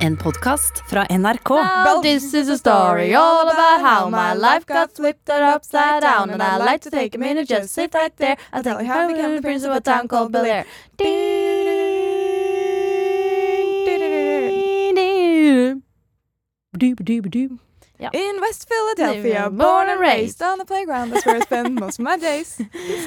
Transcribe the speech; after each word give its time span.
En 0.00 0.16
podkast 0.16 0.82
fra 0.86 1.06
NRK. 1.08 1.48
Well, 1.84 2.02
this 2.02 2.34
is 2.34 2.48
a 2.48 2.58
story 2.58 3.14
all 3.14 3.48
about 3.48 3.80
how 3.80 4.10
my 4.10 4.34
life 4.34 4.66
got 4.66 4.90
flipped 4.96 5.30
upside 5.30 6.00
down. 6.00 6.30
And 6.30 6.42
I'd 6.42 6.64
like 6.64 6.80
to 6.80 6.90
take 6.90 7.14
a 7.14 7.18
minute, 7.18 7.48
just 7.48 7.74
sit 7.74 7.94
right 7.94 8.16
there. 8.16 8.36
I'll 8.52 8.62
tell 8.62 8.82
you 8.82 8.92
how 8.92 9.08
I 9.08 9.12
became 9.12 9.36
the 9.36 9.42
prince 9.42 9.64
of 9.64 9.76
a 9.76 9.80
town 9.80 10.08
called 10.08 10.32
Bel 10.32 10.44
Air. 10.44 10.64
In 18.12 18.40
West 18.40 18.66
Philadelphia, 18.68 19.50
born 19.50 19.88
and 19.90 20.00
raised 20.00 20.42
on 20.42 20.58
the 20.58 20.64
playground. 20.64 21.10
That's 21.10 21.26
where 21.26 21.36
I 21.36 21.40
spend 21.40 21.74
most 21.74 21.98
of 21.98 22.04
my 22.04 22.16
days. 22.16 22.58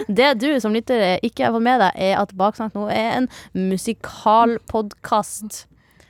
Det 0.08 0.34
du 0.42 0.60
som 0.60 0.74
lytter 0.74 1.20
ikke 1.24 1.44
har 1.46 1.52
fått 1.56 1.64
med 1.66 1.80
deg, 1.82 1.92
er 1.98 2.18
at 2.22 2.34
Baksnakk 2.38 2.74
nå 2.78 2.88
er 2.94 3.18
en 3.18 3.28
musikalpodkast. 3.54 5.66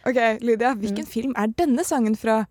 Ok, 0.06 0.16
Lydia, 0.42 0.74
hvilken 0.74 1.06
film 1.06 1.32
er 1.38 1.46
denne 1.46 1.84
sangen 1.84 2.16
fra? 2.16 2.46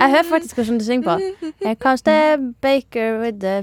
Jeg 0.00 0.08
hører 0.10 0.22
faktisk 0.28 0.54
hvordan 0.54 0.78
du 0.78 0.84
synger 0.84 1.16
på. 1.16 1.20
Comes 1.82 2.02
the 2.02 2.54
baker 2.60 3.20
with 3.20 3.38
the 3.40 3.62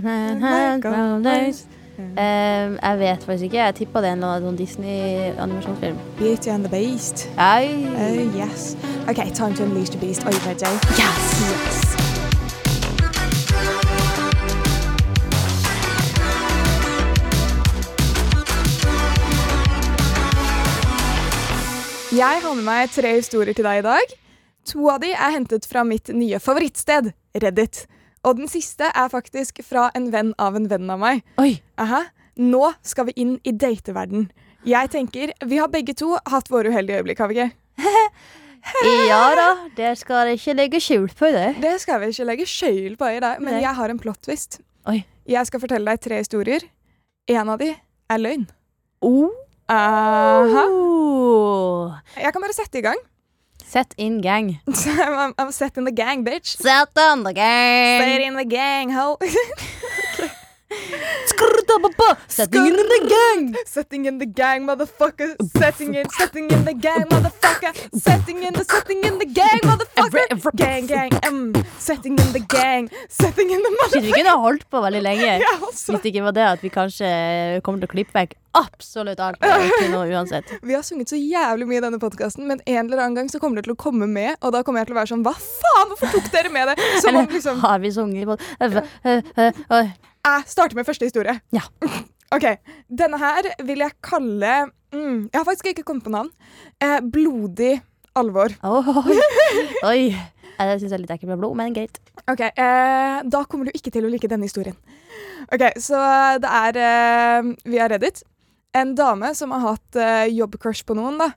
brown 0.81 1.23
days. 1.23 1.68
Um, 1.99 2.80
jeg 2.84 2.95
vet 2.99 3.23
faktisk 3.23 3.44
ikke. 3.44 3.57
Jeg 3.57 3.76
tippa 3.76 3.99
det 3.99 4.07
er 4.07 4.13
en 4.13 4.20
eller 4.20 4.35
annen 4.35 4.55
Disney-animasjonsfilm. 4.57 5.98
Beauty 6.18 6.48
and 6.48 6.66
the 6.66 6.70
Beast. 6.70 7.30
Ai. 7.38 7.85
Oh, 7.85 8.38
yes. 8.41 8.77
OK, 9.09 9.34
time 9.34 9.55
to 9.55 9.63
unleash 9.63 9.90
the 9.90 9.99
beast. 9.99 10.23
Are 10.26 10.34
you 10.34 10.40
ready? 10.48 10.66
Yes. 10.99 11.41
Yes. 11.52 12.02
Jeg 22.13 22.41
har 22.44 22.54
med 22.54 22.65
meg 22.68 22.91
tre 22.93 23.15
historier 23.15 23.55
til 23.57 23.65
deg 23.65 23.79
i 23.82 23.85
dag. 23.87 24.12
To 24.70 24.85
av 24.93 24.99
de 25.01 25.10
er 25.15 25.32
hentet 25.34 25.65
fra 25.65 25.82
mitt 25.87 26.12
nye 26.13 26.37
favorittsted, 26.37 27.10
Reddit. 27.41 27.87
Og 28.21 28.37
den 28.37 28.51
siste 28.51 28.85
er 28.93 29.10
faktisk 29.10 29.63
fra 29.65 29.87
en 29.98 30.12
venn 30.13 30.29
av 30.37 30.54
en 30.60 30.68
venn 30.70 30.91
av 30.93 31.02
meg. 31.02 31.24
Oi. 31.41 31.55
Aha. 31.82 32.04
Nå 32.37 32.70
skal 32.85 33.10
vi 33.10 33.15
inn 33.24 33.34
i 33.41 33.55
dateverden. 33.57 34.29
Jeg 34.63 34.91
tenker, 34.93 35.34
Vi 35.41 35.57
har 35.57 35.74
begge 35.74 35.96
to 35.98 36.13
hatt 36.29 36.54
våre 36.54 36.70
uheldige 36.70 37.02
øyeblikk, 37.02 37.20
har 37.20 37.34
vi 37.34 37.41
ikke? 37.41 37.52
Ja 39.09 39.24
da, 39.35 39.48
det 39.76 39.90
skal 39.99 40.30
jeg 40.30 40.37
ikke 40.40 40.54
legge 40.55 40.80
skjul 40.80 41.09
på 41.12 41.27
i 41.27 41.34
det. 41.35 41.49
Det 41.65 41.74
skal 41.82 41.99
vi 41.99 42.13
ikke 42.13 42.27
legge 42.30 42.46
skjul 42.48 42.93
på 42.96 43.09
i 43.12 43.20
dag, 43.20 43.41
men 43.41 43.57
Nei. 43.57 43.63
jeg 43.65 43.76
har 43.76 43.91
en 43.91 43.99
plot-twist. 43.99 44.62
Oi. 44.87 45.02
Jeg 45.27 45.49
skal 45.49 45.59
fortelle 45.65 45.91
deg 45.91 45.99
tre 46.05 46.21
historier. 46.21 46.63
En 47.27 47.49
av 47.52 47.59
de 47.59 47.74
er 47.74 48.21
løgn. 48.21 48.46
Oh. 49.04 49.34
Aha. 49.69 50.65
Oh. 50.69 51.91
Jeg 52.17 52.33
kan 52.33 52.41
bare 52.43 52.53
sette 52.55 52.79
i 52.79 52.81
gang. 52.85 52.99
Set 53.63 53.93
in 53.97 54.21
gang. 54.21 54.59
I'm, 54.67 55.33
I'm 55.39 55.51
set 55.51 55.77
in 55.77 55.85
the 55.85 55.91
gang, 55.91 56.25
bitch. 56.25 56.57
Set 56.61 56.97
on 56.97 57.23
the 57.23 57.33
gang. 57.33 58.01
Set 58.03 58.21
in 58.21 58.35
the 58.35 58.45
gang, 58.45 58.91
ho. 58.93 59.17
Setting 62.27 62.66
in 62.66 62.76
the 62.76 62.99
gang. 63.10 63.55
Setting 63.66 64.06
in 64.06 64.18
the 64.18 64.25
gang, 64.25 64.66
motherfucker. 64.66 65.35
Setting 65.57 65.96
in, 65.96 66.09
setting 66.09 66.50
in 66.52 66.66
the 66.66 66.74
gang, 66.74 67.06
motherfucker. 67.09 67.72
Setting 68.00 68.44
in 68.44 68.53
the, 68.53 68.63
setting 68.63 69.03
in 69.03 69.19
the 69.19 69.25
gang, 69.25 69.59
motherfucker. 69.63 70.56
Gang, 70.56 70.85
gang, 70.88 71.12
mm. 71.12 71.66
Setting 71.78 72.18
in 72.18 72.31
the 72.34 72.40
gang. 72.40 72.90
Setting 73.09 73.52
in 73.52 73.62
the 73.62 73.90
Shit, 73.91 74.03
vi 74.03 74.12
kunne 74.12 74.35
holdt 74.41 74.69
på 74.69 74.81
veldig 74.81 75.02
lenge. 75.02 75.31
Ja, 75.44 75.52
altså. 75.62 75.91
Hvis 75.91 76.02
det 76.02 76.13
ikke 76.13 76.24
var 76.24 76.31
det 76.31 76.46
at 76.47 76.63
vi 76.63 76.69
kanskje 76.74 77.09
kommer 77.63 77.84
til 77.84 77.90
å 77.90 77.94
klippe 77.94 78.16
vekk 78.18 78.34
absolutt 78.58 79.19
alt. 79.24 79.44
Nå 79.91 80.03
uansett. 80.13 80.53
Vi 80.62 80.74
har 80.74 80.85
sunget 80.85 81.13
så 81.13 81.19
jævlig 81.19 81.68
mye 81.69 81.81
i 81.81 81.84
denne 81.85 82.00
podkasten, 82.02 82.47
men 82.50 82.62
en 82.66 82.85
eller 82.85 83.03
annen 83.03 83.18
gang 83.22 83.30
så 83.30 83.41
kommer 83.44 83.62
det 83.62 83.68
til 83.68 83.75
å 83.75 83.81
komme 83.84 84.08
med, 84.09 84.38
og 84.41 84.56
da 84.56 84.63
kommer 84.63 84.81
jeg 84.81 84.91
til 84.91 84.97
å 84.97 85.02
være 85.02 85.13
sånn 85.13 85.25
Hva 85.25 85.35
faen, 85.38 85.91
hvorfor 85.91 86.16
tok 86.16 86.31
dere 86.34 86.53
med 86.53 86.72
det? 86.72 86.90
Som 87.03 87.22
om 87.22 87.30
liksom 87.30 87.62
Har 87.66 87.84
vi 87.84 87.94
sunget 87.94 88.26
i 88.26 88.31
podkasten? 88.34 89.94
Jeg 90.23 90.44
starter 90.47 90.78
med 90.79 90.88
første 90.88 91.06
historie. 91.06 91.35
Ja. 91.51 91.66
OK. 92.35 92.45
Denne 92.88 93.19
her 93.19 93.50
vil 93.67 93.84
jeg 93.84 93.95
kalle 94.03 94.53
mm, 94.94 95.29
Jeg 95.29 95.35
har 95.35 95.44
faktisk 95.44 95.73
ikke 95.73 95.84
kommet 95.84 96.06
på 96.06 96.13
navn. 96.13 96.29
Eh, 96.79 97.01
blodig 97.03 97.81
alvor. 98.16 98.56
Oi. 98.63 99.17
Oi. 99.91 100.03
Jeg 100.53 100.79
syns 100.79 100.91
jeg 100.91 100.95
er 100.95 101.01
litt 101.01 101.11
ekkelt 101.11 101.34
med 101.34 101.41
blod, 101.41 101.57
men 101.59 101.75
greit. 101.75 102.00
OK. 102.29 102.44
Eh, 102.45 103.17
da 103.35 103.41
kommer 103.50 103.67
du 103.67 103.75
ikke 103.75 103.91
til 103.91 104.07
å 104.07 104.11
like 104.13 104.29
denne 104.31 104.47
historien. 104.47 104.78
OK, 105.51 105.66
så 105.81 106.00
det 106.40 106.51
er 106.61 106.79
eh, 106.79 107.50
via 107.73 107.90
Reddit. 107.91 108.23
En 108.78 108.94
dame 108.95 109.34
som 109.35 109.51
har 109.53 109.66
hatt 109.73 110.00
eh, 110.00 110.29
jobbcrush 110.31 110.85
på 110.88 110.95
noen, 110.97 111.19
da. 111.19 111.34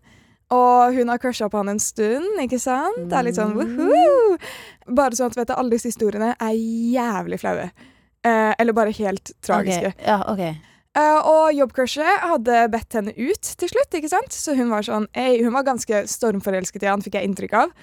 Og 0.54 0.94
hun 0.94 1.10
har 1.10 1.18
crusha 1.18 1.48
på 1.50 1.58
han 1.58 1.72
en 1.72 1.82
stund, 1.82 2.38
ikke 2.44 2.60
sant? 2.62 3.08
Det 3.10 3.18
er 3.18 3.26
litt 3.26 3.40
sånn 3.40 3.56
woohoo! 3.56 4.38
Bare 4.94 5.18
sånn 5.18 5.32
at 5.32 5.40
vet 5.40 5.50
du, 5.50 5.56
alle 5.58 5.74
disse 5.74 5.90
historiene 5.90 6.36
er 6.38 6.54
jævlig 6.54 7.40
flaue. 7.42 7.66
Eh, 8.26 8.54
eller 8.58 8.74
bare 8.76 8.94
helt 8.96 9.30
tragiske. 9.44 9.92
Okay. 9.94 10.06
Ja, 10.08 10.22
okay. 10.32 10.56
Eh, 10.96 11.28
og 11.28 11.52
jobbcrushet 11.54 12.24
hadde 12.24 12.64
bedt 12.72 12.96
henne 12.96 13.12
ut 13.14 13.52
til 13.60 13.70
slutt, 13.70 13.92
ikke 13.94 14.10
sant? 14.10 14.32
Så 14.32 14.56
hun 14.56 14.72
var 14.72 14.86
sånn 14.86 15.06
ei, 15.12 15.42
Hun 15.44 15.52
var 15.54 15.66
ganske 15.66 16.06
stormforelsket 16.08 16.86
i 16.86 16.90
han, 16.90 17.04
fikk 17.04 17.20
jeg 17.20 17.28
inntrykk 17.28 17.56
av. 17.60 17.74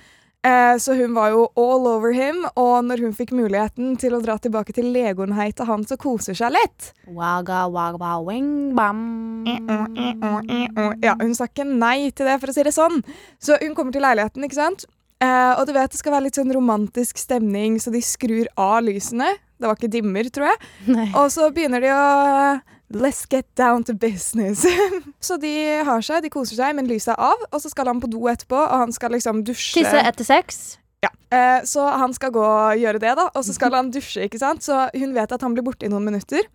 Eh, 0.43 0.77
så 0.77 0.95
hun 0.97 1.13
var 1.15 1.29
jo 1.31 1.45
all 1.55 1.85
over 1.87 2.11
him, 2.11 2.41
og 2.59 2.81
når 2.83 3.05
hun 3.05 3.13
fikk 3.15 3.31
muligheten 3.31 3.93
til 4.01 4.17
å 4.17 4.19
dra 4.19 4.35
tilbake 4.43 4.73
til 4.75 4.89
Legonhei 4.91 5.53
til 5.55 5.69
han, 5.69 5.85
så 5.87 5.95
koser 5.95 6.35
seg 6.35 6.51
litt. 6.51 6.89
Waga, 7.15 7.61
waga, 7.71 8.17
wing, 8.25 8.73
bam. 8.75 9.45
Ja, 9.47 11.15
hun 11.21 11.31
sa 11.37 11.47
ikke 11.47 11.69
nei 11.69 12.11
til 12.11 12.27
det, 12.27 12.41
for 12.41 12.51
å 12.51 12.57
si 12.57 12.67
det 12.67 12.75
sånn. 12.75 12.99
Så 13.39 13.55
hun 13.61 13.77
kommer 13.77 13.95
til 13.95 14.03
leiligheten, 14.03 14.43
ikke 14.43 14.59
sant? 14.59 14.83
Eh, 15.23 15.53
og 15.55 15.65
du 15.67 15.73
vet 15.75 15.93
det 15.93 15.99
skal 16.01 16.17
være 16.17 16.27
litt 16.27 16.37
sånn 16.39 16.51
romantisk 16.53 17.21
stemning, 17.21 17.79
så 17.79 17.93
de 17.93 18.01
skrur 18.03 18.49
av 18.59 18.83
lysene. 18.85 19.29
Det 19.55 19.69
var 19.69 19.79
ikke 19.79 19.93
dimmer, 19.93 20.27
tror 20.33 20.49
jeg. 20.51 20.61
Nei. 20.91 21.07
Og 21.19 21.29
så 21.31 21.47
begynner 21.55 21.83
de 21.83 21.91
å 21.95 22.05
Let's 22.93 23.25
get 23.25 23.47
down 23.57 23.83
to 23.83 23.93
business. 23.97 24.67
så 25.19 25.37
de 25.41 25.81
har 25.81 26.03
seg, 26.05 26.21
de 26.21 26.29
koser 26.29 26.59
seg, 26.59 26.75
men 26.77 26.85
lyset 26.85 27.15
er 27.15 27.21
av. 27.25 27.41
Og 27.49 27.63
så 27.63 27.71
skal 27.71 27.89
han 27.89 28.01
på 28.03 28.09
do 28.11 28.27
etterpå, 28.29 28.59
og 28.59 28.83
han 28.83 28.93
skal 28.93 29.15
liksom 29.15 29.41
dusje. 29.47 29.81
Tisse 29.81 30.03
etter 30.03 30.27
sex. 30.27 30.59
Ja. 31.01 31.09
Eh, 31.33 31.63
så 31.65 31.87
han 31.89 32.13
skal 32.13 32.35
gå 32.35 32.43
og 32.43 32.77
gjøre 32.77 33.01
det, 33.01 33.15
da. 33.17 33.31
Og 33.33 33.47
så 33.47 33.55
skal 33.55 33.73
han 33.73 33.89
dusje, 33.95 34.27
ikke 34.27 34.37
sant. 34.43 34.61
Så 34.67 34.77
hun 34.93 35.15
vet 35.17 35.33
at 35.33 35.41
han 35.41 35.57
blir 35.57 35.65
borte 35.65 35.87
i 35.87 35.91
noen 35.91 36.05
minutter. 36.05 36.45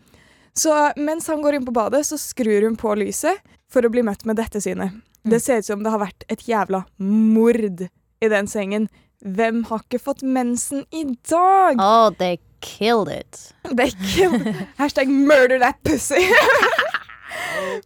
Så 0.54 0.76
mens 1.00 1.26
han 1.26 1.42
går 1.42 1.58
inn 1.58 1.66
på 1.66 1.74
badet, 1.74 2.04
så 2.06 2.20
skrur 2.20 2.68
hun 2.68 2.78
på 2.78 2.94
lyset 3.00 3.42
for 3.72 3.82
å 3.82 3.90
bli 3.90 4.06
møtt 4.06 4.22
med 4.28 4.38
dette 4.38 4.62
synet. 4.62 4.94
Det 5.26 5.42
ser 5.42 5.58
ut 5.58 5.66
som 5.66 5.82
det 5.82 5.90
har 5.90 6.00
vært 6.00 6.22
et 6.30 6.46
jævla 6.46 6.84
mord 7.02 7.88
i 8.20 8.28
den 8.32 8.46
sengen. 8.50 8.88
Hvem 9.24 9.64
har 9.70 9.82
ikke 9.82 9.98
fått 10.02 10.22
mensen 10.22 10.84
i 10.94 11.04
dag? 11.28 11.80
Oh, 11.82 12.10
they 12.18 12.38
killed 12.62 13.08
it. 13.10 13.52
They 13.70 13.90
killed 14.14 14.46
Hashtag 14.78 15.08
murder 15.10 15.58
that 15.58 15.80
pussy. 15.84 16.22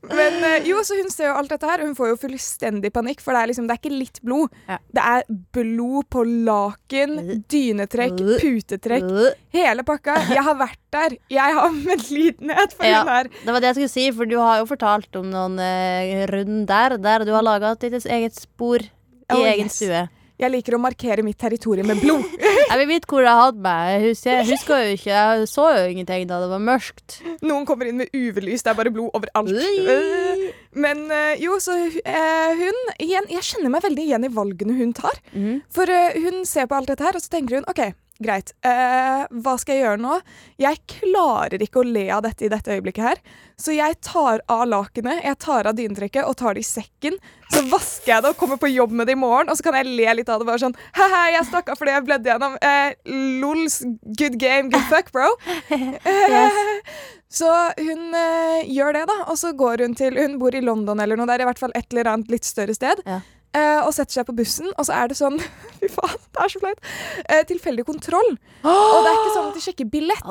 Men 0.03 0.37
eh, 0.45 0.65
jo, 0.69 0.79
så 0.87 0.95
hun 0.99 1.11
ser 1.11 1.29
jo 1.29 1.35
alt 1.39 1.51
dette 1.51 1.67
her, 1.69 1.81
og 1.83 1.89
hun 1.91 1.97
får 1.99 2.11
jo 2.13 2.17
fullstendig 2.25 2.91
panikk, 2.95 3.21
for 3.25 3.35
det 3.35 3.41
er 3.43 3.51
liksom, 3.51 3.67
det 3.69 3.75
er 3.75 3.81
ikke 3.81 3.93
litt 3.95 4.21
blod. 4.25 4.53
Ja. 4.69 4.77
Det 4.95 5.05
er 5.13 5.25
blod 5.57 6.07
på 6.15 6.23
laken, 6.47 7.17
dynetrekk, 7.51 8.23
putetrekk, 8.43 9.11
hele 9.57 9.85
pakka. 9.89 10.17
Jeg 10.33 10.45
har 10.47 10.57
vært 10.61 10.79
der. 10.95 11.17
Jeg 11.33 11.59
har 11.59 11.75
medlidenhet 11.75 12.77
for 12.79 12.89
Ja. 12.89 13.03
hun 13.03 13.13
her. 13.17 13.31
Det 13.43 13.53
var 13.57 13.61
det 13.65 13.71
jeg 13.73 13.79
skulle 13.81 13.95
si, 13.97 14.07
for 14.17 14.31
du 14.31 14.37
har 14.41 14.63
jo 14.63 14.69
fortalt 14.71 15.21
om 15.21 15.29
noen 15.33 15.59
uh, 15.61 16.25
runder 16.33 16.99
der 17.03 17.27
du 17.29 17.33
har 17.35 17.47
laga 17.47 17.75
ditt 17.83 17.99
eget 18.07 18.39
spor 18.39 18.83
i 18.83 18.91
Oh, 19.33 19.47
egen 19.49 19.71
yes. 19.71 19.79
stue. 19.81 20.03
Jeg 20.41 20.51
liker 20.51 20.77
å 20.77 20.81
markere 20.83 21.25
mitt 21.27 21.39
territorium 21.41 21.91
med 21.93 22.01
blod. 22.03 22.25
Jeg 22.73 22.79
vil 22.81 22.89
vite 22.89 23.09
hvor 23.11 23.21
jeg 23.21 23.37
hadde 23.37 23.61
meg. 23.61 24.05
Jeg 24.17 24.47
husker, 24.49 24.79
jo 24.87 24.95
ikke. 24.97 25.11
Jeg 25.13 25.49
så 25.51 25.65
jo 25.77 25.83
ingenting 25.93 26.23
da 26.31 26.39
det 26.41 26.49
var 26.49 26.63
mørkt. 26.65 27.19
Noen 27.45 27.67
kommer 27.69 27.91
inn 27.91 27.99
med 28.01 28.15
UV-lys, 28.17 28.65
det 28.65 28.73
er 28.73 28.79
bare 28.79 28.93
blod 28.95 29.13
overalt. 29.19 29.53
Ui. 29.53 29.83
Øh. 29.93 30.47
Men 30.73 31.05
eh, 31.13 31.43
jo, 31.43 31.59
så 31.61 31.77
eh, 31.85 32.63
hun 32.63 32.79
igjen, 32.97 33.29
Jeg 33.29 33.45
kjenner 33.45 33.75
meg 33.75 33.85
veldig 33.85 34.07
igjen 34.07 34.25
i 34.25 34.33
valgene 34.33 34.79
hun 34.79 34.95
tar. 34.97 35.21
Mm. 35.37 35.61
For 35.75 35.93
eh, 35.93 36.17
hun 36.25 36.47
ser 36.49 36.71
på 36.71 36.79
alt 36.79 36.89
dette 36.89 37.05
her, 37.05 37.19
og 37.19 37.25
så 37.25 37.35
tenker 37.35 37.61
hun 37.61 37.69
OK, 37.69 37.83
greit. 38.25 38.53
eh, 38.65 39.25
hva 39.43 39.55
skal 39.61 39.77
jeg 39.77 39.85
gjøre 39.85 40.03
nå? 40.03 40.19
Jeg 40.63 40.81
klarer 40.91 41.63
ikke 41.63 41.83
å 41.83 41.87
le 41.87 42.09
av 42.15 42.23
dette 42.27 42.47
i 42.47 42.51
dette 42.53 42.75
øyeblikket 42.75 43.05
her. 43.05 43.23
Så 43.61 43.75
jeg 43.77 43.99
tar 44.03 44.43
av 44.51 44.65
lakenet, 44.67 45.23
jeg 45.23 45.39
tar 45.39 45.69
av 45.71 45.77
dynetrekket 45.79 46.27
og 46.27 46.37
tar 46.41 46.57
det 46.57 46.65
i 46.65 46.67
sekken. 46.67 47.19
Så 47.53 47.63
vasker 47.71 48.15
jeg 48.15 48.25
det 48.25 48.33
og 48.33 48.39
kommer 48.41 48.59
på 48.59 48.71
jobb 48.73 48.95
med 48.97 49.07
det 49.07 49.15
i 49.15 49.21
morgen, 49.21 49.51
og 49.53 49.59
så 49.59 49.67
kan 49.69 49.77
jeg 49.79 49.91
le 49.93 50.15
litt 50.19 50.31
av 50.33 50.41
det. 50.41 50.49
Bare 50.49 50.63
sånn 50.63 50.77
Haha, 50.97 51.25
jeg 51.37 51.49
stakk 51.51 51.73
av 51.73 51.79
fordi 51.79 51.95
jeg 51.95 52.07
bledde 52.09 52.33
gjennom. 52.33 52.57
Eh, 52.63 52.95
lols, 53.43 53.83
good 54.19 54.39
game, 54.41 54.73
good 54.73 54.87
fuck, 54.91 55.13
bro. 55.15 55.29
Så 57.33 57.49
hun 57.79 58.13
eh, 58.15 58.69
gjør 58.69 58.93
det, 58.99 59.07
da. 59.09 59.19
Og 59.33 59.39
så 59.41 59.55
går 59.57 59.87
hun 59.87 59.95
til 59.97 60.19
Hun 60.21 60.37
bor 60.41 60.55
i 60.55 60.61
London 60.61 61.01
eller 61.01 61.17
noe. 61.17 61.29
Det 61.31 61.39
er 61.39 61.47
i 61.47 61.49
hvert 61.49 61.63
fall 61.63 61.73
et 61.79 61.89
eller 61.95 62.11
annet 62.13 62.33
litt 62.33 62.45
større 62.45 62.77
sted. 62.77 63.01
Ja. 63.09 63.23
Eh, 63.57 63.81
og 63.83 63.93
setter 63.97 64.19
seg 64.19 64.27
på 64.29 64.35
bussen, 64.39 64.71
og 64.77 64.87
så 64.89 64.97
er 64.97 65.13
det 65.13 65.19
sånn 65.19 65.39
Fy 65.83 65.89
faen, 65.91 66.15
det 66.33 66.45
er 66.45 66.53
så 66.53 66.63
flaut. 66.63 66.89
Eh, 67.27 67.43
tilfeldig 67.49 67.85
kontroll. 67.89 68.31
Og 68.63 68.99
det 69.03 69.11
er 69.11 69.17
ikke 69.19 69.35
sånn 69.35 69.49
at 69.49 69.57
de 69.59 69.63
sjekker 69.65 69.89
billett. 69.91 70.23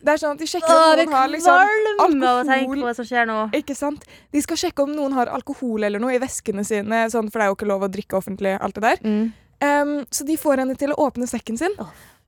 Det 0.00 0.14
er 0.14 0.20
sånn 0.22 0.38
at 0.38 0.40
de 0.40 0.48
sjekker 0.48 0.72
om 0.72 0.96
noen 1.02 1.12
har 1.18 1.28
liksom 1.34 1.52
alkohol. 2.06 2.80
Ikke 3.60 3.76
sant? 3.76 4.06
De 4.32 4.42
skal 4.44 4.60
sjekke 4.64 4.86
om 4.86 4.94
noen 4.96 5.12
har 5.18 5.28
alkohol 5.34 5.84
eller 5.84 6.00
noe 6.00 6.16
i 6.16 6.22
veskene 6.22 6.64
sine, 6.64 7.04
sånn, 7.12 7.28
for 7.28 7.40
det 7.42 7.46
er 7.46 7.52
jo 7.52 7.58
ikke 7.58 7.68
lov 7.68 7.84
å 7.84 7.92
drikke 7.92 8.16
offentlig. 8.16 8.56
alt 8.56 8.80
det 8.80 8.86
der. 8.86 9.04
Mm. 9.04 9.24
Um, 9.64 9.92
så 10.10 10.24
de 10.26 10.36
får 10.40 10.64
henne 10.64 10.74
til 10.80 10.92
å 10.92 10.98
åpne 11.06 11.28
sekken 11.30 11.60
sin, 11.60 11.76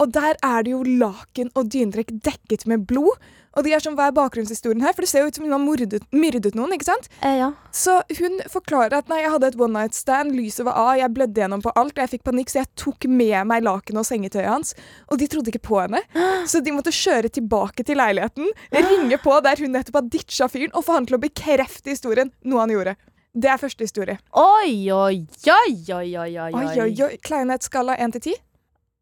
og 0.01 0.13
der 0.15 0.37
er 0.45 0.63
det 0.65 0.73
jo 0.73 0.83
laken 0.87 1.51
og 1.57 1.73
dyntrekk 1.73 2.13
dekket 2.25 2.67
med 2.71 2.87
blod. 2.89 3.17
Og 3.57 3.65
de 3.65 3.73
er 3.73 3.81
sånn, 3.81 3.97
Hva 3.97 4.11
er 4.11 4.17
bakgrunnshistorien 4.17 4.83
her? 4.85 4.93
For 4.93 5.05
det 5.07 5.09
ser 5.11 5.25
jo 5.25 5.31
ut 5.31 5.39
som 5.39 5.47
hun 5.47 5.55
har 5.55 5.63
mordet, 5.63 6.03
myrdet 6.13 6.55
noen. 6.59 6.75
ikke 6.77 6.89
sant? 6.91 7.09
Eh, 7.23 7.39
ja. 7.41 7.51
Så 7.73 8.03
hun 8.19 8.39
forklarer 8.53 8.99
at 8.99 9.09
nei, 9.09 9.23
jeg 9.23 9.33
hadde 9.33 9.49
et 9.49 9.59
one 9.61 9.73
night 9.73 9.97
stand, 9.97 10.35
lyset 10.37 10.67
var 10.69 10.77
av, 10.77 10.93
jeg 11.01 11.13
blødde 11.17 11.41
gjennom 11.41 11.65
på 11.65 11.73
alt, 11.73 11.97
og 11.97 12.05
jeg 12.05 12.13
fikk 12.17 12.27
panikk, 12.29 12.53
så 12.53 12.61
jeg 12.61 12.71
tok 12.77 13.09
med 13.09 13.49
meg 13.49 13.65
lakenet 13.65 14.03
og 14.03 14.09
sengetøyet 14.09 14.51
hans. 14.51 14.75
Og 15.09 15.21
de 15.23 15.29
trodde 15.33 15.53
ikke 15.53 15.65
på 15.71 15.81
henne, 15.81 16.03
så 16.51 16.61
de 16.61 16.75
måtte 16.77 16.93
kjøre 16.95 17.33
tilbake 17.33 17.87
til 17.87 18.01
leiligheten, 18.01 18.53
ringe 18.77 19.21
på 19.25 19.41
der 19.47 19.65
hun 19.65 19.73
nettopp 19.77 20.03
har 20.03 20.09
ditcha 20.13 20.49
fyren, 20.53 20.75
og 20.77 20.85
få 20.85 21.01
han 21.01 21.09
til 21.09 21.17
å 21.17 21.23
bekrefte 21.25 21.95
historien, 21.95 22.33
noe 22.45 22.65
han 22.65 22.75
gjorde. 22.77 22.97
Det 23.37 23.51
er 23.53 23.61
første 23.61 23.85
historie. 23.85 24.17
Oi, 24.33 24.89
oi, 24.93 25.25
oi, 25.53 25.73
oi, 25.93 26.09
oi, 26.17 26.29
oi. 26.41 26.51
Oi, 26.57 26.93
oi. 27.05 27.17
Kleinhetsskala 27.25 27.97
1 28.01 28.15
til 28.17 28.31
10? 28.33 28.43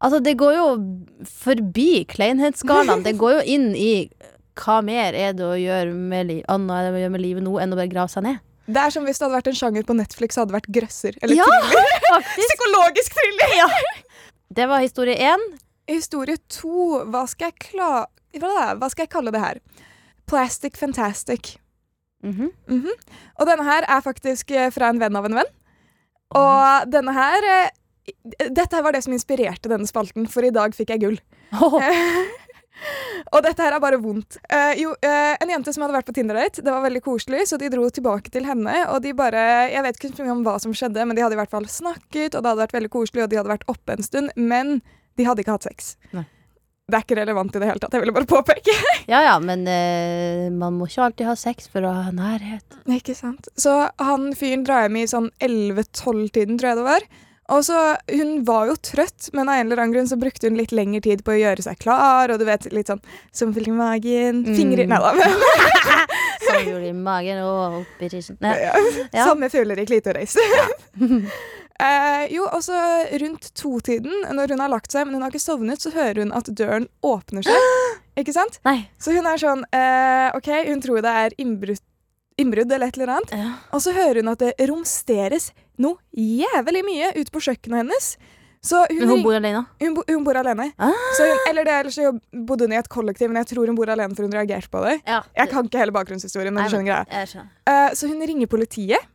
Altså, 0.03 0.19
det 0.19 0.33
går 0.37 0.57
jo 0.57 0.65
forbi 1.23 2.03
kleinhetsskalaen. 2.11 3.05
Det 3.05 3.15
går 3.19 3.37
jo 3.37 3.43
inn 3.55 3.69
i 3.79 3.93
hva 4.59 4.79
mer 4.85 5.15
er 5.17 5.35
det 5.35 5.45
å 5.45 5.55
gjøre 5.59 5.93
med, 5.93 6.29
li 6.29 6.37
annet 6.51 6.87
det 6.87 6.93
å 6.95 7.01
gjøre 7.03 7.15
med 7.15 7.23
livet 7.23 7.43
nå 7.45 7.57
enn 7.61 7.75
å 7.75 7.79
bare 7.79 7.91
grave 7.91 8.11
seg 8.13 8.25
ned? 8.27 8.41
Det 8.65 8.81
er 8.81 8.93
som 8.93 9.05
hvis 9.05 9.19
det 9.19 9.27
hadde 9.27 9.37
vært 9.37 9.49
en 9.51 9.57
sjanger 9.59 9.85
på 9.85 9.93
Netflix, 9.97 10.39
hadde 10.39 10.49
det 10.53 10.57
vært 10.57 10.71
grøsser. 10.73 11.17
Eller 11.21 11.37
Ja, 11.37 11.45
thriller. 11.45 12.23
Psykologisk 12.39 13.17
thriller! 13.19 13.75
Det 14.55 14.65
var 14.71 14.81
historie 14.81 15.17
én. 15.21 15.43
Historie 15.91 16.39
to. 16.49 17.03
Hva 17.13 17.25
skal 17.29 17.51
jeg 17.51 17.59
kla... 17.69 17.91
Hva, 18.41 18.89
skal 18.89 19.05
jeg 19.05 19.11
kalle 19.13 19.31
det 19.31 19.43
her? 19.43 19.59
Plastic 20.27 20.79
Fantastic. 20.81 21.55
Mhm. 22.25 22.49
Mhm. 22.71 22.89
Og 23.37 23.45
denne 23.47 23.67
her 23.67 23.85
er 23.85 24.01
faktisk 24.01 24.49
eh, 24.51 24.71
fra 24.73 24.89
en 24.89 24.99
venn 24.99 25.15
av 25.15 25.27
en 25.29 25.37
venn. 25.43 25.51
Og 26.35 26.89
denne 26.89 27.13
her 27.13 27.45
eh, 27.51 27.69
Dette 28.49 28.73
her 28.73 28.83
var 28.85 28.93
det 28.93 29.03
som 29.05 29.13
inspirerte 29.13 29.69
denne 29.69 29.87
spalten, 29.89 30.27
for 30.29 30.45
i 30.45 30.53
dag 30.53 30.73
fikk 30.77 30.91
jeg 30.93 31.01
gull. 31.05 31.19
Åh, 31.53 31.77
Og 33.31 33.41
dette 33.45 33.63
her 33.63 33.75
er 33.75 33.81
bare 33.83 33.99
vondt. 34.01 34.37
Uh, 34.51 34.73
jo, 34.77 34.91
uh, 35.05 35.33
en 35.41 35.51
jente 35.51 35.73
som 35.73 35.85
hadde 35.85 35.95
vært 35.97 36.09
på 36.09 36.15
Tinder-date. 36.17 36.63
Det 36.65 36.73
var 36.73 36.83
veldig 36.85 37.01
koselig, 37.05 37.45
så 37.49 37.59
de 37.61 37.71
dro 37.73 37.87
tilbake 37.93 38.33
til 38.33 38.47
henne. 38.47 38.75
Og 38.93 39.01
de 39.05 39.15
bare 39.17 39.43
Jeg 39.71 39.83
vet 39.85 39.99
ikke 39.99 40.29
om 40.31 40.43
hva 40.45 40.57
som 40.61 40.75
skjedde, 40.75 41.07
men 41.07 41.17
de 41.17 41.25
hadde 41.25 41.37
i 41.37 41.41
hvert 41.41 41.53
fall 41.53 41.67
snakket, 41.71 42.35
og 42.35 42.43
det 42.43 42.51
hadde 42.51 42.63
vært 42.65 42.77
veldig 42.77 42.93
koselig, 42.93 43.25
og 43.25 43.33
de 43.33 43.41
hadde 43.41 43.53
vært 43.55 43.67
oppe 43.71 43.97
en 43.97 44.05
stund. 44.05 44.31
Men 44.35 44.79
de 45.15 45.27
hadde 45.27 45.45
ikke 45.45 45.57
hatt 45.57 45.67
sex. 45.67 45.95
Nei. 46.15 46.27
Det 46.85 46.99
er 46.99 47.05
ikke 47.07 47.17
relevant 47.17 47.55
i 47.57 47.59
det 47.61 47.67
hele 47.71 47.81
tatt. 47.81 47.95
Jeg 47.97 48.03
ville 48.03 48.13
bare 48.13 48.29
påpeke. 48.29 48.73
Ja 49.05 49.19
ja, 49.21 49.35
men 49.41 49.65
uh, 49.69 50.49
man 50.53 50.77
må 50.77 50.87
ikke 50.89 51.07
alltid 51.07 51.29
ha 51.29 51.35
sex 51.37 51.69
for 51.69 51.85
å 51.85 51.93
ha 51.93 52.11
nærhet. 52.13 52.77
Ikke 52.89 53.13
sant. 53.17 53.49
Så 53.57 53.73
han 54.01 54.31
fyren 54.37 54.65
drar 54.65 54.85
hjem 54.85 54.99
i 55.01 55.05
sånn 55.09 55.31
11-12-tiden, 55.45 56.57
tror 56.57 56.71
jeg 56.71 56.79
det 56.79 56.87
var. 56.87 57.07
Og 57.53 57.61
så, 57.65 57.77
Hun 58.09 58.39
var 58.47 58.67
jo 58.71 58.75
trøtt, 58.81 59.27
men 59.37 59.49
av 59.49 59.59
en 59.59 59.67
eller 59.67 59.81
annen 59.83 59.93
grunn 59.93 60.07
så 60.09 60.17
brukte 60.17 60.47
hun 60.49 60.57
litt 60.57 60.71
lengre 60.73 61.01
tid 61.05 61.21
på 61.25 61.35
å 61.35 61.37
gjøre 61.37 61.61
seg 61.61 61.77
klar. 61.77 62.31
Og 62.33 62.39
du 62.41 62.45
vet, 62.47 62.65
litt 62.73 62.89
sånn 62.89 63.03
sommerfugl 63.31 63.69
i 63.69 63.75
magen, 63.77 64.43
Mm. 64.45 64.55
fingre 64.57 64.87
Nei 64.89 64.97
da. 64.97 65.11
Sommerfugl 66.45 66.87
i 66.89 66.93
magen 66.93 67.43
og 67.45 67.81
oppi 67.83 68.09
tissen. 68.09 68.37
Ja. 68.41 68.73
Ja. 69.13 69.27
Samme 69.29 69.49
fugler 69.53 69.77
i 69.81 69.85
klitoris. 69.85 70.35
eh, 71.85 72.25
jo, 72.33 72.45
og 72.49 72.61
så 72.65 72.77
rundt 73.21 73.51
to-tiden, 73.57 74.13
når 74.35 74.53
hun 74.55 74.63
har 74.65 74.71
lagt 74.73 74.91
seg, 74.93 75.05
men 75.05 75.17
hun 75.17 75.25
har 75.25 75.33
ikke 75.33 75.43
sovnet, 75.45 75.81
så 75.85 75.93
hører 75.95 76.23
hun 76.23 76.33
at 76.37 76.49
døren 76.49 76.87
åpner 77.05 77.45
seg. 77.45 77.69
Ikke 78.21 78.31
sant? 78.31 78.61
Nei. 78.63 78.85
Så 78.95 79.11
hun 79.11 79.25
er 79.27 79.41
sånn 79.41 79.65
eh, 79.75 80.29
OK, 80.37 80.47
hun 80.69 80.79
tror 80.79 81.01
det 81.03 81.11
er 81.11 81.33
innbrudd, 81.43 81.81
innbrudd 82.39 82.71
eller 82.71 82.87
et 82.87 82.95
eller 82.95 83.11
annet. 83.17 83.33
Ja. 83.35 83.49
Og 83.75 83.83
så 83.83 83.91
hører 83.91 84.21
hun 84.23 84.31
at 84.31 84.39
det 84.39 84.53
romsteres 84.71 85.49
noe 85.81 85.97
jævlig 86.15 86.83
mye 86.87 87.11
ute 87.17 87.31
på 87.33 87.43
kjøkkenet 87.47 87.83
hennes. 87.83 88.09
Så 88.65 88.81
hun, 88.89 89.09
hun 89.09 89.23
bor 89.23 89.35
alene? 89.37 89.61
hun, 89.81 89.93
bo, 89.93 90.03
hun 90.09 90.23
bor 90.25 90.37
alene. 90.39 90.71
Ah. 90.81 90.93
Så 91.17 91.27
hun, 91.29 91.41
eller 91.49 91.67
det, 91.67 91.73
ellers 91.83 91.97
så 91.99 92.13
bodde 92.33 92.65
hun 92.65 92.73
i 92.73 92.79
et 92.79 92.89
kollektiv, 92.89 93.29
men 93.29 93.43
jeg 93.43 93.51
tror 93.53 93.69
hun 93.69 93.77
bor 93.77 93.91
alene 93.93 94.17
for 94.17 94.25
hun 94.25 94.33
reagerte 94.33 94.71
på 94.73 94.81
det. 94.87 94.95
Ja. 95.05 95.21
Jeg 95.37 95.51
kan 95.51 95.67
ikke 95.69 95.83
hele 95.83 95.93
bakgrunnshistorien, 95.93 96.55
men 96.55 96.65
du 96.65 96.73
skjønner 96.73 97.05
greia. 97.05 97.43
Eh, 97.69 97.91
så 97.93 98.09
hun 98.09 98.25
ringer 98.25 98.49
politiet. 98.49 99.11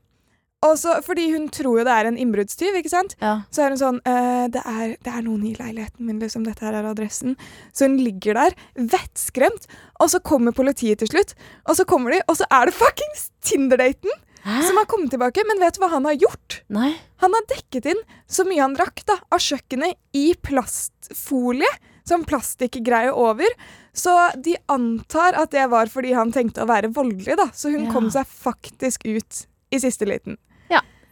Også 0.60 0.98
fordi 1.06 1.30
hun 1.32 1.46
tror 1.48 1.78
jo 1.80 1.84
det 1.88 1.92
er 1.94 2.06
en 2.10 2.18
innbruddstyv, 2.20 2.74
ikke 2.82 2.92
sant? 2.92 3.14
Ja. 3.22 3.38
Så 3.48 3.64
er 3.64 3.72
hun 3.72 3.80
sånn 3.80 4.00
uh, 4.04 4.44
det, 4.52 4.60
er, 4.60 4.90
'Det 5.00 5.12
er 5.16 5.22
noen 5.24 5.46
i 5.48 5.54
leiligheten 5.56 6.04
min, 6.04 6.18
liksom. 6.20 6.44
Dette 6.44 6.66
her 6.66 6.76
er 6.76 6.90
adressen.' 6.90 7.38
Så 7.72 7.88
hun 7.88 7.96
ligger 7.96 8.36
der, 8.36 8.56
vettskremt. 8.76 9.64
Og 10.04 10.12
så 10.12 10.20
kommer 10.20 10.52
politiet 10.52 11.00
til 11.00 11.08
slutt. 11.08 11.32
Og 11.64 11.80
så 11.80 11.88
kommer 11.88 12.12
de, 12.12 12.20
og 12.28 12.36
så 12.36 12.48
er 12.52 12.68
det 12.68 12.76
fuckings 12.76 13.30
Tinder-daten 13.40 14.12
Hæ? 14.44 14.62
som 14.66 14.76
har 14.80 14.86
kommet 14.88 15.10
tilbake. 15.12 15.42
Men 15.48 15.60
vet 15.60 15.76
du 15.76 15.82
hva 15.82 15.90
han 15.92 16.06
har 16.08 16.16
gjort? 16.16 16.60
Nei. 16.72 16.94
Han 17.20 17.34
har 17.36 17.46
dekket 17.50 17.90
inn 17.92 18.02
så 18.30 18.46
mye 18.48 18.62
han 18.62 18.76
rakk 18.80 19.02
da, 19.08 19.18
av 19.32 19.38
kjøkkenet 19.44 19.98
i 20.16 20.30
plastfolie. 20.40 21.68
Sånn 22.08 22.24
plastikkgreie 22.26 23.12
over. 23.12 23.52
Så 23.92 24.14
de 24.40 24.56
antar 24.72 25.36
at 25.38 25.52
det 25.54 25.66
var 25.70 25.90
fordi 25.92 26.14
han 26.16 26.32
tenkte 26.32 26.64
å 26.64 26.68
være 26.70 26.88
voldelig, 26.96 27.36
da. 27.36 27.50
Så 27.54 27.70
hun 27.70 27.86
Ja. 27.86 27.92
kom 27.92 28.08
seg 28.10 28.26
faktisk 28.26 29.04
ut 29.06 29.46
i 29.70 29.78
siste 29.78 30.06
liten. 30.08 30.38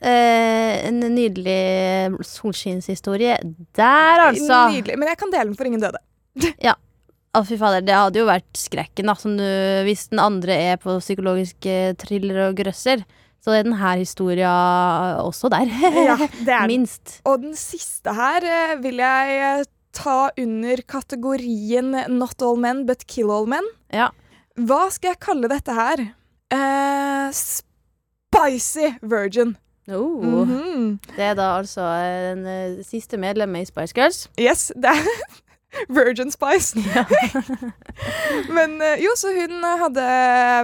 Eh, 0.01 0.87
en 0.87 1.01
nydelig 1.01 2.15
solskinnshistorie 2.23 3.35
der, 3.75 4.21
altså. 4.29 4.69
Nydelig. 4.71 4.95
Men 4.97 5.09
jeg 5.09 5.19
kan 5.19 5.33
dele 5.33 5.49
den 5.51 5.57
for 5.59 5.67
ingen 5.67 5.81
døde. 5.83 5.99
Å, 7.35 7.43
fy 7.45 7.59
fader, 7.61 7.83
det 7.85 7.93
hadde 7.93 8.21
jo 8.23 8.27
vært 8.29 8.57
skrekken, 8.57 9.11
da. 9.11 9.15
Som 9.19 9.35
du, 9.37 9.43
hvis 9.85 10.07
den 10.13 10.19
andre 10.23 10.55
er 10.73 10.79
på 10.81 10.95
psykologiske 11.03 11.75
thriller 12.01 12.47
og 12.47 12.57
grøsser, 12.57 13.03
så 13.43 13.55
er 13.55 13.65
denne 13.67 13.93
historia 14.01 14.53
også 15.23 15.51
der. 15.53 15.71
Ja, 16.09 16.17
det 16.19 16.53
er 16.53 16.67
den. 16.67 16.73
Minst. 16.73 17.21
Og 17.29 17.43
den 17.43 17.57
siste 17.59 18.15
her 18.15 18.45
eh, 18.45 18.77
vil 18.83 19.01
jeg 19.03 19.39
eh, 19.61 19.65
ta 19.97 20.29
under 20.39 20.83
kategorien 20.89 21.95
Not 22.19 22.43
all 22.43 22.59
men, 22.61 22.85
but 22.87 23.07
kill 23.07 23.31
all 23.35 23.49
men. 23.51 23.65
Ja. 23.95 24.11
Hva 24.59 24.89
skal 24.91 25.15
jeg 25.15 25.23
kalle 25.23 25.51
dette 25.51 25.75
her? 25.75 26.03
Uh, 26.49 27.29
spicy 27.31 28.95
virgin. 29.03 29.57
Oh. 29.89 30.21
Mhm. 30.25 30.99
Det 31.17 31.25
er 31.31 31.37
da 31.39 31.55
altså 31.59 31.85
den 32.35 32.83
siste 32.85 33.17
medlemmet 33.17 33.63
i 33.63 33.71
Spice 33.71 33.95
Girls. 33.97 34.27
Yes, 34.41 34.73
det 34.83 34.91
er 34.91 35.93
Virgin 35.93 36.33
Spice. 36.33 36.77
men 38.57 38.79
jo, 39.01 39.15
så 39.17 39.33
hun 39.37 39.63
hadde 39.85 40.09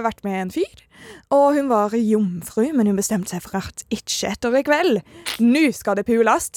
vært 0.05 0.23
med 0.25 0.41
en 0.41 0.53
fyr. 0.53 0.85
Og 1.35 1.47
hun 1.57 1.69
var 1.71 1.95
jomfru, 1.97 2.69
men 2.73 2.89
hun 2.89 2.99
bestemte 2.99 3.33
seg 3.33 3.43
for 3.45 3.61
at 3.61 3.85
ikke 3.93 4.33
etter 4.33 4.57
i 4.59 4.65
kveld. 4.65 4.99
Nå 5.43 5.69
skal 5.75 5.99
det 5.99 6.07
pules! 6.09 6.51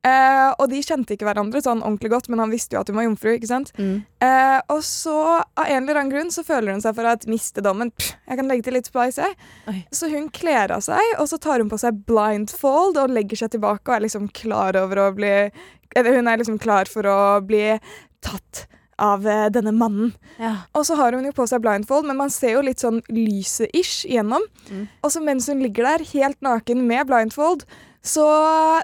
Eh, 0.00 0.50
og 0.56 0.70
de 0.72 0.78
kjente 0.80 1.12
ikke 1.12 1.26
hverandre 1.28 1.60
sånn 1.60 1.82
ordentlig 1.84 2.08
godt, 2.14 2.30
men 2.32 2.40
han 2.40 2.52
visste 2.52 2.72
jo 2.72 2.80
at 2.80 2.88
hun 2.88 2.96
var 2.96 3.04
jomfru. 3.04 3.34
ikke 3.34 3.50
sant? 3.50 3.72
Mm. 3.76 3.98
Eh, 4.24 4.58
og 4.72 4.80
så, 4.86 5.16
av 5.44 5.66
en 5.66 5.82
eller 5.82 6.00
annen 6.00 6.12
grunn, 6.14 6.32
så 6.32 6.44
føler 6.46 6.72
hun 6.72 6.84
seg 6.84 6.96
for 6.96 7.10
at 7.10 7.26
miste 7.28 7.64
dommen. 7.64 7.92
Pff, 7.92 8.14
jeg 8.24 8.40
kan 8.40 8.48
legge 8.48 8.64
til 8.66 8.78
litt 8.78 8.88
spice, 8.88 9.28
jeg. 9.28 9.84
Så 9.92 10.08
hun 10.12 10.30
kler 10.32 10.72
av 10.72 10.84
seg, 10.86 11.04
og 11.18 11.28
så 11.28 11.40
tar 11.42 11.60
hun 11.60 11.72
på 11.72 11.80
seg 11.80 12.00
blindfold 12.08 12.96
og 13.02 13.12
legger 13.12 13.42
seg 13.42 13.52
tilbake 13.56 13.84
og 13.84 13.98
er 13.98 14.06
liksom 14.06 14.30
klar 14.36 14.78
over 14.80 15.04
å 15.04 15.12
bli 15.16 15.34
Eller 15.98 16.14
hun 16.14 16.28
er 16.30 16.38
liksom 16.38 16.60
klar 16.62 16.86
for 16.86 17.06
å 17.10 17.20
bli 17.42 17.74
tatt 18.22 18.64
av 19.02 19.26
eh, 19.28 19.46
denne 19.52 19.72
mannen. 19.76 20.12
Ja. 20.40 20.54
Og 20.76 20.84
så 20.88 20.96
har 21.00 21.16
hun 21.16 21.24
jo 21.26 21.32
på 21.36 21.46
seg 21.50 21.62
blindfold, 21.64 22.06
men 22.08 22.18
man 22.20 22.30
ser 22.32 22.56
jo 22.58 22.64
litt 22.66 22.82
sånn 22.84 23.00
lyset-ish 23.10 24.04
igjennom. 24.08 24.44
Mm. 24.70 24.84
Og 25.02 25.12
så 25.14 25.22
mens 25.24 25.48
hun 25.50 25.62
ligger 25.64 25.88
der 25.88 26.04
helt 26.12 26.40
naken 26.44 26.84
med 26.88 27.08
blindfold, 27.10 27.64
så 28.00 28.24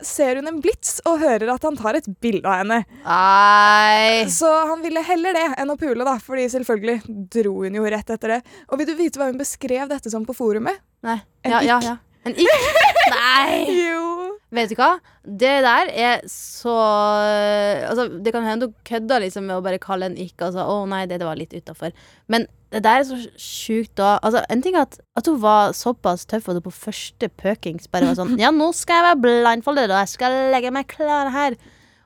ser 0.04 0.37
hun 0.37 0.49
en 0.50 0.58
blits 0.61 0.99
og 1.08 1.23
hører 1.23 1.49
at 1.54 1.62
han 1.64 1.76
tar 1.78 1.96
et 1.96 2.08
bilde 2.20 2.44
av 2.44 2.58
henne. 2.61 2.82
Nei. 3.06 4.26
Så 4.28 4.50
han 4.68 4.82
ville 4.85 5.00
heller 5.08 5.32
det 5.38 5.46
enn 5.62 5.73
å 5.73 5.78
pule, 5.80 6.04
da, 6.04 6.18
fordi 6.20 6.44
selvfølgelig 6.52 6.99
dro 7.32 7.54
hun 7.62 7.78
jo 7.78 7.87
rett 7.88 8.12
etter 8.12 8.35
det. 8.37 8.40
Og 8.68 8.76
vil 8.82 8.90
du 8.90 8.94
vite 8.99 9.20
hva 9.23 9.30
hun 9.30 9.40
beskrev 9.40 9.88
dette 9.88 10.12
som 10.12 10.26
på 10.28 10.37
forumet? 10.37 10.82
Nei. 11.06 11.16
En 11.49 11.56
Ja, 11.56 11.62
ja, 11.64 11.78
ikk. 11.80 11.88
ja. 11.88 11.96
En 12.26 12.37
ikk? 12.44 12.68
Nei! 13.16 13.64
Jo. 13.87 14.25
Vet 14.54 14.70
du 14.70 14.76
hva? 14.78 14.92
Det 15.26 15.54
der 15.64 15.88
er 15.90 16.20
så 16.30 16.72
Altså, 16.76 18.06
det 18.22 18.30
kan 18.34 18.44
hende 18.46 18.68
du 18.68 18.74
kødder 18.86 19.24
liksom 19.24 19.48
med 19.48 19.58
å 19.58 19.64
bare 19.64 19.80
kalle 19.82 20.06
en 20.06 20.18
ikk. 20.20 20.36
Altså, 20.46 20.62
å 20.62 20.84
nei, 20.88 21.04
det, 21.10 21.18
det 21.22 21.26
var 21.26 21.38
litt 21.38 21.54
utafor. 21.56 21.94
Men 22.30 22.46
det 22.74 22.82
der 22.84 23.00
er 23.00 23.06
så 23.08 23.18
sjukt 23.40 23.94
da. 23.98 24.16
Altså, 24.26 24.44
en 24.52 24.62
ting 24.62 24.76
er 24.78 24.84
at, 24.86 24.98
at 25.18 25.30
hun 25.30 25.40
var 25.42 25.74
såpass 25.76 26.26
tøff 26.30 26.48
at 26.50 26.58
hun 26.60 26.64
på 26.66 26.74
første 26.74 27.30
pøkings 27.42 27.90
bare 27.90 28.10
var 28.10 28.18
sånn 28.18 28.36
Ja, 28.42 28.52
nå 28.54 28.70
skal 28.76 29.00
jeg 29.00 29.06
være 29.08 29.22
blindfoldet, 29.24 29.90
og 29.90 29.98
jeg 30.02 30.12
skal 30.14 30.38
legge 30.54 30.72
meg 30.74 30.86
klar 30.90 31.32
her. 31.34 31.58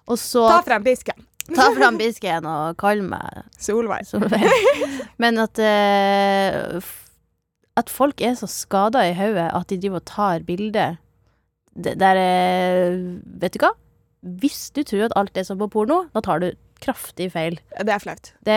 Og 0.08 0.16
så 0.20 0.46
Ta 0.48 0.62
frem 0.66 0.84
pisken. 0.86 1.26
ta 1.56 1.68
fram 1.76 1.98
pisken 2.00 2.46
og 2.48 2.76
kalle 2.80 3.04
meg 3.04 3.44
Solveig. 3.60 4.08
Solveig. 4.08 4.48
Men 5.22 5.40
at 5.44 5.60
uh, 5.60 6.80
At 7.80 7.92
folk 7.92 8.20
er 8.24 8.36
så 8.38 8.48
skada 8.50 9.04
i 9.08 9.14
hodet 9.16 9.48
at 9.56 9.68
de 9.70 9.78
driver 9.80 10.00
og 10.00 10.08
tar 10.08 10.44
bilde 10.48 10.88
det, 11.74 11.94
det 12.00 12.08
er 12.08 12.20
eh, 12.20 12.98
Vet 13.42 13.54
du 13.54 13.62
hva? 13.62 13.74
Hvis 14.40 14.68
du 14.76 14.82
tror 14.84 15.06
at 15.06 15.16
alt 15.16 15.38
er 15.38 15.46
som 15.48 15.60
på 15.60 15.70
porno, 15.72 16.02
da 16.12 16.22
tar 16.24 16.42
du 16.42 16.50
kraftig 16.80 17.28
feil. 17.32 17.58
Det 17.76 17.92
er 17.92 18.02
flaut. 18.02 18.32
Det, 18.44 18.56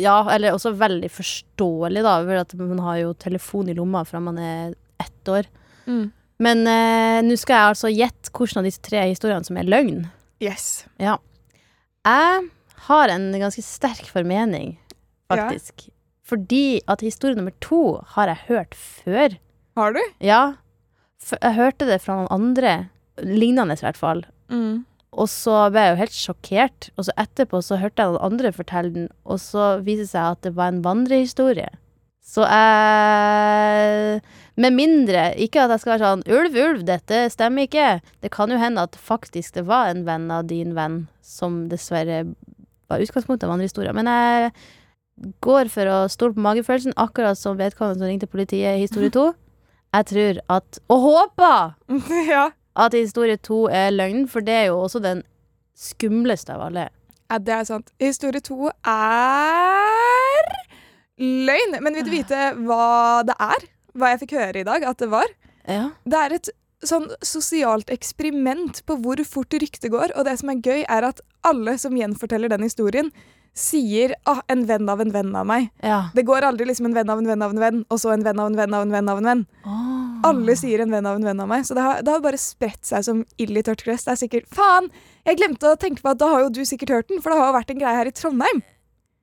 ja, 0.00 0.16
eller 0.32 0.56
også 0.56 0.74
veldig 0.80 1.10
forståelig, 1.12 2.02
da, 2.04 2.18
for 2.24 2.40
at 2.42 2.54
man 2.60 2.82
har 2.84 2.98
jo 3.02 3.14
telefon 3.20 3.70
i 3.70 3.76
lomma 3.76 4.04
fra 4.08 4.20
man 4.24 4.40
er 4.40 4.74
ett 5.02 5.32
år. 5.32 5.48
Mm. 5.88 6.06
Men 6.44 6.66
eh, 6.68 7.20
nå 7.24 7.36
skal 7.40 7.56
jeg 7.56 7.74
altså 7.74 7.92
gjette 7.92 8.32
hvilken 8.34 8.60
av 8.60 8.68
disse 8.68 8.84
tre 8.84 9.04
historiene 9.08 9.46
som 9.46 9.60
er 9.60 9.68
løgn. 9.68 10.04
Yes. 10.42 10.84
Ja. 11.00 11.18
Jeg 12.04 12.48
har 12.88 13.12
en 13.12 13.30
ganske 13.40 13.64
sterk 13.64 14.08
formening, 14.12 14.74
faktisk. 15.32 15.88
Fordi 16.24 16.80
at 16.88 17.04
historie 17.04 17.36
nummer 17.36 17.54
to 17.64 18.00
har 18.16 18.32
jeg 18.32 18.44
hørt 18.48 18.76
før. 18.76 19.36
Har 19.76 19.96
du? 19.96 20.00
Ja. 20.24 20.56
For 21.22 21.40
jeg 21.40 21.58
hørte 21.58 21.88
det 21.88 22.00
fra 22.02 22.18
noen 22.18 22.32
andre, 22.34 22.74
lignende 23.22 23.76
i 23.78 23.84
hvert 23.84 24.00
fall. 24.00 24.24
Mm. 24.52 24.84
Og 25.14 25.30
så 25.30 25.68
ble 25.70 25.84
jeg 25.84 25.92
jo 25.92 26.00
helt 26.00 26.18
sjokkert. 26.18 26.90
Og 26.98 27.06
så 27.06 27.14
etterpå 27.20 27.60
så 27.62 27.78
hørte 27.80 28.02
jeg 28.02 28.14
noen 28.14 28.26
andre 28.32 28.52
fortelle 28.54 28.94
den, 28.94 29.08
og 29.24 29.40
så 29.42 29.76
viste 29.84 30.06
det 30.06 30.12
seg 30.12 30.34
at 30.34 30.44
det 30.46 30.54
var 30.58 30.72
en 30.72 30.82
vandrehistorie. 30.84 31.70
Så 32.24 32.46
jeg 32.48 34.20
Med 34.56 34.72
mindre 34.72 35.34
Ikke 35.36 35.60
at 35.60 35.74
jeg 35.74 35.82
skal 35.82 35.92
være 35.92 36.06
sånn 36.06 36.22
Ulv, 36.32 36.54
ulv, 36.56 36.84
dette 36.88 37.26
stemmer 37.28 37.68
ikke. 37.68 37.98
Det 38.24 38.30
kan 38.32 38.48
jo 38.48 38.56
hende 38.56 38.86
at 38.86 38.96
faktisk 38.96 39.58
det 39.58 39.66
var 39.68 39.90
en 39.90 40.06
venn 40.06 40.30
av 40.32 40.46
din 40.48 40.72
venn 40.76 41.02
som 41.20 41.66
dessverre 41.68 42.22
var 42.88 43.02
utgangspunktet 43.04 43.44
av 43.44 43.52
vandrehistorien. 43.52 43.96
Men 43.96 44.08
jeg 44.08 44.52
går 45.44 45.70
for 45.72 45.90
å 45.90 45.98
stole 46.12 46.36
på 46.36 46.44
magefølelsen, 46.44 46.96
akkurat 47.00 47.38
som 47.38 47.58
vedkommende 47.60 48.00
som 48.00 48.08
ringte 48.08 48.30
politiet 48.30 48.78
i 48.78 48.84
historie 48.86 49.12
to. 49.18 49.32
Jeg 49.94 50.06
tror 50.10 50.40
at 50.56 50.78
Og 50.90 51.00
håper 51.04 51.74
ja. 52.34 52.48
at 52.76 52.96
historie 52.98 53.36
to 53.38 53.64
er 53.70 53.92
løgn, 53.94 54.26
for 54.28 54.42
det 54.42 54.54
er 54.54 54.66
jo 54.72 54.80
også 54.82 54.98
den 55.04 55.22
skumleste 55.78 56.54
av 56.54 56.66
alle. 56.68 56.88
ja, 57.30 57.38
det 57.38 57.54
er 57.54 57.64
sant. 57.66 57.90
Historie 58.02 58.40
to 58.40 58.68
er 58.68 60.50
løgn. 61.18 61.78
Men 61.82 61.94
vil 61.98 62.06
du 62.06 62.12
vite 62.12 62.50
hva 62.66 63.22
det 63.26 63.34
er? 63.38 63.66
Hva 63.94 64.12
jeg 64.12 64.24
fikk 64.24 64.36
høre 64.38 64.60
i 64.62 64.66
dag 64.66 64.84
at 64.86 64.98
det 65.02 65.10
var? 65.10 65.30
Ja. 65.70 65.88
Det 66.04 66.20
er 66.20 66.34
et 66.36 66.50
sånn 66.84 67.06
sosialt 67.24 67.90
eksperiment 67.94 68.82
på 68.86 68.98
hvor 69.02 69.22
fort 69.26 69.54
ryktet 69.54 69.90
går. 69.94 70.12
Og 70.18 70.26
det 70.26 70.36
som 70.40 70.50
er 70.52 70.60
gøy, 70.62 70.82
er 70.84 71.06
at 71.10 71.22
alle 71.46 71.76
som 71.80 71.96
gjenforteller 71.96 72.50
den 72.52 72.66
historien, 72.66 73.10
sier 73.54 74.14
ah, 74.26 74.40
'en 74.48 74.64
venn 74.66 74.88
av 74.90 75.00
en 75.00 75.12
venn 75.14 75.34
av 75.36 75.46
meg'. 75.46 75.70
ja. 75.82 76.10
Det 76.14 76.24
går 76.26 76.42
aldri 76.42 76.66
liksom 76.66 76.86
en 76.86 76.94
venn 76.94 77.10
av 77.10 77.18
en 77.18 77.26
venn 77.26 77.42
av 77.42 77.50
en 77.54 77.60
venn, 77.60 77.84
og 77.88 77.98
så 77.98 78.12
en 78.12 78.24
venn 78.24 78.40
av 78.40 78.46
en 78.50 78.56
venn 78.56 78.74
av 78.74 78.82
en 78.82 78.90
venn 78.90 79.08
av 79.08 79.18
en 79.18 79.24
venn. 79.24 79.46
Alle 80.24 80.56
sier 80.56 80.80
en 80.80 80.90
venn 80.90 81.06
av 81.06 81.16
en 81.16 81.24
venn 81.24 81.40
av 81.40 81.48
meg, 81.48 81.64
så 81.64 81.74
det 81.76 81.82
har, 81.82 82.02
det 82.02 82.10
har 82.10 82.20
bare 82.24 82.38
spredt 82.40 82.84
seg 82.84 83.04
som 83.04 83.24
ild 83.38 83.56
i 83.56 83.62
tørt 83.62 83.84
gress. 83.84 84.04
Det 84.04 84.12
er 84.12 84.20
sikkert 84.26 84.48
Faen! 84.48 84.90
Jeg 85.24 85.38
glemte 85.38 85.70
å 85.70 85.76
tenke 85.78 86.02
på 86.02 86.10
at 86.10 86.18
da 86.18 86.28
har 86.32 86.40
jo 86.44 86.48
du 86.50 86.64
sikkert 86.64 86.90
hørt 86.90 87.08
den, 87.08 87.22
for 87.22 87.30
det 87.30 87.38
har 87.38 87.52
jo 87.52 87.58
vært 87.58 87.70
en 87.70 87.78
greie 87.78 87.96
her 87.96 88.06
i 88.10 88.14
Trondheim. 88.14 88.62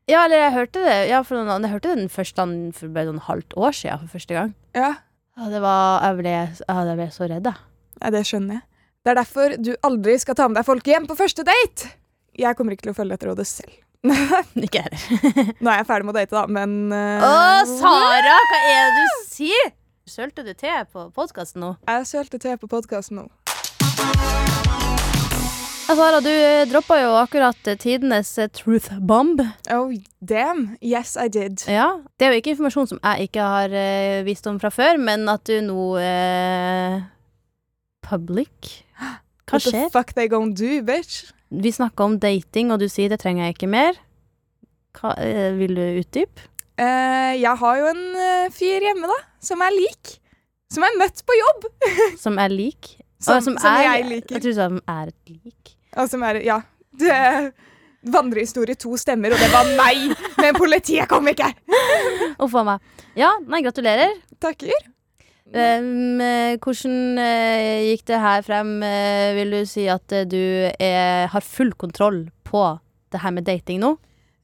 Ja, 0.09 0.25
eller 0.25 0.37
jeg 0.37 0.53
hørte 0.53 0.81
det 0.83 1.09
Ja, 1.09 1.21
for 1.23 1.37
noen, 1.37 1.61
jeg 1.61 1.71
hørte 1.71 1.95
den 1.95 2.09
første 2.09 2.35
den 2.41 2.71
for 2.73 2.87
bare 2.89 3.05
noen 3.11 3.21
halvt 3.21 3.53
år 3.55 3.71
siden 3.77 3.99
for 4.07 4.17
første 4.17 4.33
gang. 4.33 4.55
Ja, 4.75 4.95
Ja, 5.37 5.47
det 5.49 5.61
var 5.61 6.01
Jeg 6.03 6.17
ble, 6.17 6.33
jeg 6.67 6.97
ble 6.97 7.11
så 7.11 7.27
redd, 7.29 7.45
jeg. 7.45 7.55
Ja, 8.01 8.09
det 8.09 8.25
skjønner 8.27 8.53
jeg. 8.59 8.61
Det 9.03 9.11
er 9.11 9.15
derfor 9.15 9.55
du 9.57 9.75
aldri 9.83 10.17
skal 10.19 10.35
ta 10.35 10.47
med 10.47 10.57
deg 10.59 10.65
folk 10.65 10.83
hjem 10.85 11.07
på 11.07 11.15
første 11.17 11.43
date! 11.43 11.89
Jeg 12.37 12.55
kommer 12.55 12.73
ikke 12.73 12.83
til 12.89 12.91
å 12.93 12.97
følge 12.97 13.15
dette 13.15 13.27
rådet 13.29 13.47
selv. 13.47 13.71
Ikke 14.65 14.81
heller. 14.81 15.51
Nå 15.61 15.69
er 15.69 15.81
jeg 15.81 15.87
ferdig 15.89 16.07
med 16.07 16.15
å 16.15 16.17
date, 16.17 16.33
da, 16.33 16.47
men 16.49 16.71
uh... 16.89 17.21
Å, 17.21 17.33
Sara! 17.69 18.37
Hva 18.49 18.61
er 18.65 18.89
det 18.95 19.03
du 19.05 19.19
sier? 19.29 19.73
Sølte 20.09 20.41
du 20.43 20.55
te 20.57 20.71
på 20.89 21.05
podkasten 21.13 21.61
nå? 21.61 21.75
Jeg 21.85 22.07
sølte 22.09 22.39
te 22.41 22.55
på 22.57 22.69
podkasten 22.71 23.21
nå. 23.21 23.27
Ja, 25.85 25.95
Sara, 25.99 26.21
du 26.23 26.31
eh, 26.31 26.63
droppa 26.71 26.97
jo 27.01 27.11
akkurat 27.19 27.67
eh, 27.69 27.77
tidenes 27.77 28.31
truth 28.57 28.89
bomb. 28.97 29.43
Oh, 29.69 29.93
damn. 30.19 30.77
Yes, 30.81 31.13
I 31.19 31.27
did. 31.29 31.61
Ja. 31.69 31.99
Det 32.17 32.25
er 32.25 32.33
jo 32.33 32.41
ikke 32.41 32.55
informasjon 32.55 32.89
som 32.93 33.01
jeg 33.03 33.29
ikke 33.29 33.49
har 33.53 33.75
uh, 33.75 34.21
visst 34.25 34.49
om 34.49 34.57
fra 34.61 34.71
før, 34.73 34.97
men 34.97 35.29
at 35.29 35.45
du 35.45 35.59
nå 35.67 35.85
uh, 36.01 36.97
Public? 38.07 38.71
Hva 39.51 39.61
skjer? 39.61 39.85
What 39.85 39.93
the 39.93 39.93
fuck 39.93 40.15
they 40.17 40.31
gonna 40.31 40.57
do, 40.57 40.79
bitch? 40.87 41.35
Vi 41.51 41.71
snakka 41.75 42.07
om 42.07 42.15
dating, 42.19 42.71
og 42.71 42.79
du 42.79 42.87
sier 42.91 43.11
det 43.11 43.19
trenger 43.21 43.47
jeg 43.49 43.57
ikke 43.57 43.69
mer. 43.71 43.97
Hva, 44.95 45.13
eh, 45.19 45.51
vil 45.59 45.75
du 45.75 45.83
utdype? 46.01 46.47
Uh, 46.79 47.35
jeg 47.37 47.53
har 47.61 47.79
jo 47.81 47.89
en 47.91 48.05
eh, 48.15 48.51
fyr 48.55 48.87
hjemme, 48.87 49.09
da, 49.11 49.17
som 49.43 49.61
er 49.61 49.75
lik. 49.75 50.15
Som 50.71 50.85
er 50.87 50.95
møtt 50.97 51.19
på 51.27 51.35
jobb. 51.35 51.67
Som 52.23 52.39
er 52.39 52.53
lik? 52.53 52.93
Som, 53.21 53.35
Å, 53.35 53.41
som, 53.43 53.57
er, 53.67 53.83
jeg 53.83 54.05
liker. 54.07 54.37
Jeg 54.37 54.43
tror 54.47 54.55
som 54.57 54.77
er 54.89 55.11
et 55.11 55.33
lik. 55.35 55.73
Og 55.99 56.07
som 56.09 56.23
er 56.25 56.39
Ja. 56.47 56.61
Det, 56.97 57.17
vandrehistorie 58.01 58.75
to 58.79 58.95
stemmer, 58.99 59.35
og 59.35 59.39
det 59.39 59.49
var 59.53 59.67
meg! 59.77 60.15
Men 60.41 60.57
politiet 60.57 61.07
kom 61.11 61.27
ikke! 61.31 61.51
Uff 62.41 62.55
a 62.57 62.63
meg. 62.67 62.89
Ja, 63.19 63.35
nei, 63.45 63.61
gratulerer. 63.63 64.15
Takker. 64.41 64.89
Um, 65.51 66.21
hvordan 66.63 67.17
uh, 67.19 67.79
gikk 67.89 68.05
det 68.07 68.21
her 68.23 68.45
frem? 68.45 68.77
Uh, 68.85 69.31
vil 69.35 69.57
du 69.57 69.59
si 69.67 69.87
at 69.91 70.13
uh, 70.15 70.23
du 70.23 70.39
er, 70.71 71.27
har 71.33 71.43
full 71.43 71.73
kontroll 71.75 72.23
på 72.47 72.63
det 73.11 73.19
her 73.23 73.33
med 73.35 73.47
dating 73.49 73.81
nå? 73.83 73.95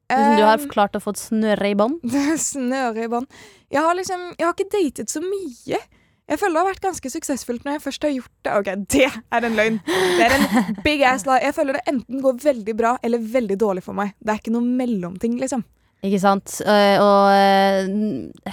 Liksom 0.08 0.38
du 0.40 0.44
har 0.48 0.60
Um, 0.60 0.70
klart 0.72 0.96
å 0.96 1.04
få 1.04 1.12
snøre 1.20 1.70
i 1.74 1.76
bånd? 1.76 2.00
Snøre 2.40 3.06
i 3.06 3.12
bånd. 3.12 3.28
Jeg 3.72 3.84
har 3.84 3.96
liksom 3.98 4.30
Jeg 4.38 4.46
har 4.48 4.56
ikke 4.56 4.72
datet 4.72 5.12
så 5.12 5.20
mye. 5.24 5.80
Jeg 6.28 6.40
føler 6.42 6.58
det 6.58 6.62
har 6.62 6.70
vært 6.74 6.84
ganske 6.84 7.10
suksessfullt 7.12 7.64
når 7.64 7.78
jeg 7.78 7.84
først 7.86 8.04
har 8.04 8.12
gjort 8.12 8.34
det. 8.44 8.54
Ok, 8.60 8.70
det 8.92 9.08
er 9.08 9.48
en 9.48 9.56
løgn. 9.56 9.78
Det 9.88 10.26
er 10.26 10.36
en 10.36 10.80
big 10.84 11.04
ass 11.08 11.24
lie. 11.28 11.40
Jeg 11.44 11.56
føler 11.56 11.78
det 11.78 11.86
enten 11.88 12.24
går 12.24 12.42
veldig 12.44 12.76
bra 12.76 12.98
eller 13.04 13.24
veldig 13.36 13.58
dårlig 13.60 13.84
for 13.86 13.96
meg. 13.96 14.12
Det 14.20 14.34
er 14.34 14.42
ikke 14.42 14.56
noe 14.56 14.68
mellomting, 14.82 15.38
liksom. 15.40 15.64
Ikke 16.06 16.20
sant? 16.22 16.60
Eh, 16.62 17.00
og 17.02 17.32
eh, 17.34 17.88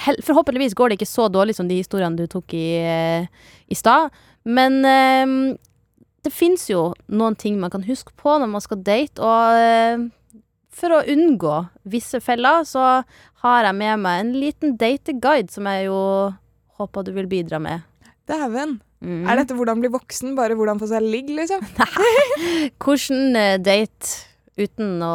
hel- 0.07 0.23
forhåpentligvis 0.25 0.75
går 0.79 0.91
det 0.91 0.97
ikke 0.99 1.11
så 1.11 1.27
dårlig 1.29 1.55
som 1.59 1.69
de 1.69 1.77
historiene 1.83 2.17
du 2.17 2.25
tok 2.31 2.55
i, 2.57 2.67
eh, 2.81 3.27
i 3.69 3.77
stad. 3.77 4.11
Men 4.45 4.81
det 4.85 6.33
fins 6.33 6.67
jo 6.71 6.91
noen 7.09 7.37
ting 7.37 7.57
man 7.61 7.73
kan 7.73 7.85
huske 7.85 8.13
på 8.21 8.35
når 8.41 8.49
man 8.53 8.61
skal 8.65 8.81
date, 8.85 9.21
og 9.21 10.11
for 10.75 10.93
å 10.97 11.03
unngå 11.09 11.55
visse 11.89 12.21
feller, 12.21 12.65
så 12.69 12.83
har 13.45 13.65
jeg 13.69 13.77
med 13.79 14.03
meg 14.05 14.21
en 14.21 14.33
liten 14.37 14.75
dateguide 14.81 15.53
som 15.53 15.65
jeg 15.71 15.87
jo 15.87 16.01
håper 16.81 17.07
du 17.07 17.13
vil 17.17 17.29
bidra 17.31 17.61
med. 17.63 17.85
Dæven. 18.29 18.79
Mm. 19.05 19.25
Er 19.29 19.41
dette 19.41 19.57
hvordan 19.57 19.81
bli 19.81 19.89
voksen, 19.93 20.33
bare 20.37 20.57
hvordan 20.57 20.81
få 20.81 20.89
seg 20.93 21.05
ligg, 21.05 21.29
liksom? 21.37 21.61
Hvordan 22.85 23.37
date 23.65 24.13
uten 24.61 25.01
å 25.05 25.15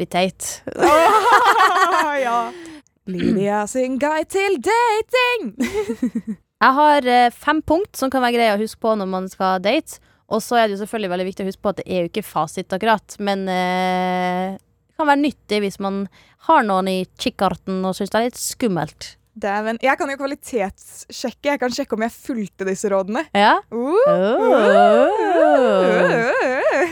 bli 0.00 0.08
teit? 0.10 0.50
ja. 2.26 2.38
Lydia 3.10 3.64
sin 3.68 3.98
guide 4.00 4.28
til 4.30 4.56
dating! 4.64 5.50
Jeg 6.60 6.76
har 6.76 7.06
eh, 7.08 7.32
fem 7.32 7.62
punkt 7.64 7.96
som 7.96 8.10
kan 8.12 8.20
være 8.24 8.36
greie 8.36 8.54
å 8.54 8.60
huske 8.60 8.80
på 8.84 8.92
når 8.98 9.08
man 9.08 9.28
skal 9.32 9.62
date. 9.64 10.00
Og 10.30 10.42
så 10.44 10.58
er 10.60 10.66
det 10.66 10.76
jo 10.76 10.82
selvfølgelig 10.82 11.12
veldig 11.14 11.28
viktig 11.30 11.44
å 11.44 11.48
huske 11.48 11.64
på 11.64 11.72
at 11.72 11.78
det 11.80 11.86
er 11.88 12.04
jo 12.04 12.10
ikke 12.10 12.26
fasit 12.26 12.76
akkurat, 12.76 13.16
men 13.18 13.48
eh, 13.50 14.52
det 14.54 15.00
kan 15.00 15.08
være 15.08 15.24
nyttig 15.24 15.62
hvis 15.64 15.80
man 15.82 16.04
har 16.46 16.62
noen 16.68 16.90
i 16.92 16.98
kikkerten 17.18 17.80
og 17.88 17.96
syns 17.96 18.12
det 18.12 18.20
er 18.20 18.28
litt 18.28 18.38
skummelt. 18.38 19.14
Dæven. 19.40 19.78
Jeg 19.80 19.96
kan 19.96 20.10
jo 20.10 20.18
kvalitetssjekke. 20.20 21.52
Jeg 21.54 21.60
kan 21.62 21.72
sjekke 21.72 21.96
om 21.96 22.02
jeg 22.04 22.12
fulgte 22.12 22.66
disse 22.68 22.90
rådene. 22.92 23.22
Ja? 23.32 23.54
Uh. 23.72 23.96
Oh. 24.04 25.00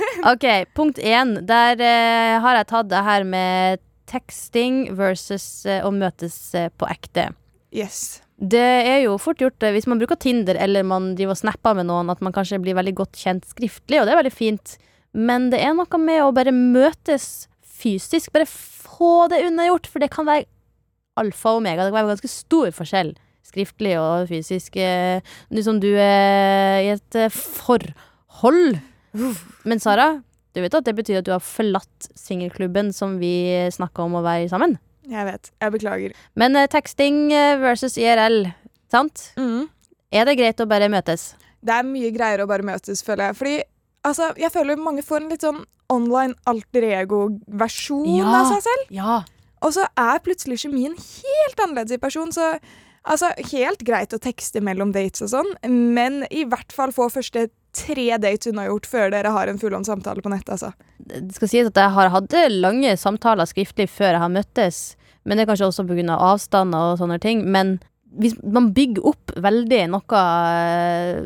OK, 0.32 0.46
punkt 0.76 0.98
én. 0.98 1.36
Der 1.48 1.80
eh, 1.80 2.38
har 2.42 2.58
jeg 2.60 2.70
tatt 2.70 2.88
det 2.90 3.02
her 3.06 3.26
med 3.28 3.82
teksting 4.08 4.86
versus 4.96 5.66
eh, 5.68 5.84
å 5.84 5.92
møtes 5.92 6.36
eh, 6.56 6.70
på 6.80 6.88
ekte. 6.88 7.28
Yes. 7.74 8.22
Det 8.38 8.62
er 8.62 9.02
jo 9.02 9.16
fort 9.20 9.42
gjort 9.42 9.62
eh, 9.66 9.74
hvis 9.74 9.88
man 9.90 10.00
bruker 10.00 10.16
Tinder 10.20 10.56
eller 10.56 10.86
man 10.86 11.10
driver 11.18 11.34
og 11.34 11.42
snapper 11.42 11.76
med 11.76 11.88
noen, 11.90 12.08
at 12.12 12.22
man 12.24 12.32
kanskje 12.32 12.60
blir 12.62 12.76
veldig 12.78 12.94
godt 13.00 13.18
kjent 13.20 13.48
skriftlig, 13.50 14.00
og 14.00 14.06
det 14.08 14.14
er 14.14 14.20
veldig 14.22 14.34
fint. 14.34 14.76
Men 15.12 15.48
det 15.52 15.60
er 15.64 15.74
noe 15.76 16.00
med 16.00 16.22
å 16.22 16.32
bare 16.36 16.54
møtes 16.54 17.48
fysisk. 17.78 18.32
Bare 18.34 18.48
få 18.48 19.26
det 19.32 19.42
unnagjort, 19.46 19.88
for 19.90 20.02
det 20.02 20.10
kan 20.14 20.28
være 20.28 20.46
alfa 21.18 21.54
og 21.54 21.62
omega. 21.62 21.82
Det 21.84 21.92
kan 21.92 21.98
være 22.00 22.12
ganske 22.14 22.30
stor 22.30 22.70
forskjell, 22.76 23.12
skriftlig 23.46 23.96
og 23.98 24.28
fysisk. 24.30 24.76
eh, 24.78 25.24
Nå 25.50 25.64
som 25.66 25.80
du 25.82 25.90
er 25.94 26.84
i 26.84 26.92
et 26.94 27.18
eh, 27.18 27.32
forhold. 27.34 28.78
Men 29.68 29.80
Sara, 29.82 30.22
du 30.54 30.60
vet 30.64 30.74
at 30.74 30.86
det 30.88 30.94
betyr 30.98 31.20
at 31.20 31.26
du 31.28 31.32
har 31.34 31.44
forlatt 31.44 32.10
singelklubben 32.18 32.92
som 32.96 33.18
vi 33.22 33.32
snakka 33.74 34.04
om 34.06 34.18
å 34.18 34.24
være 34.24 34.48
sammen? 34.50 34.76
Jeg 35.08 35.24
vet. 35.24 35.50
Jeg 35.62 35.72
beklager. 35.72 36.16
Men 36.36 36.56
uh, 36.58 36.66
teksting 36.68 37.30
eh, 37.32 37.56
versus 37.62 37.96
IRL, 38.00 38.50
sant? 38.92 39.30
Mm. 39.40 39.68
Er 40.12 40.28
det 40.28 40.36
greit 40.40 40.60
å 40.60 40.66
bare 40.68 40.90
møtes? 40.92 41.30
Det 41.64 41.74
er 41.74 41.86
mye 41.88 42.10
greier 42.14 42.42
å 42.44 42.48
bare 42.48 42.66
møtes, 42.66 43.00
føler 43.04 43.30
jeg. 43.30 43.38
Fordi 43.38 43.54
altså, 44.08 44.30
jeg 44.38 44.52
føler 44.54 44.80
mange 44.80 45.04
får 45.06 45.24
en 45.24 45.32
litt 45.32 45.46
sånn 45.46 45.62
online 45.92 46.36
alter 46.48 46.84
ego-versjon 46.84 48.18
Ja. 48.18 48.28
av 48.42 48.50
seg 48.52 48.66
selv. 48.66 48.92
Ja. 48.92 49.16
Og 49.64 49.72
så 49.74 49.86
er 49.98 50.20
plutselig 50.22 50.60
kjemien 50.66 50.92
helt 50.98 51.64
annerledes 51.64 51.96
i 51.96 52.02
person, 52.02 52.32
så 52.34 52.58
Altså, 53.08 53.30
helt 53.54 53.80
greit 53.86 54.12
å 54.12 54.18
tekste 54.20 54.60
mellom 54.60 54.90
dates 54.92 55.22
og 55.24 55.30
sånn, 55.32 55.46
men 55.94 56.26
i 56.34 56.42
hvert 56.44 56.74
fall 56.74 56.90
få 56.92 57.06
første 57.08 57.46
tre 57.76 58.06
dates 58.20 58.48
unnagjort 58.50 58.86
før 58.88 59.12
dere 59.12 59.32
har 59.34 59.50
en 59.50 59.58
fullånd 59.60 59.86
samtale 59.88 60.22
på 60.24 60.32
nettet, 60.32 60.54
altså. 60.56 60.72
Det 60.98 61.36
skal 61.36 61.50
sies 61.50 61.68
at 61.70 61.78
jeg 61.78 61.94
har 61.96 62.12
hatt 62.14 62.38
lange 62.52 62.94
samtaler 63.00 63.48
skriftlig 63.48 63.88
før 63.92 64.14
jeg 64.14 64.24
har 64.24 64.32
møttes, 64.32 64.80
men 65.24 65.36
det 65.36 65.44
er 65.44 65.50
kanskje 65.52 65.68
også 65.68 65.86
pga. 65.88 66.06
Av 66.14 66.24
avstander 66.32 66.94
og 66.94 67.00
sånne 67.02 67.18
ting. 67.22 67.44
Men 67.52 67.76
hvis 68.16 68.38
man 68.42 68.70
bygger 68.76 69.10
opp 69.10 69.34
veldig 69.36 69.82
noe 69.92 70.22
eh, 70.22 71.20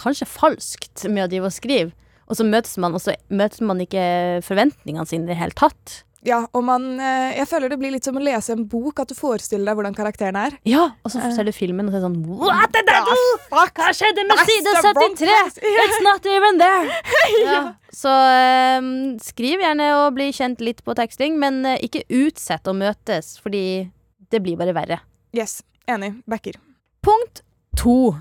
kanskje 0.00 0.28
falskt 0.30 1.04
med 1.10 1.26
å 1.26 1.30
drive 1.32 1.50
og 1.50 1.56
skrive, 1.56 1.90
og 2.30 2.38
så 2.38 2.46
møtes 2.46 2.78
man, 2.80 2.94
og 2.96 3.02
så 3.02 3.16
møtes 3.34 3.60
man 3.66 3.82
ikke 3.82 4.04
forventningene 4.46 5.08
sine 5.08 5.26
i 5.26 5.32
det 5.32 5.40
hele 5.40 5.56
tatt. 5.58 6.02
Ja, 6.22 6.44
og 6.54 6.62
man 6.62 6.84
eh, 7.02 7.34
Jeg 7.40 7.48
føler 7.50 7.72
det 7.72 7.78
blir 7.80 7.90
litt 7.94 8.06
som 8.06 8.18
å 8.18 8.22
lese 8.22 8.54
en 8.54 8.64
bok, 8.70 9.00
at 9.02 9.10
du 9.10 9.16
forestiller 9.18 9.66
deg 9.66 9.78
hvordan 9.78 9.96
karakteren 9.96 10.38
er. 10.38 10.54
Ja, 10.68 10.84
og 11.02 11.10
så 11.10 11.22
ser 11.34 11.48
du 11.48 11.52
filmen, 11.54 11.88
og 11.88 11.94
så 11.94 11.98
er 11.98 12.04
det 12.04 12.08
sånn 12.08 12.38
What 12.38 12.74
did 12.76 12.90
I 12.92 13.00
do? 13.08 13.18
Hva 13.50 13.88
skjedde 13.96 14.26
med 14.28 14.42
side 14.46 14.74
73? 14.86 15.36
It's 15.82 16.02
not 16.06 16.28
even 16.30 16.62
there! 16.62 17.00
ja. 17.42 17.62
Så 17.92 18.12
um, 18.78 18.92
skriv 19.22 19.62
gjerne 19.64 19.90
og 19.98 20.14
bli 20.16 20.30
kjent 20.32 20.62
litt 20.64 20.84
på 20.86 20.94
teksting, 20.96 21.36
men 21.42 21.64
eh, 21.68 21.80
ikke 21.84 22.06
utsett 22.22 22.70
å 22.70 22.76
møtes, 22.76 23.34
fordi 23.42 23.64
det 24.32 24.40
blir 24.44 24.56
bare 24.60 24.76
verre. 24.76 25.02
Yes, 25.36 25.60
enig. 25.90 26.14
Backer. 26.30 26.56
Punkt 27.04 27.42
to. 27.76 28.14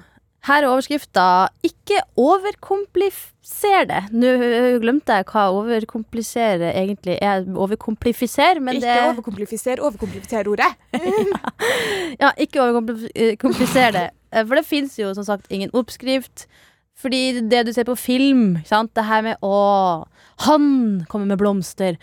Her 0.47 0.63
er 0.63 0.71
overskrifta 0.71 1.47
'Ikke 1.63 1.99
overkompliser 2.17 3.85
det'. 3.89 4.07
Nå 4.11 4.27
ø, 4.27 4.79
glemte 4.81 5.13
jeg 5.13 5.25
hva 5.29 5.43
overkomplisere 5.53 6.71
egentlig 6.73 7.17
er. 7.21 7.45
Overkomplifisere, 7.55 8.59
men 8.59 8.75
Ikke 8.79 8.87
det 8.87 9.03
overkomplifiser, 9.11 9.81
overkomplifiser 9.81 10.47
ordet. 10.49 10.71
Ja, 12.21 12.31
ikke 12.37 12.61
overkomplisere 12.61 13.91
det. 13.91 14.09
Eh, 14.33 14.45
For 14.47 14.55
det 14.55 14.65
fins 14.65 14.97
jo 14.99 15.13
som 15.13 15.23
sagt 15.23 15.45
ingen 15.49 15.69
oppskrift. 15.73 16.47
Fordi 16.97 17.41
det 17.49 17.65
du 17.65 17.73
ser 17.73 17.83
på 17.87 17.95
film, 17.97 18.57
sant? 18.65 18.91
det 18.95 19.05
her 19.05 19.21
med 19.21 19.35
å 19.41 20.05
Han 20.47 20.65
kommer 21.09 21.25
med 21.31 21.39
blomster. 21.41 21.97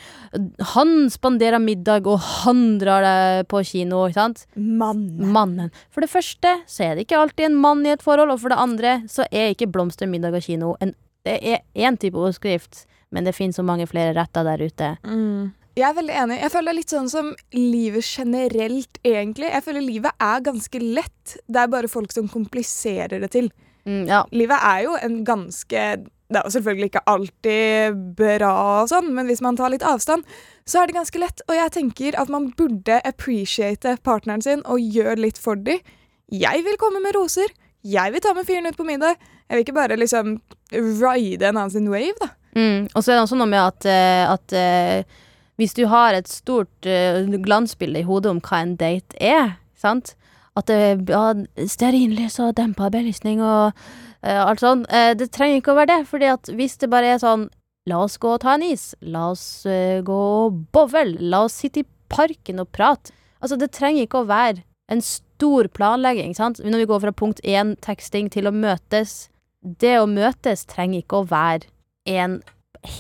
Han 0.74 1.10
spanderer 1.10 1.62
middag, 1.62 2.06
og 2.06 2.20
han 2.44 2.78
drar 2.82 3.04
deg 3.04 3.48
på 3.50 3.62
kino. 3.66 4.04
Ikke 4.08 4.20
sant? 4.20 4.46
Mannen. 4.54 5.32
Mannen. 5.34 5.74
For 5.94 6.04
det 6.04 6.12
første 6.12 6.54
så 6.70 6.88
er 6.88 6.96
det 6.96 7.06
ikke 7.06 7.20
alltid 7.22 7.50
en 7.50 7.60
mann 7.60 7.84
i 7.86 7.94
et 7.94 8.04
forhold, 8.04 8.34
og 8.34 8.42
for 8.42 8.54
det 8.54 8.62
andre 8.62 8.96
så 9.10 9.26
er 9.30 9.54
ikke 9.54 9.70
blomster, 9.74 10.10
middag 10.10 10.36
og 10.38 10.44
kino 10.46 10.74
en, 10.84 10.94
Det 11.26 11.38
er 11.42 11.64
én 11.74 11.98
type 11.98 12.16
overskrift, 12.16 12.86
men 13.10 13.26
det 13.26 13.34
finnes 13.36 13.56
så 13.58 13.64
mange 13.66 13.86
flere 13.90 14.14
retter 14.16 14.46
der 14.46 14.62
ute. 14.64 14.96
Mm. 15.04 15.50
Jeg 15.78 15.86
er 15.86 15.94
veldig 15.94 16.14
enig. 16.22 16.36
Jeg 16.42 16.50
føler 16.50 16.66
det 16.66 16.72
er 16.72 16.78
litt 16.80 16.92
sånn 16.94 17.10
som 17.12 17.32
livet 17.54 18.06
generelt, 18.06 19.00
egentlig. 19.06 19.50
Jeg 19.52 19.64
føler 19.66 19.84
livet 19.84 20.22
er 20.24 20.44
ganske 20.46 20.80
lett. 20.82 21.34
Det 21.46 21.60
er 21.62 21.70
bare 21.70 21.90
folk 21.90 22.14
som 22.14 22.30
kompliserer 22.30 23.22
det 23.22 23.30
til. 23.34 23.50
Mm, 23.86 24.06
ja. 24.08 24.24
Livet 24.34 24.64
er 24.70 24.80
jo 24.88 24.96
en 24.98 25.20
ganske 25.28 25.84
Det 26.28 26.36
er 26.36 26.44
jo 26.44 26.52
selvfølgelig 26.58 26.90
ikke 26.90 27.04
alltid 27.08 28.00
bra 28.18 28.50
og 28.82 28.90
sånn, 28.90 29.14
men 29.16 29.30
hvis 29.30 29.40
man 29.44 29.56
tar 29.56 29.72
litt 29.72 29.84
avstand, 29.86 30.26
så 30.68 30.82
er 30.82 30.90
det 30.90 30.98
ganske 30.98 31.22
lett. 31.22 31.40
Og 31.48 31.56
jeg 31.56 31.72
tenker 31.78 32.18
at 32.20 32.28
man 32.32 32.50
burde 32.58 32.98
appreciate 33.08 33.96
partneren 34.04 34.44
sin 34.44 34.64
og 34.68 34.82
gjøre 34.82 35.16
litt 35.24 35.40
for 35.40 35.56
dem. 35.56 35.80
Jeg 36.28 36.64
vil 36.66 36.76
komme 36.80 37.00
med 37.00 37.16
roser. 37.16 37.48
Jeg 37.80 38.12
vil 38.12 38.20
ta 38.20 38.34
med 38.36 38.44
fyren 38.44 38.68
ut 38.68 38.76
på 38.76 38.84
middag. 38.84 39.16
Jeg 39.48 39.56
vil 39.56 39.64
ikke 39.64 39.78
bare 39.78 39.96
liksom 39.96 40.36
ride 40.74 41.48
en 41.48 41.56
annen 41.56 41.72
sin 41.72 41.88
wave, 41.88 42.16
da. 42.20 42.34
Mm. 42.58 42.88
Og 42.92 43.00
så 43.00 43.12
er 43.12 43.16
det 43.16 43.24
også 43.24 43.38
noe 43.38 43.48
med 43.48 43.62
at, 43.62 43.88
eh, 43.88 44.24
at 44.28 44.56
eh, 44.56 45.18
hvis 45.60 45.76
du 45.78 45.86
har 45.88 46.16
et 46.16 46.28
stort 46.28 46.88
eh, 46.88 47.24
glansbilde 47.40 48.02
i 48.02 48.08
hodet 48.08 48.34
om 48.34 48.42
hva 48.44 48.60
en 48.64 48.76
date 48.80 49.16
er, 49.16 49.56
sant 49.78 50.12
At 50.58 50.66
det 50.70 51.08
ja, 51.10 51.32
stearinlys 51.70 52.38
og 52.42 52.56
dempa 52.58 52.88
belysning 52.90 53.42
og 53.44 53.76
eh, 54.22 54.40
alt 54.42 54.64
sånn. 54.64 54.84
eh, 54.90 55.12
det 55.18 55.30
trenger 55.34 55.60
ikke 55.60 55.74
å 55.74 55.78
være 55.78 55.92
det, 55.92 56.00
fordi 56.10 56.32
at 56.32 56.50
hvis 56.58 56.76
det 56.82 56.90
bare 56.92 57.14
er 57.14 57.22
sånn 57.22 57.48
La 57.88 58.02
oss 58.04 58.18
gå 58.20 58.34
og 58.34 58.42
ta 58.42 58.52
en 58.52 58.64
is. 58.66 58.90
La 59.00 59.30
oss 59.32 59.64
eh, 59.64 60.02
gå 60.04 60.12
og 60.12 60.58
bowle. 60.76 61.16
La 61.32 61.46
oss 61.46 61.56
sitte 61.62 61.80
i 61.80 61.86
parken 62.12 62.60
og 62.60 62.68
prate. 62.76 63.14
Altså, 63.40 63.56
det 63.56 63.70
trenger 63.72 64.04
ikke 64.04 64.20
å 64.20 64.28
være 64.28 64.60
en 64.92 65.00
stor 65.04 65.70
planlegging, 65.72 66.34
sant. 66.36 66.60
Når 66.60 66.82
vi 66.82 66.88
går 66.90 67.02
fra 67.06 67.14
punkt 67.16 67.40
én, 67.46 67.76
teksting, 67.84 68.28
til 68.34 68.50
å 68.50 68.52
møtes. 68.52 69.30
Det 69.62 69.96
å 70.02 70.08
møtes 70.10 70.66
trenger 70.68 71.00
ikke 71.00 71.22
å 71.22 71.28
være 71.30 71.70
en 72.08 72.40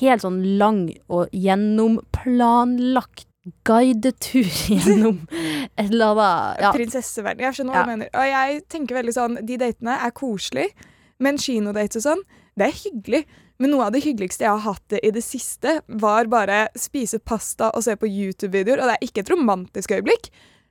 helt 0.00 0.24
sånn 0.24 0.40
lang 0.60 0.82
og 1.06 1.32
gjennomplanlagt 1.36 3.27
guidetur 3.68 4.46
gjennom 4.68 5.18
et 5.78 5.88
eller 5.90 6.12
annet 6.14 6.62
ja. 6.64 6.72
Prinsesseverden. 6.74 7.44
Jeg 7.46 7.58
skjønner 7.58 7.74
hva 7.76 7.80
Ja. 7.80 7.84
du 7.86 7.92
mener. 7.94 8.10
Og 8.14 8.30
jeg 8.32 8.62
tenker 8.72 8.98
veldig 9.00 9.14
sånn, 9.16 9.38
De 9.46 9.58
datene 9.60 9.98
er 10.06 10.14
koselige, 10.16 10.88
men 11.20 11.38
kinodates 11.38 12.00
og 12.00 12.06
sånn, 12.10 12.24
det 12.58 12.68
er 12.68 12.76
hyggelig. 12.82 13.22
Men 13.58 13.72
noe 13.74 13.88
av 13.88 13.92
det 13.94 14.04
hyggeligste 14.04 14.44
jeg 14.46 14.52
har 14.54 14.62
hatt 14.68 14.84
det 14.92 15.00
i 15.02 15.10
det 15.10 15.22
siste, 15.26 15.80
var 15.88 16.28
bare 16.30 16.68
spise 16.78 17.18
pasta 17.18 17.72
og 17.74 17.82
se 17.82 17.96
på 17.98 18.06
YouTube-videoer. 18.06 18.78
Og 18.78 18.86
det 18.86 18.94
er 18.98 19.06
ikke 19.08 19.24
et 19.24 19.32
romantisk 19.34 19.90
øyeblikk, 19.96 20.28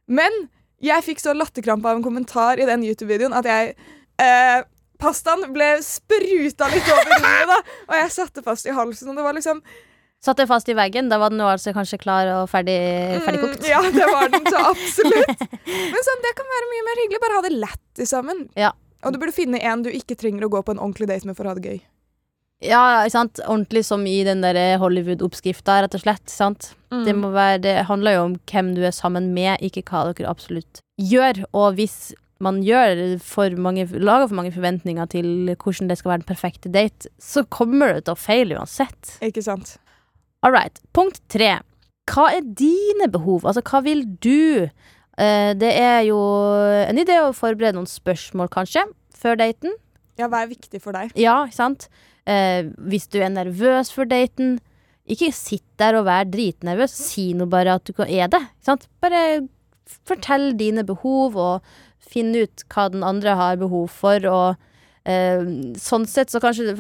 men 0.08 0.32
jeg 0.80 1.04
fikk 1.04 1.20
så 1.20 1.34
latterkrampe 1.36 1.90
av 1.90 1.98
en 1.98 2.06
kommentar 2.06 2.60
i 2.62 2.68
den 2.70 2.84
YouTube-videoen 2.86 3.34
at 3.36 3.46
jeg 3.50 3.74
eh, 4.24 4.62
Pastaen 4.98 5.44
ble 5.54 5.76
spruta 5.86 6.70
litt 6.72 6.88
over 6.90 7.12
hodet, 7.20 7.44
da, 7.52 7.58
og 7.90 7.96
jeg 8.00 8.14
satte 8.16 8.42
fast 8.46 8.66
i 8.66 8.74
halsen. 8.74 9.12
Og 9.12 9.20
det 9.20 9.26
var 9.28 9.36
liksom 9.38 9.60
Satt 10.24 10.40
den 10.42 10.50
fast 10.50 10.70
i 10.72 10.76
veggen, 10.76 11.12
da 11.12 11.20
var 11.22 11.30
den 11.30 11.44
altså 11.46 11.72
kanskje 11.76 12.00
klar 12.02 12.30
og 12.34 12.48
ferdig, 12.50 12.78
ferdigkokt. 13.24 13.62
Mm, 13.62 13.70
ja, 13.70 13.82
det 13.94 14.08
var 14.10 14.32
den 14.34 14.48
så 14.50 14.64
absolutt. 14.74 15.44
Men 15.68 16.08
sånn, 16.10 16.24
det 16.26 16.34
kan 16.40 16.50
være 16.56 16.72
mye 16.72 16.88
mer 16.88 17.02
hyggelig. 17.04 17.22
Bare 17.24 17.38
ha 17.38 17.44
det 17.46 17.54
lættis 17.54 18.16
sammen. 18.16 18.48
Ja. 18.58 18.74
Og 19.06 19.14
du 19.14 19.22
burde 19.22 19.36
finne 19.36 19.62
en 19.62 19.86
du 19.86 19.92
ikke 19.94 20.18
trenger 20.18 20.48
å 20.48 20.52
gå 20.52 20.64
på 20.66 20.74
en 20.74 20.82
ordentlig 20.82 21.12
date 21.12 21.30
med 21.30 21.38
for 21.38 21.46
å 21.46 21.54
ha 21.54 21.60
det 21.60 21.70
gøy. 21.70 21.80
Ja, 22.66 22.82
ikke 23.06 23.14
sant. 23.14 23.42
Ordentlig 23.46 23.86
som 23.86 24.06
i 24.10 24.18
den 24.26 24.42
der 24.42 24.58
Hollywood-oppskrifta, 24.82 25.84
rett 25.86 25.98
og 25.98 26.02
slett. 26.02 26.26
Sant? 26.34 26.72
Mm. 26.90 27.04
Det, 27.06 27.18
være, 27.22 27.58
det 27.64 27.76
handler 27.92 28.18
jo 28.18 28.28
om 28.32 28.38
hvem 28.50 28.74
du 28.78 28.82
er 28.90 28.96
sammen 28.96 29.30
med, 29.38 29.62
ikke 29.62 29.86
hva 29.92 30.08
dere 30.10 30.32
absolutt 30.32 30.82
gjør. 30.98 31.46
Og 31.54 31.78
hvis 31.78 32.16
man 32.44 32.62
gjør 32.66 33.18
for 33.24 33.54
mange, 33.62 33.86
lager 33.94 34.30
for 34.30 34.38
mange 34.42 34.54
forventninger 34.54 35.10
til 35.14 35.30
hvordan 35.54 35.90
det 35.90 35.98
skal 36.02 36.16
være 36.16 36.24
den 36.24 36.32
perfekte 36.34 36.74
date, 36.74 37.14
så 37.22 37.46
kommer 37.46 37.94
det 37.94 38.08
til 38.08 38.18
å 38.18 38.22
feile 38.22 38.58
uansett. 38.58 39.18
Ikke 39.26 39.46
sant? 39.46 39.78
All 40.46 40.54
right. 40.54 40.80
Punkt 40.94 41.22
tre. 41.34 41.58
Hva 42.08 42.30
er 42.38 42.46
dine 42.46 43.10
behov? 43.12 43.46
Altså, 43.48 43.64
hva 43.66 43.82
vil 43.86 44.06
du? 44.24 44.70
Eh, 45.18 45.52
det 45.58 45.72
er 45.74 46.04
jo 46.08 46.20
en 46.88 47.02
idé 47.02 47.18
å 47.24 47.34
forberede 47.36 47.76
noen 47.76 47.90
spørsmål, 47.90 48.52
kanskje, 48.54 48.86
før 49.18 49.40
daten. 49.42 49.74
Ja, 50.18 50.30
hva 50.30 50.44
er 50.44 50.52
viktig 50.52 50.82
for 50.82 50.96
deg? 50.98 51.12
Ja, 51.18 51.42
ikke 51.50 51.58
sant? 51.58 51.88
Eh, 52.30 52.70
hvis 52.90 53.10
du 53.12 53.20
er 53.22 53.34
nervøs 53.34 53.92
for 53.94 54.10
daten, 54.10 54.58
ikke 55.08 55.32
sitt 55.34 55.66
der 55.80 55.98
og 56.00 56.08
vær 56.08 56.28
dritnervøs. 56.28 56.94
Si 57.10 57.32
nå 57.38 57.48
bare 57.50 57.78
at 57.80 57.88
du 57.88 57.94
er 58.04 58.30
det. 58.32 58.44
Ikke 58.44 58.70
sant? 58.72 58.88
Bare 59.04 59.24
fortell 60.08 60.52
dine 60.60 60.84
behov, 60.88 61.38
og 61.40 62.08
finn 62.08 62.34
ut 62.36 62.66
hva 62.72 62.88
den 62.92 63.06
andre 63.08 63.36
har 63.40 63.60
behov 63.60 63.88
for, 63.94 64.24
og 64.28 64.56
sånn 65.08 66.04
sett 66.10 66.34
så 66.34 66.42
kanskje 66.44 66.74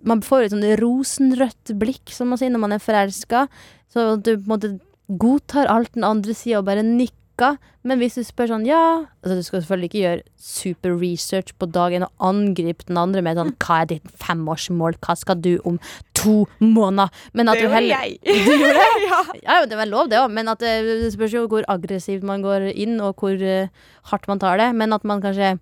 Man 0.00 0.22
får 0.24 0.46
et 0.46 0.54
sånn 0.54 0.64
rosenrødt 0.80 1.74
blikk, 1.80 2.08
som 2.14 2.32
man 2.32 2.40
sier, 2.40 2.52
når 2.52 2.62
man 2.62 2.76
er 2.76 2.82
forelska. 2.82 3.46
Så 3.92 4.14
du 4.16 4.36
på 4.38 4.46
en 4.46 4.52
måte 4.54 4.70
godtar 5.10 5.68
alt 5.70 5.92
den 5.96 6.06
andre 6.06 6.34
sida 6.36 6.60
og 6.60 6.68
bare 6.70 6.84
nikker. 6.86 7.58
Men 7.88 7.96
hvis 7.96 8.18
du 8.18 8.24
spør 8.26 8.50
sånn, 8.50 8.66
ja 8.68 8.78
altså 9.22 9.38
Du 9.38 9.44
skal 9.46 9.62
selvfølgelig 9.62 9.88
ikke 9.88 10.00
gjøre 10.02 10.24
super 10.36 10.92
research 11.00 11.54
på 11.56 11.68
dagen 11.72 12.04
og 12.04 12.26
angripe 12.28 12.84
den 12.84 12.98
andre 13.00 13.22
med 13.24 13.40
sånn 13.40 13.54
Hva 13.64 13.78
er 13.80 13.88
ditt 13.94 14.10
femårsmål? 14.20 14.98
Hva 15.00 15.16
skal 15.16 15.40
du 15.40 15.54
om 15.64 15.78
to 16.12 16.42
måneder? 16.60 17.08
Men 17.32 17.48
at 17.48 17.56
Det 17.56 17.62
du 17.62 17.64
gjorde 17.64 17.78
heller 17.78 18.04
jeg. 18.04 18.18
Du 18.44 18.52
gjorde 18.60 18.74
det? 18.76 19.00
ja. 19.08 19.22
Ja, 19.40 19.56
det 19.64 19.80
vel 19.80 19.94
lov, 19.94 20.12
det 20.12 20.20
òg, 20.20 20.28
men 20.36 20.52
at 20.52 20.60
det, 20.60 20.74
det 21.00 21.14
spørs 21.16 21.38
jo 21.38 21.46
hvor 21.48 21.64
aggressivt 21.72 22.28
man 22.28 22.44
går 22.44 22.68
inn, 22.74 22.98
og 23.00 23.16
hvor 23.24 23.32
eh, 23.40 23.72
hardt 24.12 24.28
man 24.28 24.44
tar 24.44 24.60
det. 24.60 24.68
Men 24.76 24.92
at 24.92 25.08
man 25.08 25.24
kanskje 25.24 25.56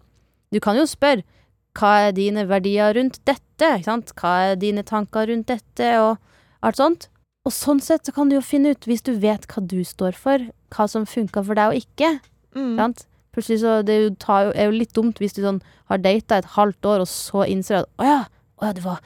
Du 0.50 0.58
kan 0.64 0.74
jo 0.78 0.87
spørre 0.88 1.22
hva 1.78 1.92
er 2.08 2.16
dine 2.16 2.44
verdier 2.48 2.96
rundt 2.96 3.20
dette? 3.28 3.70
Hva 3.86 4.32
er 4.50 4.58
dine 4.58 4.84
tanker 4.86 5.28
rundt 5.30 5.50
dette, 5.50 5.92
og 6.02 6.18
alt 6.66 6.80
sånt. 6.80 7.08
Og 7.46 7.54
sånn 7.54 7.80
sett 7.80 8.08
så 8.08 8.14
kan 8.14 8.28
du 8.28 8.36
jo 8.36 8.44
finne 8.44 8.74
ut, 8.74 8.88
hvis 8.88 9.04
du 9.06 9.14
vet 9.22 9.46
hva 9.48 9.62
du 9.64 9.80
står 9.86 10.18
for, 10.18 10.48
hva 10.74 10.88
som 10.90 11.06
funka 11.08 11.44
for 11.46 11.58
deg 11.58 11.72
og 11.72 11.78
ikke. 11.80 12.18
Mm. 12.58 12.74
Sant? 12.80 13.06
Plutselig 13.34 13.60
så 13.62 13.80
Det 13.86 13.94
er 13.94 14.06
jo, 14.08 14.14
er 14.52 14.64
jo 14.66 14.74
litt 14.74 14.94
dumt 14.96 15.20
hvis 15.22 15.36
du 15.36 15.42
sånn 15.44 15.60
har 15.88 16.00
data 16.02 16.40
et 16.40 16.54
halvt 16.56 16.88
år, 16.90 17.04
og 17.04 17.10
så 17.10 17.46
innser 17.48 17.82
at 17.82 17.92
å 18.00 18.08
ja, 18.08 18.22
å 18.58 18.68
ja, 18.68 18.72
du 18.76 18.82
var, 18.84 19.04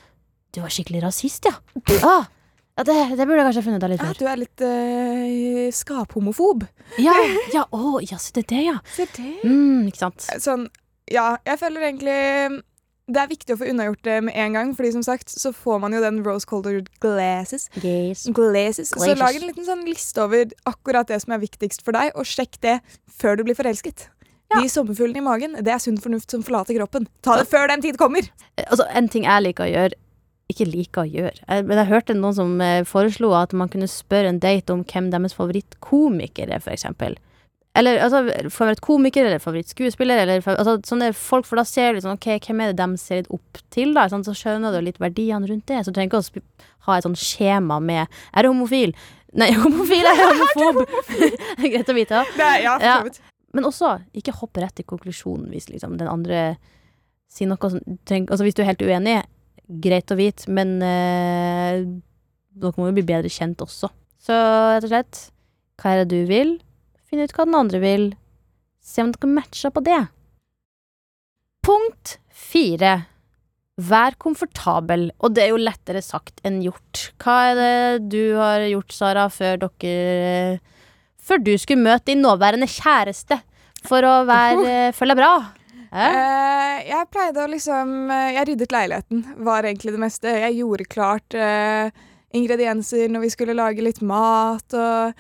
du 0.55 0.63
var 0.65 0.73
skikkelig 0.73 1.05
rasist, 1.05 1.47
ja. 1.47 1.59
Ah, 2.09 2.31
ja 2.79 2.87
det, 2.89 2.95
det 3.19 3.27
burde 3.29 3.43
jeg 3.43 3.49
kanskje 3.51 3.65
funnet 3.67 3.83
ut 3.83 3.87
av 3.87 3.93
litt 3.93 4.05
Ja, 4.07 4.13
du 4.17 4.27
er 4.33 4.39
litt 4.41 4.65
øh, 4.65 5.67
skaphomofob. 5.77 6.65
Ja, 7.03 7.15
ja, 7.57 7.67
å, 7.69 7.99
ja, 8.01 8.19
så 8.19 8.33
det 8.39 8.47
er 8.47 8.53
det, 8.55 8.63
ja. 8.71 8.79
Se 8.97 9.07
det. 9.19 9.33
Mm, 9.45 9.91
ikke 9.93 10.07
sant. 10.07 10.31
Sånn, 10.43 10.67
ja, 11.13 11.27
jeg 11.47 11.61
føler 11.61 11.89
egentlig 11.91 12.63
det 13.13 13.19
er 13.19 13.31
viktig 13.33 13.55
å 13.55 13.59
få 13.59 13.67
unnagjort 13.69 14.05
det 14.07 14.17
med 14.29 14.37
en 14.39 14.55
gang, 14.57 14.71
fordi 14.79 14.93
som 14.95 15.03
sagt 15.05 15.33
så 15.33 15.51
får 15.55 15.81
man 15.83 15.95
jo 15.97 16.01
den 16.05 16.21
rose 16.25 16.47
colored 16.49 16.87
glasses. 17.03 17.67
Yes. 17.83 18.25
Glasses. 18.31 18.93
Så 18.95 19.13
lag 19.19 19.37
en 19.37 19.49
liten 19.49 19.67
sånn 19.67 19.83
liste 19.89 20.23
over 20.23 20.53
akkurat 20.71 21.11
det 21.11 21.19
som 21.25 21.35
er 21.35 21.43
viktigst 21.43 21.83
for 21.85 21.97
deg, 21.99 22.15
og 22.15 22.29
sjekk 22.29 22.61
det 22.65 22.79
før 23.11 23.41
du 23.41 23.45
blir 23.49 23.59
forelsket. 23.59 24.07
De 24.53 24.69
sommerfuglene 24.69 25.23
i 25.23 25.25
magen, 25.25 25.57
det 25.65 25.73
er 25.73 25.81
sunn 25.81 25.99
fornuft 26.01 26.33
som 26.33 26.45
forlater 26.45 26.77
kroppen. 26.77 27.07
Ta 27.25 27.39
det 27.41 27.47
før 27.49 27.71
den 27.73 27.83
tid 27.85 27.99
kommer! 28.01 28.29
Eh, 28.57 28.67
Altså, 28.69 28.85
en 28.93 29.09
ting 29.09 29.25
jeg 29.25 29.47
liker 29.47 29.65
å 29.65 29.71
gjøre 29.71 29.97
Ikke 30.53 30.67
liker 30.69 31.07
å 31.07 31.09
gjøre, 31.09 31.39
eh, 31.49 31.63
men 31.65 31.81
jeg 31.81 31.89
hørte 31.89 32.17
noen 32.19 32.37
som 32.37 32.61
eh, 32.61 32.83
foreslo 32.85 33.31
at 33.39 33.55
man 33.57 33.71
kunne 33.73 33.89
spørre 33.89 34.29
en 34.29 34.41
date 34.43 34.75
om 34.75 34.83
hvem 34.85 35.09
deres 35.15 35.33
favorittkomiker 35.39 36.53
er, 36.53 36.61
for 36.61 36.75
eksempel. 36.75 37.17
Eller 37.79 38.03
altså, 38.05 38.21
favorittkomiker 38.53 39.25
eller 39.25 39.41
favorittskuespiller, 39.41 40.21
eller 40.27 40.43
altså, 40.45 40.75
sånne 40.85 41.09
folk, 41.17 41.47
for 41.49 41.57
da 41.57 41.65
ser 41.65 41.97
du 41.97 42.03
sånn, 42.05 42.19
ok, 42.19 42.29
hvem 42.45 42.61
er 42.61 42.73
det 42.73 42.85
de 42.85 43.01
ser 43.01 43.23
litt 43.23 43.31
opp 43.33 43.61
til, 43.73 43.95
da, 43.97 44.05
Sånn, 44.13 44.25
så 44.27 44.35
skjønner 44.37 44.75
du 44.77 44.83
litt 44.85 45.01
verdiene 45.01 45.49
rundt 45.49 45.65
det. 45.71 45.81
Så 45.81 45.93
du 45.93 45.97
trenger 45.97 46.13
ikke 46.13 46.21
å 46.21 46.67
ha 46.89 46.99
et 46.99 47.07
sånn 47.07 47.17
skjema 47.17 47.79
med 47.81 48.05
Er 48.37 48.45
du 48.45 48.51
homofil? 48.51 48.93
Nei, 49.41 49.49
homofil 49.63 50.09
er 50.11 50.21
homofob! 50.21 50.83
Greit 51.73 51.93
å 51.93 51.97
vite. 51.97 52.25
Er, 52.37 52.59
ja, 52.67 52.77
Ja. 52.83 52.99
Men 53.53 53.67
også, 53.69 53.99
ikke 54.17 54.33
hopp 54.39 54.57
rett 54.61 54.73
til 54.79 54.87
konklusjonen 54.89 55.51
hvis 55.53 55.67
liksom 55.69 55.99
den 56.01 56.09
andre 56.09 56.55
sier 57.29 57.51
noe 57.51 57.69
som 57.73 57.83
tenk, 58.09 58.31
Altså 58.33 58.47
hvis 58.47 58.57
du 58.57 58.63
er 58.65 58.71
helt 58.71 58.85
uenig, 58.85 59.19
greit 59.85 60.13
å 60.13 60.17
vite, 60.17 60.49
men 60.53 60.79
øh, 60.81 61.83
dere 62.61 62.81
må 62.81 62.89
jo 62.89 62.97
bli 62.97 63.05
bedre 63.09 63.33
kjent 63.33 63.61
også. 63.65 63.91
Så 64.23 64.37
rett 64.37 64.87
og 64.87 64.93
slett, 64.93 65.21
hva 65.81 65.93
er 65.93 66.03
det 66.03 66.13
du 66.13 66.31
vil? 66.31 66.55
Finn 67.13 67.21
ut 67.21 67.33
hva 67.37 67.45
den 67.45 67.57
andre 67.59 67.79
vil. 67.83 68.05
Se 68.81 69.03
om 69.05 69.11
dere 69.13 69.29
matcher 69.29 69.69
på 69.69 69.83
det. 69.85 70.01
Punkt 71.61 72.15
fire. 72.33 73.03
Vær 73.77 74.17
komfortabel, 74.17 75.11
og 75.21 75.35
det 75.37 75.43
er 75.45 75.51
jo 75.53 75.59
lettere 75.61 76.01
sagt 76.01 76.41
enn 76.49 76.63
gjort. 76.65 77.11
Hva 77.21 77.35
er 77.51 77.59
det 77.59 78.07
du 78.15 78.39
har 78.39 78.65
gjort, 78.65 78.95
Sara, 78.97 79.27
før 79.29 79.61
dere 79.67 80.57
Før 81.21 81.45
du 81.45 81.53
skulle 81.61 81.85
møte 81.85 82.09
din 82.09 82.25
nåværende 82.25 82.67
kjæreste 82.67 83.37
for 83.85 84.09
å 84.09 84.15
være 84.25 84.89
føle 84.97 85.13
deg 85.13 85.21
bra? 85.21 85.35
Eh, 85.93 86.81
jeg 86.89 87.11
pleide 87.13 87.45
å 87.45 87.53
liksom 87.53 88.09
eh, 88.09 88.33
Jeg 88.39 88.49
ryddet 88.49 88.73
leiligheten, 88.73 89.23
var 89.45 89.69
egentlig 89.69 89.93
det 89.93 90.01
meste. 90.01 90.33
Jeg 90.47 90.59
gjorde 90.63 90.89
klart 90.89 91.37
eh, 91.37 91.93
ingredienser 92.33 93.13
når 93.13 93.27
vi 93.29 93.33
skulle 93.37 93.61
lage 93.61 93.85
litt 93.85 94.01
mat, 94.01 94.73
og 94.73 95.13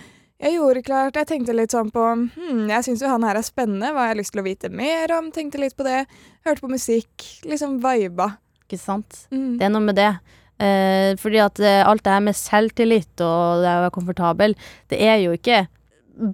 jeg 0.42 0.56
gjorde 0.58 0.82
klart 0.84 1.14
Jeg 1.20 1.26
tenkte 1.30 1.54
litt 1.54 1.70
sånn 1.74 1.90
på 1.94 2.02
hm, 2.34 2.64
Jeg 2.70 2.84
syns 2.88 3.02
jo 3.04 3.08
han 3.12 3.22
her 3.26 3.38
er 3.38 3.46
spennende, 3.46 3.92
hva 3.94 4.06
har 4.08 4.12
jeg 4.14 4.20
lyst 4.22 4.34
til 4.34 4.42
å 4.42 4.46
vite 4.46 4.70
mer 4.74 5.12
om? 5.16 5.30
Tenkte 5.34 5.60
litt 5.62 5.76
på 5.78 5.86
det. 5.86 6.04
Hørte 6.46 6.60
på 6.64 6.70
musikk. 6.72 7.26
Liksom 7.48 7.78
viba. 7.84 8.32
Ikke 8.66 8.78
sant? 8.80 9.26
Mm. 9.30 9.58
Det 9.60 9.66
er 9.68 9.72
noe 9.74 9.84
med 9.86 9.96
det. 10.00 10.10
Eh, 10.62 11.12
fordi 11.18 11.40
at 11.42 11.58
eh, 11.60 11.82
alt 11.88 12.02
det 12.06 12.12
her 12.12 12.20
med 12.26 12.36
selvtillit 12.38 13.22
og 13.24 13.62
det 13.64 13.70
å 13.72 13.84
være 13.86 13.94
komfortabel, 13.94 14.54
det 14.92 15.00
er 15.02 15.16
jo 15.24 15.32
ikke 15.36 15.62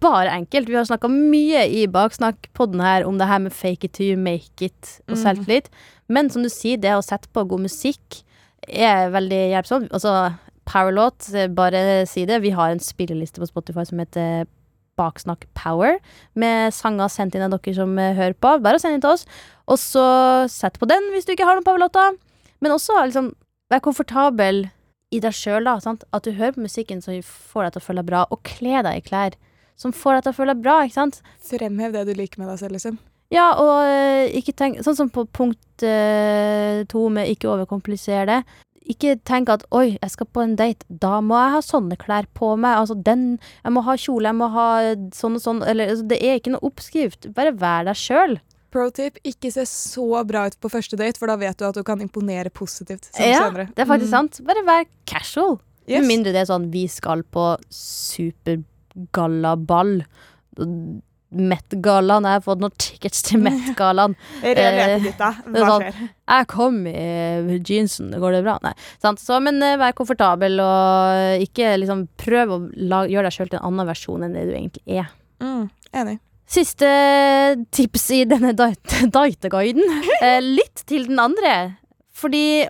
bare 0.03 0.33
enkelt. 0.35 0.69
Vi 0.69 0.75
har 0.77 0.89
snakka 0.89 1.09
mye 1.13 1.63
i 1.71 1.85
Baksnakk-podden 1.87 2.83
her 2.83 3.07
om 3.07 3.17
det 3.21 3.29
her 3.31 3.39
med 3.45 3.55
fake 3.55 3.87
it 3.87 3.95
to 3.97 4.03
you 4.05 4.17
make 4.19 4.59
it 4.65 5.01
og 5.09 5.15
Mhm. 5.17 5.23
selvtillit. 5.23 5.69
Men 6.09 6.31
som 6.31 6.43
du 6.43 6.49
sier, 6.49 6.77
det 6.77 6.91
å 6.97 7.03
sette 7.05 7.29
på 7.33 7.47
god 7.49 7.61
musikk 7.61 8.23
er 8.69 9.11
veldig 9.15 9.43
hjelpsomt. 9.55 9.89
Altså, 9.93 10.35
Powerlåt, 10.69 11.31
bare 11.57 12.05
si 12.07 12.27
det. 12.29 12.43
Vi 12.45 12.53
har 12.53 12.71
en 12.75 12.83
spilleliste 12.83 13.41
på 13.41 13.49
Spotify 13.49 13.87
som 13.89 14.03
heter 14.03 14.47
Baksnakk 14.99 15.47
Power, 15.57 15.99
med 16.35 16.75
sanger 16.75 17.11
sendt 17.13 17.37
inn 17.37 17.47
av 17.47 17.55
dere 17.55 17.77
som 17.77 17.93
eh, 18.03 18.17
hører 18.19 18.37
på. 18.37 18.57
Bare 18.65 18.81
send 18.83 18.99
inn 18.99 19.05
til 19.05 19.15
oss. 19.15 19.27
Og 19.71 19.79
så 19.81 20.07
sett 20.51 20.79
på 20.81 20.89
den 20.91 21.13
hvis 21.15 21.29
du 21.29 21.35
ikke 21.35 21.47
har 21.49 21.59
noen 21.59 21.67
powerlåter. 21.67 22.19
Men 22.65 22.75
også 22.75 22.99
liksom 22.99 23.33
vær 23.71 23.85
komfortabel 23.85 24.67
i 25.15 25.21
deg 25.25 25.37
sjøl, 25.37 25.65
da. 25.69 25.79
Sant? 25.81 26.05
At 26.13 26.27
du 26.27 26.35
hører 26.37 26.57
på 26.57 26.65
musikken 26.65 27.03
som 27.05 27.17
får 27.23 27.69
deg 27.69 27.77
til 27.77 27.83
å 27.83 27.87
føle 27.87 28.03
deg 28.03 28.11
bra, 28.11 28.25
og 28.29 28.43
kle 28.47 28.83
deg 28.85 28.99
i 28.99 29.05
klær 29.05 29.39
som 29.79 29.95
får 29.95 30.19
deg 30.19 30.25
til 30.27 30.35
å 30.35 30.39
føle 30.41 30.57
deg 30.57 30.65
bra, 30.65 30.81
ikke 30.85 30.99
sant. 30.99 31.21
Fremhev 31.47 31.95
det 31.95 32.09
du 32.09 32.17
liker 32.19 32.43
med 32.43 32.51
deg 32.51 32.61
selv, 32.61 32.75
liksom. 32.77 32.99
Ja, 33.33 33.51
og 33.61 33.85
eh, 33.85 34.31
ikke 34.39 34.55
tenk 34.57 34.79
Sånn 34.81 34.97
som 34.97 35.11
på 35.13 35.27
punkt 35.37 35.85
uh, 35.85 36.81
to 36.89 37.03
med 37.13 37.29
ikke 37.29 37.51
overkomplisere 37.53 38.25
det. 38.31 38.39
Ikke 38.89 39.19
tenk 39.25 39.49
at 39.53 39.63
'oi, 39.71 39.99
jeg 40.01 40.11
skal 40.11 40.27
på 40.33 40.41
en 40.43 40.57
date, 40.57 40.85
da 40.89 41.21
må 41.21 41.35
jeg 41.37 41.51
ha 41.53 41.61
sånne 41.61 41.97
klær 41.99 42.25
på 42.35 42.57
meg'. 42.57 42.77
Altså 42.81 42.95
den 43.05 43.39
Jeg 43.65 43.73
må 43.73 43.83
ha 43.85 43.93
kjole, 43.97 44.23
jeg 44.33 44.35
må 44.35 44.49
ha 44.51 44.81
sånn 45.13 45.35
og 45.37 45.43
sånn. 45.43 45.63
Eller 45.69 45.89
altså, 45.89 46.09
det 46.09 46.23
er 46.23 46.39
ikke 46.41 46.51
noe 46.53 46.61
oppskrift. 46.71 47.33
Bare 47.35 47.53
vær 47.53 47.85
deg 47.85 47.95
sjøl. 47.97 48.39
Pro 48.71 48.91
tip 48.91 49.17
ikke 49.25 49.51
se 49.53 49.63
så 49.65 50.25
bra 50.27 50.47
ut 50.47 50.57
på 50.61 50.69
første 50.71 50.97
date, 50.97 51.19
for 51.19 51.27
da 51.27 51.37
vet 51.37 51.57
du 51.57 51.65
at 51.65 51.75
du 51.75 51.83
kan 51.83 51.99
imponere 52.01 52.51
positivt 52.51 53.09
Ja, 53.19 53.51
senere. 53.51 53.67
det 53.75 53.79
er 53.79 53.85
faktisk 53.87 54.13
Mm. 54.13 54.21
sant. 54.29 54.41
Bare 54.45 54.63
vær 54.65 54.85
casual. 55.07 55.59
Yes. 55.89 56.01
Med 56.01 56.09
mindre 56.19 56.33
det 56.33 56.37
er 56.49 56.53
sånn 56.53 56.71
vi 56.71 56.87
skal 56.87 57.23
på 57.23 57.57
supergallaball. 57.71 60.05
Met-gallaen. 61.29 62.25
Jeg 62.25 62.39
har 62.39 62.45
fått 62.45 62.63
noen 62.63 62.77
tickets 62.81 63.25
til 63.27 63.41
Met-gallaen. 63.45 64.15
Eh? 64.41 65.99
Jeg 66.29 66.47
kom 66.51 66.81
i 66.89 67.59
jeansen, 67.59 68.15
går 68.21 68.39
det 68.39 68.45
bra? 68.47 68.57
Nei. 68.65 68.73
Sant? 69.03 69.21
Så, 69.21 69.37
men 69.45 69.61
eh, 69.65 69.77
vær 69.81 69.97
komfortabel, 69.99 70.57
og 70.65 71.45
ikke 71.45 71.75
liksom 71.83 72.07
prøv 72.21 72.55
å 72.57 72.61
gjøre 73.11 73.29
deg 73.29 73.37
sjøl 73.37 73.53
til 73.53 73.61
en 73.61 73.69
annen 73.71 73.91
versjon 73.91 74.25
enn 74.25 74.39
det 74.39 74.47
du 74.49 74.55
egentlig 74.55 75.01
er. 75.03 75.13
Mm, 75.45 75.69
enig. 76.01 76.17
Siste 76.49 76.89
tips 77.77 78.07
i 78.17 78.23
denne 78.29 78.55
dieteguiden. 78.57 79.85
Litt 80.09 80.25
Eh, 80.25 80.41
lytt 80.43 80.85
til 80.89 81.05
den 81.11 81.21
andre. 81.21 81.55
Fordi 82.17 82.65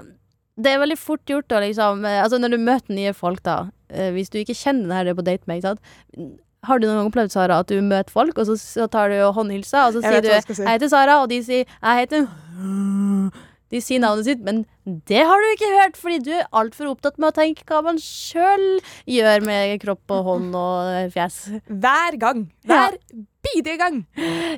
det 0.59 0.73
er 0.73 0.83
veldig 0.83 0.99
fort 0.99 1.31
gjort 1.31 1.55
å 1.55 1.61
liksom 1.63 2.03
eh, 2.05 2.19
Altså 2.25 2.41
når 2.43 2.57
du 2.57 2.59
møter 2.59 2.97
nye 2.97 3.15
folk, 3.15 3.45
da. 3.47 3.69
Hvis 3.89 4.29
du 4.29 4.37
ikke 4.37 4.53
kjenner 4.53 4.83
den 4.85 4.93
her 4.93 5.09
er 5.09 5.17
på 5.17 5.25
date 5.25 5.49
med, 5.49 5.63
ikke 5.63 5.71
sant. 5.71 6.41
Har 6.67 6.81
du 6.81 6.89
noen 6.89 6.99
gang 6.99 7.09
opplevd, 7.11 7.31
Sara, 7.33 7.61
at 7.63 7.69
du 7.71 7.79
møter 7.85 8.11
folk, 8.11 8.39
og 8.39 8.47
så, 8.49 8.57
så 8.59 8.89
tar 8.91 9.13
du 9.13 9.19
håndhilsa, 9.35 9.87
og 9.87 9.93
så 9.95 10.01
Jeg 10.03 10.11
sier 10.11 10.23
du 10.25 10.29
jeg 10.33 10.43
si. 10.49 10.63
'Jeg 10.63 10.75
heter 10.75 10.91
Sara', 10.91 11.21
og 11.23 11.29
de 11.31 11.39
sier 11.45 11.65
'Jeg 11.65 11.95
heter 12.03 12.27
De 13.69 13.83
sier 13.85 14.01
navnet 14.01 14.25
sitt, 14.25 14.41
men 14.41 14.63
det 15.05 15.21
har 15.29 15.37
du 15.37 15.47
ikke 15.53 15.75
hørt, 15.75 15.97
fordi 16.01 16.19
du 16.25 16.31
er 16.33 16.47
altfor 16.57 16.89
opptatt 16.89 17.19
med 17.21 17.29
å 17.29 17.37
tenke 17.37 17.67
hva 17.69 17.83
man 17.85 17.99
sjøl 18.01 18.81
gjør 19.05 19.45
med 19.45 19.77
kropp 19.83 20.09
og 20.17 20.23
hånd 20.25 20.55
og 20.57 21.11
fjes. 21.13 21.37
Hver 21.69 22.17
gang. 22.17 22.47
Hver 22.65 22.97
bidige 23.45 23.77
gang. 23.77 24.07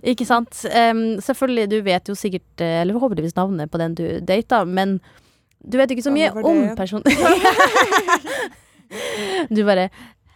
Ikke 0.07 0.23
sant? 0.29 0.55
Um, 0.71 1.19
selvfølgelig, 1.19 1.67
du 1.73 1.83
vet 1.83 2.07
jo 2.07 2.15
sikkert, 2.15 2.63
eller 2.63 2.95
forhåpentligvis 2.95 3.35
navnet 3.35 3.67
på 3.73 3.83
den 3.83 3.99
du 3.99 4.05
data, 4.23 4.63
men 4.63 5.01
du 5.67 5.75
vet 5.81 5.91
ikke 5.91 6.07
så 6.07 6.15
mye 6.15 6.31
om 6.47 6.71
personen. 6.79 7.03
du 9.55 9.63
bare 9.67 9.89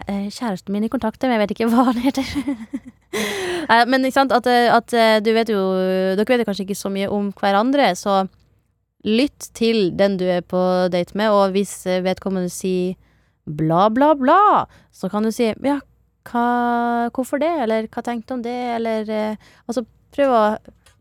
Kjæresten 0.04 0.74
min 0.74 0.84
i 0.84 0.90
kontakt 0.92 1.22
med, 1.22 1.32
jeg 1.36 1.42
vet 1.42 1.52
ikke 1.54 1.68
hva 1.72 1.86
han 1.88 2.00
heter. 2.02 2.26
Men 3.88 4.04
ikke 4.04 4.18
sant, 4.18 4.34
at, 4.34 4.46
eh, 4.50 4.68
at 4.74 4.92
eh, 4.92 5.18
du 5.24 5.30
vet 5.36 5.48
jo 5.52 5.60
Dere 6.18 6.26
vet 6.28 6.42
jo 6.42 6.48
kanskje 6.48 6.66
ikke 6.66 6.78
så 6.78 6.90
mye 6.92 7.10
om 7.12 7.30
hverandre, 7.38 7.92
så 7.96 8.24
lytt 9.04 9.50
til 9.56 9.90
den 9.96 10.16
du 10.20 10.24
er 10.28 10.44
på 10.44 10.60
date 10.92 11.16
med, 11.18 11.32
og 11.32 11.54
hvis 11.54 11.72
eh, 11.86 12.02
vedkommende 12.04 12.52
sier 12.52 12.94
bla, 13.44 13.88
bla, 13.92 14.14
bla, 14.16 14.64
så 14.92 15.10
kan 15.12 15.26
du 15.26 15.32
si 15.34 15.50
ja, 15.52 15.78
hva, 16.30 16.44
hvorfor 17.12 17.42
det, 17.42 17.52
eller 17.66 17.90
hva 17.92 18.04
tenkte 18.04 18.32
du 18.32 18.38
om 18.38 18.46
det, 18.46 18.60
eller 18.78 19.12
eh, 19.12 19.50
Altså, 19.68 19.84
prøv 20.14 20.32
å 20.32 20.44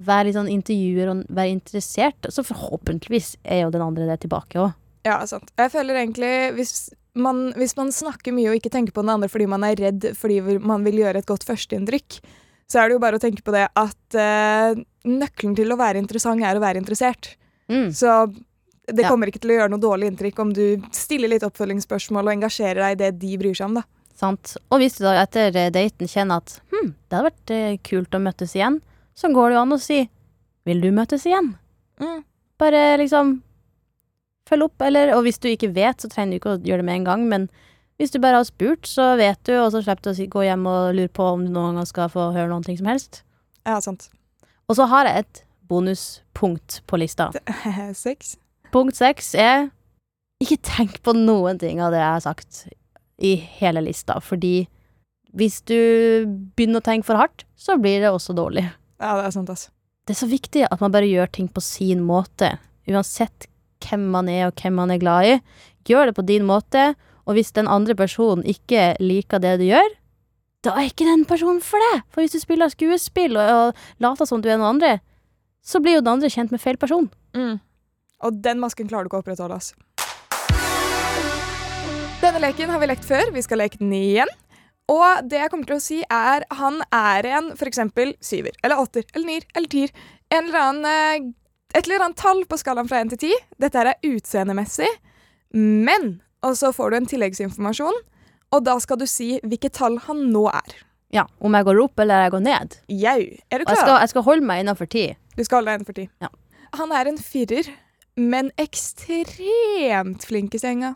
være 0.04 0.28
litt 0.28 0.36
sånn 0.36 0.52
intervjuer 0.52 1.12
og 1.14 1.22
være 1.32 1.54
interessert, 1.54 2.28
så 2.34 2.44
forhåpentligvis 2.44 3.38
er 3.44 3.64
jo 3.64 3.72
den 3.74 3.86
andre 3.86 4.10
det 4.10 4.24
tilbake 4.26 4.60
òg. 4.60 4.74
Ja, 5.08 5.18
sant. 5.28 5.52
Jeg 5.60 5.72
føler 5.72 6.00
egentlig 6.00 6.34
hvis 6.58 6.76
man, 7.16 7.44
hvis 7.60 7.76
man 7.78 7.92
snakker 7.94 8.34
mye 8.36 8.50
og 8.52 8.58
ikke 8.58 8.72
tenker 8.74 8.96
på 8.96 9.04
den 9.06 9.12
andre 9.14 9.30
fordi 9.30 9.46
man 9.50 9.64
er 9.68 9.76
redd 9.80 10.08
fordi 10.18 10.40
man 10.64 10.84
vil 10.86 11.02
gjøre 11.04 11.22
et 11.22 11.30
godt 11.30 11.46
førsteinntrykk, 11.48 12.18
så 12.72 12.80
er 12.82 12.90
det 12.90 12.96
jo 12.98 13.04
bare 13.04 13.20
å 13.20 13.22
tenke 13.22 13.44
på 13.46 13.54
det 13.54 13.68
at 13.70 14.18
uh, 14.18 14.74
nøkkelen 15.06 15.54
til 15.58 15.74
å 15.74 15.78
være 15.78 16.02
interessant 16.02 16.42
er 16.42 16.58
å 16.58 16.64
være 16.64 16.82
interessert. 16.82 17.36
Mm. 17.70 17.92
Så 17.94 18.10
det 18.88 19.04
Ja. 19.06 19.10
kommer 19.12 19.30
ikke 19.30 19.40
til 19.44 19.54
å 19.54 19.58
gjøre 19.60 19.72
noe 19.72 19.80
dårlig 19.84 20.10
inntrykk 20.12 20.40
om 20.44 20.54
du 20.56 20.82
stiller 20.92 21.30
litt 21.32 21.46
oppfølgingsspørsmål 21.48 22.28
og 22.28 22.34
engasjerer 22.34 22.82
deg 22.82 22.96
i 22.96 23.02
det 23.04 23.12
de 23.22 23.38
bryr 23.40 23.54
seg 23.56 23.70
om, 23.70 23.78
da. 23.80 23.84
Sant. 24.16 24.58
Og 24.72 24.82
hvis 24.82 24.98
du 24.98 25.06
da 25.06 25.14
etter 25.22 25.56
eh, 25.56 25.70
daten 25.74 26.08
kjenner 26.10 26.42
at 26.44 26.58
hm, 26.72 26.92
det 27.10 27.16
hadde 27.18 27.30
vært 27.30 27.54
eh, 27.56 27.78
kult 27.84 28.14
å 28.18 28.22
møtes 28.24 28.54
igjen, 28.58 28.82
så 29.16 29.30
går 29.34 29.50
det 29.52 29.56
jo 29.58 29.62
an 29.64 29.76
å 29.78 29.80
si 29.82 30.02
vil 30.68 30.82
du 30.84 30.90
møtes 30.96 31.26
igjen? 31.30 31.54
Mm. 32.02 32.22
Bare 32.62 32.84
liksom 33.02 33.36
følg 34.50 34.68
opp, 34.68 34.82
eller 34.82 35.14
Og 35.18 35.24
hvis 35.24 35.40
du 35.40 35.48
ikke 35.50 35.74
vet, 35.76 36.02
så 36.02 36.10
trenger 36.12 36.34
du 36.34 36.40
ikke 36.42 36.56
å 36.56 36.62
gjøre 36.62 36.84
det 36.84 36.90
med 36.90 37.02
en 37.02 37.08
gang, 37.12 37.28
men 37.30 37.48
hvis 38.02 38.12
du 38.12 38.20
bare 38.20 38.42
har 38.42 38.48
spurt, 38.48 38.88
så 38.90 39.14
vet 39.20 39.40
du, 39.46 39.54
og 39.62 39.72
så 39.72 39.84
slipper 39.84 40.10
du 40.10 40.12
å 40.12 40.28
gå 40.34 40.44
hjem 40.48 40.66
og 40.68 40.96
lure 40.98 41.12
på 41.14 41.28
om 41.36 41.46
du 41.46 41.52
noen 41.54 41.78
gang 41.78 41.88
skal 41.88 42.10
få 42.12 42.32
høre 42.34 42.50
noen 42.50 42.66
ting 42.66 42.78
som 42.80 42.90
helst. 42.90 43.22
Ja, 43.68 43.78
sant. 43.80 44.10
Og 44.68 44.76
så 44.80 44.88
har 44.90 45.08
jeg 45.08 45.24
et 45.24 45.44
bonuspunkt 45.70 46.82
på 46.90 47.00
lista. 47.00 47.30
Seks. 48.06 48.36
Punkt 48.74 48.98
seks 48.98 49.36
er 49.38 49.70
ikke 50.42 50.58
tenk 50.66 50.98
på 51.06 51.14
noen 51.16 51.60
ting 51.62 51.80
av 51.84 51.94
det 51.94 52.02
jeg 52.02 52.16
har 52.16 52.24
sagt 52.26 52.64
i 53.24 53.36
hele 53.62 53.84
lista, 53.86 54.18
fordi 54.20 54.66
hvis 55.38 55.62
du 55.70 55.78
begynner 56.58 56.82
å 56.82 56.86
tenke 56.86 57.08
for 57.08 57.22
hardt, 57.22 57.46
så 57.56 57.78
blir 57.82 58.02
det 58.02 58.12
også 58.12 58.36
dårlig. 58.38 58.66
Ja, 59.02 59.16
det 59.20 59.30
er 59.30 59.36
sant, 59.36 59.50
altså. 59.54 59.72
Det 60.04 60.16
er 60.16 60.20
så 60.20 60.30
viktig 60.30 60.66
at 60.68 60.82
man 60.84 60.92
bare 60.94 61.08
gjør 61.08 61.30
ting 61.32 61.48
på 61.50 61.62
sin 61.64 62.04
måte, 62.06 62.58
uansett 62.90 63.48
hvem 63.84 64.08
man 64.14 64.30
er 64.32 64.48
og 64.48 64.62
hvem 64.62 64.80
man 64.80 64.94
er 64.94 65.02
glad 65.02 65.30
i. 65.30 65.36
Gjør 65.88 66.10
det 66.10 66.16
på 66.18 66.26
din 66.28 66.46
måte, 66.48 66.94
og 67.28 67.38
hvis 67.38 67.54
den 67.56 67.68
andre 67.68 67.96
personen 67.96 68.46
ikke 68.48 68.94
liker 69.00 69.44
det 69.44 69.58
du 69.62 69.68
gjør, 69.68 69.92
da 70.64 70.78
er 70.80 70.88
ikke 70.88 71.08
den 71.08 71.26
personen 71.28 71.60
for 71.64 71.82
deg. 71.92 72.04
For 72.12 72.24
hvis 72.24 72.36
du 72.36 72.40
spiller 72.40 72.72
skuespill 72.72 73.36
og, 73.36 73.50
og 73.52 74.04
later 74.04 74.28
som 74.30 74.44
du 74.44 74.48
er 74.48 74.56
noen 74.56 74.78
andre, 74.78 74.94
så 75.64 75.82
blir 75.84 75.98
jo 75.98 76.04
den 76.04 76.14
andre 76.16 76.32
kjent 76.32 76.54
med 76.56 76.62
feil 76.64 76.80
person. 76.80 77.10
Mm. 77.36 77.58
Og 78.24 78.40
den 78.44 78.62
masken 78.64 78.88
klarer 78.88 79.04
du 79.04 79.12
ikke 79.12 79.20
å 79.20 79.24
opprettholde. 79.26 79.60
Altså. 79.60 79.76
Denne 82.24 82.40
leken 82.40 82.72
har 82.72 82.80
vi 82.80 82.88
lekt 82.88 83.04
før. 83.08 83.34
Vi 83.36 83.44
skal 83.44 83.60
leke 83.60 83.82
den 83.82 83.92
igjen. 83.96 84.32
Og 84.92 85.28
det 85.28 85.40
jeg 85.40 85.52
kommer 85.52 85.68
til 85.68 85.80
å 85.80 85.84
si, 85.84 86.00
er 86.12 86.44
han 86.60 86.82
er 86.96 87.28
en 87.40 87.52
f.eks. 87.56 87.80
syver 88.24 88.56
eller 88.64 88.80
åtter 88.80 89.06
eller 89.14 89.28
nier 89.28 89.48
eller 89.56 89.72
tier. 89.72 89.94
En 90.32 90.48
eller 90.48 90.60
annen, 90.60 90.88
eh, 90.88 91.28
et 91.74 91.86
eller 91.88 92.04
annet 92.06 92.20
tall 92.22 92.44
på 92.50 92.58
skalaen 92.62 92.90
fra 92.90 93.00
1 93.02 93.10
til 93.16 93.22
10. 93.30 93.34
Dette 93.64 93.80
her 93.82 93.90
er 93.94 94.10
utseendemessig. 94.14 94.90
Men 95.54 96.20
Og 96.44 96.58
så 96.60 96.74
får 96.76 96.90
du 96.92 96.96
en 96.98 97.06
tilleggsinformasjon, 97.08 97.96
og 98.52 98.64
da 98.66 98.74
skal 98.84 98.98
du 99.00 99.06
si 99.08 99.38
hvilket 99.48 99.72
tall 99.78 99.96
han 100.10 100.26
nå 100.34 100.42
er. 100.52 100.74
Ja, 101.14 101.24
Om 101.40 101.54
jeg 101.56 101.64
går 101.70 101.80
opp 101.84 102.00
eller 102.04 102.24
jeg 102.26 102.32
går 102.34 102.42
ned. 102.44 102.70
Jau. 102.90 103.22
Er 103.50 103.58
du 103.58 103.64
Og 103.64 103.70
jeg 103.70 103.70
klar? 103.70 103.86
skal, 103.86 104.00
jeg 104.02 104.10
skal 104.12 104.24
holde 104.28 104.46
meg 104.50 104.60
innafor 104.64 104.86
10. 104.90 105.14
Du 105.38 105.44
skal 105.44 105.56
holde 105.62 105.70
deg 105.72 105.80
innenfor 105.80 105.96
10. 106.02 106.08
Ja. 106.26 106.30
Han 106.74 106.92
er 106.92 107.06
en 107.12 107.18
firer, 107.22 107.70
men 108.18 108.50
ekstremt 108.58 110.26
flink 110.28 110.56
i 110.58 110.62
senga. 110.62 110.96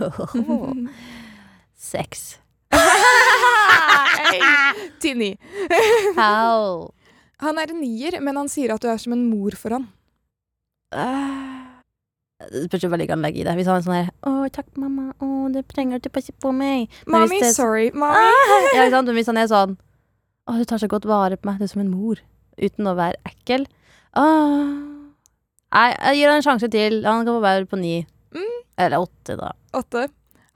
Seks. 1.78 2.40
Til 5.00 5.16
ni. 5.20 5.30
Au. 6.18 6.90
Han 7.44 7.60
er 7.60 7.72
en 7.72 7.80
nier, 7.82 8.18
men 8.24 8.38
han 8.40 8.50
sier 8.50 8.74
at 8.74 8.82
du 8.82 8.88
er 8.90 9.00
som 9.00 9.14
en 9.16 9.26
mor 9.28 9.56
for 9.58 9.76
han. 9.76 9.88
Uh, 10.94 11.80
Det 12.44 12.66
spørs 12.66 12.86
hva 12.90 12.98
han 12.98 13.24
legger 13.24 13.42
i 13.42 13.46
det. 13.46 13.54
Hvis 13.58 13.68
han 13.70 13.78
er 13.78 13.84
sånn 13.86 13.96
her 13.96 14.10
'Å, 14.22 14.48
takk, 14.52 14.68
mamma. 14.76 15.12
Å, 15.22 15.28
det 15.52 15.64
trenger 15.70 15.98
du 15.98 16.06
til 16.06 16.12
å 16.12 16.16
passe 16.18 16.32
på 16.44 16.52
meg.' 16.52 16.88
Mommy, 17.06 17.40
det 17.40 17.54
sorry. 17.54 17.90
Mommy. 17.94 18.20
Ja, 18.20 18.84
ikke 18.84 18.90
sant? 18.96 19.08
Men 19.08 19.16
hvis 19.16 19.30
han 19.32 19.40
er 19.40 19.48
sånn 19.50 19.76
'Å, 20.48 20.58
du 20.58 20.64
tar 20.64 20.78
så 20.82 20.88
godt 20.88 21.08
vare 21.08 21.36
på 21.36 21.48
meg. 21.48 21.58
Du 21.58 21.64
er 21.64 21.72
som 21.72 21.84
en 21.84 21.92
mor.' 21.92 22.20
Uten 22.58 22.86
å 22.86 22.94
være 22.94 23.18
ekkel. 23.26 23.66
Åh. 24.14 24.94
Nei, 25.74 25.88
jeg 25.90 26.20
gir 26.20 26.28
han 26.30 26.38
en 26.38 26.46
sjanse 26.46 26.68
til. 26.70 27.00
Han 27.02 27.24
kan 27.26 27.34
få 27.34 27.40
være 27.42 27.66
på 27.66 27.78
ni. 27.80 28.06
Mm. 28.34 28.60
Eller 28.78 29.02
åtte, 29.02 29.34
da. 29.40 29.52
Åtte. 29.74 30.08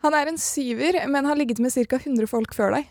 Han 0.06 0.14
er 0.14 0.30
en 0.30 0.38
syver, 0.38 1.00
men 1.10 1.26
har 1.26 1.34
ligget 1.34 1.58
med 1.58 1.74
ca. 1.74 1.98
100 1.98 2.28
folk 2.30 2.54
før 2.54 2.76
deg. 2.76 2.86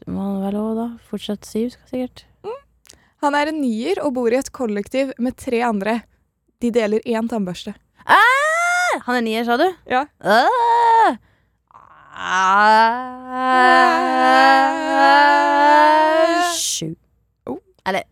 Det 0.00 0.08
må 0.08 0.40
vel 0.40 0.56
òg, 0.56 0.70
da. 0.78 0.86
Fortsatt 1.10 1.44
syv, 1.44 1.76
sikkert. 1.90 2.24
Han 3.20 3.34
er 3.36 3.50
en 3.50 3.60
nier 3.60 4.00
og 4.04 4.14
bor 4.16 4.32
i 4.32 4.38
et 4.40 4.48
kollektiv 4.56 5.10
med 5.20 5.36
tre 5.40 5.60
andre. 5.66 5.98
De 6.60 6.70
deler 6.72 7.00
én 7.08 7.28
tannbørste. 7.28 7.74
Ah! 8.06 8.96
Han 9.06 9.18
er 9.18 9.24
nier, 9.26 9.44
sa 9.48 9.56
du? 9.60 9.66
Ja. 9.88 10.06
Ah! 10.20 11.18
Ah! 15.20 16.48
Sju. 16.56 16.94
Oh. 17.48 17.60
Eller 17.86 18.04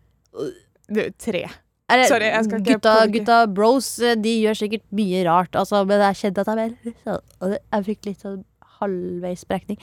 Du, 0.89 1.01
tre. 1.21 1.43
Eller, 1.89 2.05
Sorry, 2.09 2.27
jeg 2.29 2.45
skal 2.45 2.59
ikke 2.61 2.75
gutta, 2.77 2.91
påvirke. 2.99 3.13
gutta 3.17 3.37
bros 3.49 3.87
eh, 4.05 4.15
de 4.17 4.33
gjør 4.43 4.57
sikkert 4.57 4.83
mye 4.93 5.23
rart, 5.25 5.55
altså, 5.57 5.81
men 5.89 6.01
jeg 6.05 6.17
kjente 6.21 6.43
at 6.43 6.49
jeg 6.53 6.73
ble 6.85 7.57
Jeg 7.57 7.85
fikk 7.87 8.05
litt 8.09 8.21
sånn 8.25 8.43
halvveis 8.79 9.41
brekning. 9.49 9.79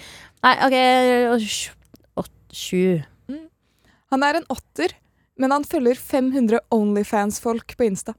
Nei, 0.47 0.55
OK 0.67 0.77
Sju. 2.57 3.03
Mm. 3.29 3.43
Han 4.15 4.23
er 4.25 4.39
en 4.39 4.47
åtter, 4.55 4.95
men 5.39 5.51
han 5.53 5.65
følger 5.65 5.95
500 6.01 6.61
Onlyfans-folk 6.73 7.77
på 7.77 7.85
Insta. 7.91 8.15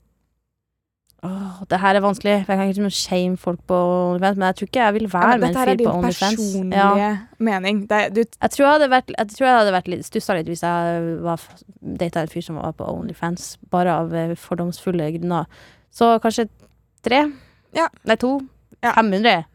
Åh, 1.25 1.63
det 1.69 1.79
her 1.81 1.97
er 1.97 2.03
vanskelig, 2.05 2.29
jeg 2.29 2.45
kan 2.45 2.59
ikke 2.61 2.75
liksom 2.77 2.89
shame 2.93 3.37
folk 3.41 3.59
på 3.67 3.73
OnlyFans, 4.13 4.37
men 4.37 4.45
jeg 4.51 4.55
tror 4.59 4.67
ikke 4.69 4.83
jeg 4.83 4.93
vil 4.93 5.07
være 5.13 5.31
ja, 5.31 5.37
med 5.41 5.47
en 5.47 5.55
fyr 5.55 5.57
på 5.57 5.63
fyr 5.65 5.71
Dette 5.71 5.87
på 5.87 5.95
OnlyFans. 5.97 6.35
personlige 6.37 6.83
Ja. 7.01 7.17
mening. 7.39 7.79
Det 7.89 7.97
er, 7.97 8.25
Jeg 8.41 8.51
tror 8.51 8.65
jeg 8.65 8.73
hadde 8.75 8.89
vært, 8.91 9.11
jeg 9.17 9.27
tror 9.33 9.47
jeg 9.47 9.57
hadde 9.57 9.73
vært 9.73 9.87
litt 9.87 10.05
stussa 10.05 10.33
litt 10.37 10.47
hvis 10.47 10.61
jeg 10.61 11.97
data 11.99 12.21
en 12.21 12.27
fyr 12.27 12.41
som 12.45 12.55
var 12.61 12.71
på 12.77 12.85
OnlyFans, 12.85 13.57
bare 13.71 13.89
av 13.97 14.13
eh, 14.13 14.35
fordomsfulle 14.35 15.09
grunner. 15.17 15.45
Så 15.91 16.19
kanskje 16.21 16.47
tre? 17.01 17.23
Ja. 17.73 17.87
Nei, 18.05 18.15
to? 18.15 18.39
Ja. 18.83 18.93
500? 18.93 19.45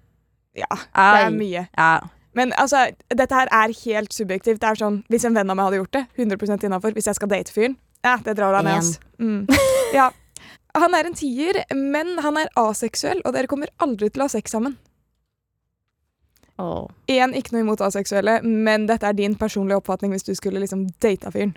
ja, 0.57 0.67
det 0.77 1.25
er 1.25 1.31
mye. 1.31 1.69
Ja. 1.79 2.01
Men 2.39 2.53
altså, 2.57 2.87
dette 3.13 3.37
her 3.37 3.51
er 3.53 3.75
helt 3.85 4.15
subjektivt. 4.15 4.61
Det 4.63 4.69
er 4.69 4.81
sånn, 4.81 5.03
Hvis 5.13 5.27
en 5.29 5.37
venn 5.37 5.51
av 5.51 5.59
meg 5.59 5.69
hadde 5.69 5.83
gjort 5.83 5.99
det, 5.99 6.05
100% 6.17 6.65
innafor. 6.69 6.95
Hvis 6.97 7.11
jeg 7.11 7.19
skal 7.19 7.31
date 7.33 7.53
fyren, 7.53 7.77
ja, 8.03 8.17
det 8.25 8.37
drar 8.39 8.57
deg 8.59 8.69
ned. 8.71 8.97
Mm. 9.23 9.47
Ja. 9.93 10.09
Han 10.73 10.95
er 10.97 11.05
en 11.05 11.15
tier, 11.15 11.59
men 11.77 12.15
han 12.25 12.39
er 12.41 12.49
aseksuell, 12.57 13.21
og 13.29 13.35
dere 13.37 13.51
kommer 13.51 13.69
aldri 13.85 14.09
til 14.09 14.23
å 14.23 14.29
ha 14.31 14.33
sex 14.33 14.55
sammen. 14.55 14.79
Åh. 16.57 16.87
oh. 16.87 17.35
ikke 17.37 17.53
noe 17.53 17.65
imot 17.65 17.83
aseksuelle, 17.85 18.39
men 18.45 18.87
dette 18.89 19.09
er 19.09 19.17
din 19.19 19.37
personlige 19.37 19.83
oppfatning 19.83 20.15
hvis 20.15 20.25
du 20.25 20.33
skulle 20.39 20.63
liksom 20.63 20.87
data 21.03 21.33
fyren. 21.35 21.53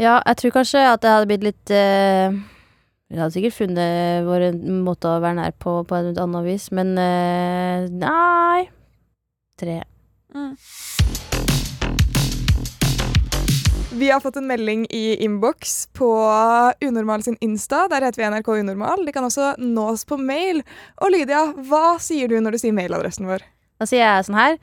Ja, 0.00 0.18
jeg 0.26 0.36
tror 0.40 0.54
kanskje 0.60 0.82
at 0.90 1.02
det 1.04 1.12
hadde 1.12 1.28
blitt 1.28 1.44
litt 1.44 1.72
eh, 1.76 2.36
Vi 3.10 3.18
hadde 3.18 3.34
sikkert 3.34 3.56
funnet 3.58 4.24
våre 4.24 4.52
måter 4.56 5.16
å 5.16 5.22
være 5.24 5.36
nær 5.40 5.56
på 5.60 5.80
på 5.88 5.98
et 5.98 6.20
annet 6.20 6.46
vis, 6.46 6.70
men 6.72 6.94
uh, 6.96 7.88
nei 7.90 8.68
Tre. 9.60 9.82
Vi 14.00 14.10
har 14.10 14.20
fått 14.20 14.36
en 14.36 14.46
melding 14.46 14.86
i 14.90 15.16
innboks 15.24 15.88
på 15.92 16.10
Unormal 16.80 17.22
sin 17.22 17.36
Insta. 17.40 17.88
Der 17.90 18.02
heter 18.06 18.22
vi 18.22 18.30
NRK 18.30 18.48
Unormal. 18.48 19.06
De 19.06 19.12
kan 19.12 19.26
også 19.26 19.54
nå 19.58 19.88
oss 19.92 20.04
på 20.08 20.16
mail. 20.16 20.62
Og 21.02 21.12
Lydia, 21.12 21.42
hva 21.68 21.98
sier 22.00 22.30
du 22.30 22.38
når 22.40 22.56
du 22.56 22.62
sier 22.62 22.76
mailadressen 22.76 23.26
vår? 23.28 23.44
Da 23.80 23.88
sier 23.90 24.04
jeg 24.06 24.28
sånn 24.28 24.38
her. 24.38 24.60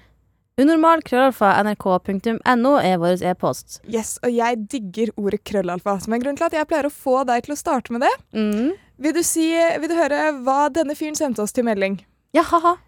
Unormal 0.58 1.04
krøllalfa 1.06 1.52
nrk.no 1.62 2.72
er 2.82 2.98
vår 2.98 3.22
e-post. 3.30 3.78
Yes, 3.86 4.16
og 4.26 4.34
jeg 4.34 4.58
digger 4.72 5.12
ordet 5.14 5.44
krøllalfa, 5.46 6.00
som 6.02 6.16
er 6.16 6.24
grunnen 6.24 6.40
til 6.40 6.48
at 6.48 6.56
jeg 6.58 6.70
pleier 6.72 6.90
å 6.90 6.94
få 6.94 7.20
deg 7.30 7.46
til 7.46 7.54
å 7.54 7.60
starte 7.60 7.94
med 7.94 8.02
det. 8.08 8.14
Mm. 8.34 8.72
Vil 9.06 9.14
du, 9.14 9.22
si, 9.22 9.52
vil 9.54 9.92
du 9.92 9.94
høre 10.00 10.32
hva 10.42 10.64
denne 10.74 10.98
fyren 10.98 11.20
sendte 11.20 11.46
oss 11.46 11.54
til 11.54 11.68
melding? 11.68 12.00
Ja, 12.34 12.42
ha-ha. 12.50 12.80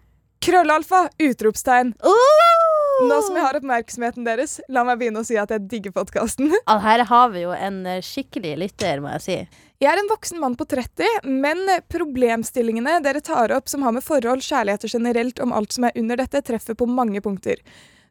Krøllalfa! 0.42 1.06
Utropstegn. 1.22 1.94
Oh! 2.02 2.59
Nå 3.00 3.16
som 3.24 3.36
jeg 3.38 3.44
har 3.46 3.56
oppmerksomheten 3.56 4.26
deres, 4.26 4.58
la 4.68 4.82
meg 4.84 4.98
begynne 5.00 5.22
å 5.22 5.26
si 5.26 5.36
at 5.40 5.52
jeg 5.54 5.64
digger 5.70 5.94
podkasten. 5.96 6.50
Her 6.86 7.04
har 7.08 7.30
vi 7.32 7.44
jo 7.46 7.54
en 7.56 7.78
eh, 7.88 8.02
skikkelig 8.04 8.56
lytter, 8.60 9.00
må 9.00 9.14
jeg 9.16 9.24
si. 9.24 9.36
Jeg 9.80 9.88
er 9.94 10.00
en 10.02 10.10
voksen 10.10 10.40
mann 10.42 10.56
på 10.60 10.66
30, 10.68 11.22
men 11.24 11.62
problemstillingene 11.88 12.98
dere 13.04 13.22
tar 13.24 13.54
opp 13.56 13.70
som 13.72 13.86
har 13.86 13.94
med 13.96 14.04
forhold, 14.04 14.44
kjærligheter 14.44 14.92
generelt 14.92 15.40
om 15.40 15.54
alt 15.56 15.72
som 15.72 15.88
er 15.88 15.96
under 15.96 16.20
dette, 16.20 16.42
treffer 16.44 16.76
på 16.76 16.88
mange 16.90 17.22
punkter. 17.24 17.62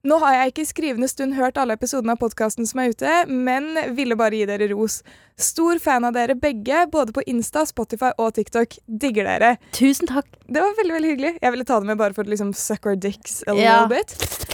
Nå 0.08 0.16
har 0.24 0.32
jeg 0.38 0.52
ikke 0.54 0.64
i 0.64 0.68
skrivende 0.70 1.10
stund 1.12 1.36
hørt 1.36 1.58
alle 1.60 1.76
episodene 1.76 2.14
av 2.16 2.22
podkasten 2.22 2.66
som 2.66 2.80
er 2.80 2.94
ute, 2.96 3.16
men 3.28 3.74
ville 3.98 4.16
bare 4.18 4.38
gi 4.40 4.46
dere 4.48 4.70
ros. 4.72 5.02
Stor 5.36 5.78
fan 5.84 6.08
av 6.08 6.16
dere 6.16 6.38
begge, 6.40 6.86
både 6.90 7.12
på 7.14 7.26
Insta, 7.28 7.66
Spotify 7.68 8.14
og 8.16 8.32
TikTok. 8.40 8.78
Digger 8.88 9.28
dere. 9.28 9.52
Tusen 9.76 10.08
takk. 10.10 10.32
Det 10.48 10.64
var 10.64 10.72
veldig 10.80 10.96
veldig 10.96 11.12
hyggelig. 11.14 11.34
Jeg 11.44 11.52
ville 11.54 11.68
ta 11.68 11.82
det 11.84 11.92
med 11.92 12.00
bare 12.00 12.16
for 12.16 12.24
å 12.24 12.32
liksom 12.32 12.56
suck 12.56 12.88
our 12.88 12.96
dicks 12.96 13.42
a 13.46 13.54
Ja. 13.60 13.84
little 13.84 14.00
bit. 14.00 14.49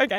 Ok. 0.00 0.12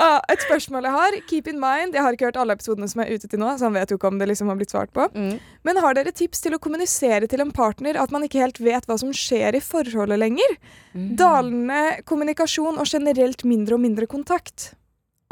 Ah, 0.00 0.20
et 0.32 0.42
spørsmål 0.44 0.86
jeg 0.86 0.94
har. 0.94 1.16
Keep 1.28 1.48
in 1.50 1.58
mind, 1.60 1.96
jeg 1.96 2.04
har 2.04 2.14
ikke 2.14 2.28
hørt 2.28 2.38
alle 2.40 2.54
episodene 2.56 2.86
som 2.88 3.02
er 3.02 3.10
ute 3.12 3.28
til 3.28 3.40
nå, 3.42 3.50
så 3.58 3.66
han 3.68 3.74
vet 3.76 3.90
jo 3.92 3.98
ikke 3.98 4.08
om 4.08 4.20
det 4.20 4.28
liksom 4.30 4.48
har 4.48 4.58
blitt 4.60 4.72
svart 4.72 4.92
på. 4.96 5.06
Mm. 5.12 5.34
Men 5.66 5.80
har 5.82 5.96
dere 5.98 6.14
tips 6.14 6.40
til 6.44 6.56
å 6.56 6.60
kommunisere 6.62 7.28
til 7.30 7.42
en 7.44 7.52
partner 7.54 7.98
at 8.00 8.14
man 8.14 8.24
ikke 8.26 8.40
helt 8.40 8.60
vet 8.64 8.86
hva 8.88 8.96
som 9.00 9.12
skjer 9.14 9.58
i 9.58 9.62
forholdet 9.64 10.20
lenger? 10.22 10.56
Mm. 10.94 11.10
Dalende 11.20 11.82
kommunikasjon 12.08 12.78
og 12.80 12.88
generelt 12.88 13.44
mindre 13.48 13.76
og 13.76 13.84
mindre 13.84 14.08
kontakt. 14.10 14.70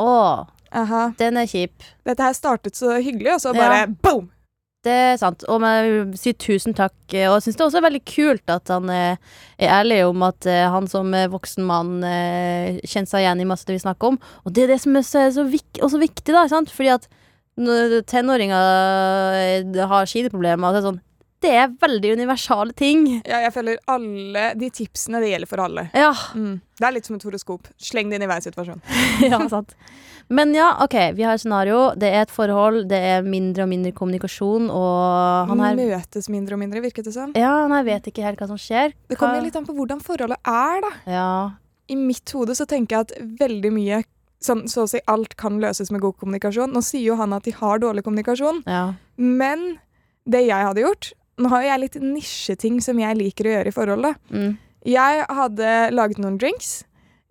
Å, 0.03 0.13
Aha. 0.83 1.03
den 1.21 1.39
er 1.41 1.49
kjip. 1.49 1.87
Dette 2.09 2.29
her 2.29 2.37
startet 2.37 2.77
så 2.79 2.99
hyggelig, 2.99 3.37
og 3.39 3.45
så 3.47 3.55
bare 3.57 3.85
Ja. 3.85 3.91
boom! 4.05 4.31
Det 4.83 4.93
er 4.93 5.19
sant. 5.21 5.45
Og 5.47 5.63
jeg 5.63 5.91
vil 5.93 6.15
si 6.19 6.33
tusen 6.35 6.75
takk. 6.75 6.95
eh, 7.15 7.29
Og 7.31 7.37
jeg 7.39 7.45
syns 7.47 7.59
det 7.59 7.67
også 7.69 7.79
er 7.79 7.87
veldig 7.87 8.03
kult 8.09 8.51
at 8.51 8.73
han 8.73 8.91
eh, 8.91 9.17
er 9.63 9.75
ærlig 9.79 10.01
om 10.09 10.25
at 10.27 10.47
eh, 10.51 10.67
han 10.75 10.89
som 10.91 11.13
voksen 11.13 11.67
mann 11.69 12.01
kjenner 12.03 13.11
seg 13.11 13.23
igjen 13.23 13.45
i 13.45 13.47
masse 13.47 13.69
det 13.69 13.77
vi 13.79 13.85
snakker 13.85 14.15
om. 14.15 14.19
Og 14.43 14.55
det 14.55 14.65
er 14.65 14.75
det 14.75 14.81
som 14.83 14.99
er 14.99 15.07
så, 15.07 15.29
så 15.31 15.47
vik 15.47 15.79
også 15.83 16.03
viktig, 16.03 16.35
da. 16.35 16.49
Sant? 16.51 16.73
Fordi 16.75 16.91
at 16.97 17.07
når 17.63 18.01
tenåringer 18.11 19.87
har 19.87 20.11
sine 20.11 20.33
problemer, 20.33 20.73
så 20.73 20.73
er 20.73 20.81
det 20.81 20.89
sånn 20.89 21.03
Det 21.43 21.51
er 21.59 21.73
veldig 21.83 22.13
universale 22.15 22.75
ting. 22.79 23.07
Ja, 23.27 23.41
jeg 23.43 23.53
føler 23.55 23.81
alle 23.91 24.45
de 24.59 24.69
tipsene, 24.75 25.21
det 25.23 25.33
gjelder 25.33 25.51
for 25.51 25.65
alle. 25.65 25.89
Ja, 25.97 26.13
Mm. 26.33 26.61
Det 26.79 26.87
er 26.89 26.95
litt 26.97 27.07
som 27.07 27.15
et 27.15 27.23
horoskop. 27.23 27.69
Sleng 27.79 28.09
det 28.11 28.17
inn 28.19 28.25
i 28.25 28.27
hver 28.27 28.41
situasjon. 28.43 28.81
ja, 29.31 29.39
sant. 29.51 29.75
Men 30.33 30.55
ja, 30.57 30.71
OK, 30.83 30.95
vi 31.15 31.23
har 31.27 31.37
et 31.37 31.43
scenario. 31.43 31.93
Det 31.99 32.09
er 32.09 32.25
et 32.25 32.33
forhold, 32.33 32.87
det 32.91 32.99
er 32.99 33.27
mindre 33.27 33.67
og 33.67 33.71
mindre 33.71 33.93
kommunikasjon, 33.95 34.71
og 34.73 35.51
han 35.51 35.63
her 35.63 35.77
Møtes 35.79 36.29
mindre 36.33 36.57
og 36.57 36.63
mindre, 36.63 36.83
virket 36.83 37.07
det 37.07 37.15
som. 37.15 37.35
Ja, 37.39 37.53
han 37.65 37.75
her 37.77 37.85
vet 37.87 38.09
ikke 38.11 38.25
helt 38.27 38.41
hva 38.43 38.49
som 38.51 38.59
skjer. 38.61 38.97
Det 39.11 39.19
kommer 39.21 39.45
litt 39.45 39.59
an 39.59 39.69
på 39.69 39.77
hvordan 39.77 40.03
forholdet 40.03 40.41
er, 40.49 40.83
da. 40.83 40.93
Ja. 41.13 41.29
I 41.93 41.99
mitt 42.01 42.31
hode 42.35 42.57
så 42.59 42.67
tenker 42.67 42.97
jeg 42.97 43.07
at 43.07 43.41
veldig 43.43 43.73
mye 43.75 44.03
sånn, 44.43 44.65
Så 44.67 44.87
å 44.87 44.91
si 44.91 44.99
alt 45.07 45.37
kan 45.39 45.61
løses 45.63 45.93
med 45.95 46.03
god 46.03 46.17
kommunikasjon. 46.19 46.73
Nå 46.75 46.83
sier 46.83 47.13
jo 47.13 47.19
han 47.21 47.35
at 47.37 47.47
de 47.47 47.55
har 47.55 47.79
dårlig 47.83 48.03
kommunikasjon, 48.03 48.65
ja. 48.67 48.89
men 49.17 49.77
det 50.27 50.47
jeg 50.49 50.67
hadde 50.67 50.83
gjort 50.83 51.13
Nå 51.41 51.49
har 51.53 51.65
jo 51.65 51.71
jeg 51.71 51.83
litt 51.85 51.99
nisjeting 52.03 52.81
som 52.85 52.99
jeg 53.01 53.19
liker 53.19 53.49
å 53.49 53.55
gjøre 53.57 53.73
i 53.73 53.75
forholdet. 53.75 54.21
Mm. 54.33 54.55
Jeg 54.93 55.27
hadde 55.31 55.75
laget 55.95 56.21
noen 56.23 56.39
drinks. 56.41 56.83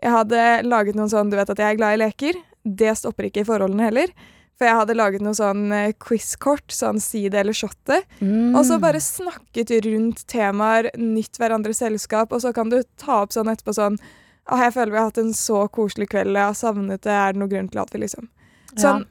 Jeg 0.02 0.14
hadde 0.16 0.46
laget 0.66 0.98
noen 0.98 1.12
sånn 1.12 1.30
Du 1.30 1.36
vet 1.38 1.50
at 1.52 1.60
jeg 1.62 1.76
er 1.76 1.80
glad 1.80 1.98
i 1.98 2.02
leker. 2.02 2.40
Det 2.64 2.94
stopper 2.98 3.30
ikke 3.30 3.44
i 3.44 3.48
forholdene 3.48 3.90
heller. 3.90 4.14
For 4.62 4.70
jeg 4.70 4.78
hadde 4.78 4.94
laget 4.94 5.24
noe 5.26 5.34
sånn 5.34 5.72
eh, 5.74 5.94
quiz-kort, 5.98 6.68
sånn 6.70 7.00
si 7.02 7.24
det 7.34 7.40
eller 7.42 7.56
shotte. 7.58 8.04
Mm. 8.20 8.54
Og 8.54 8.66
så 8.68 8.78
bare 8.82 9.00
snakket 9.02 9.74
rundt 9.88 10.26
temaer, 10.30 10.92
nytt 11.02 11.40
hverandres 11.42 11.82
selskap, 11.82 12.30
og 12.30 12.44
så 12.44 12.52
kan 12.54 12.70
du 12.70 12.78
ta 13.02 13.24
opp 13.24 13.34
sånn 13.34 13.50
etterpå 13.50 13.74
sånn 13.74 13.98
Å, 13.98 14.58
jeg 14.58 14.74
føler 14.76 14.94
vi 14.94 15.00
har 15.00 15.10
hatt 15.10 15.22
en 15.22 15.34
så 15.38 15.64
koselig 15.74 16.12
kveld, 16.14 16.38
jeg 16.38 16.50
har 16.50 16.58
savnet 16.58 17.02
det, 17.06 17.14
er 17.14 17.34
det 17.34 17.42
noe 17.42 17.50
grunn 17.50 17.72
til 17.74 17.82
at 17.82 17.94
vi 17.94 18.04
liksom 18.04 18.30
Sånn, 18.72 19.04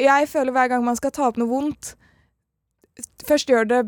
jeg 0.00 0.28
føler 0.30 0.54
hver 0.54 0.70
gang 0.72 0.86
man 0.86 0.96
skal 0.96 1.12
ta 1.12 1.26
opp 1.28 1.36
noe 1.40 1.50
vondt 1.50 1.92
Først 3.26 3.50
gjør 3.50 3.68
det 3.68 3.80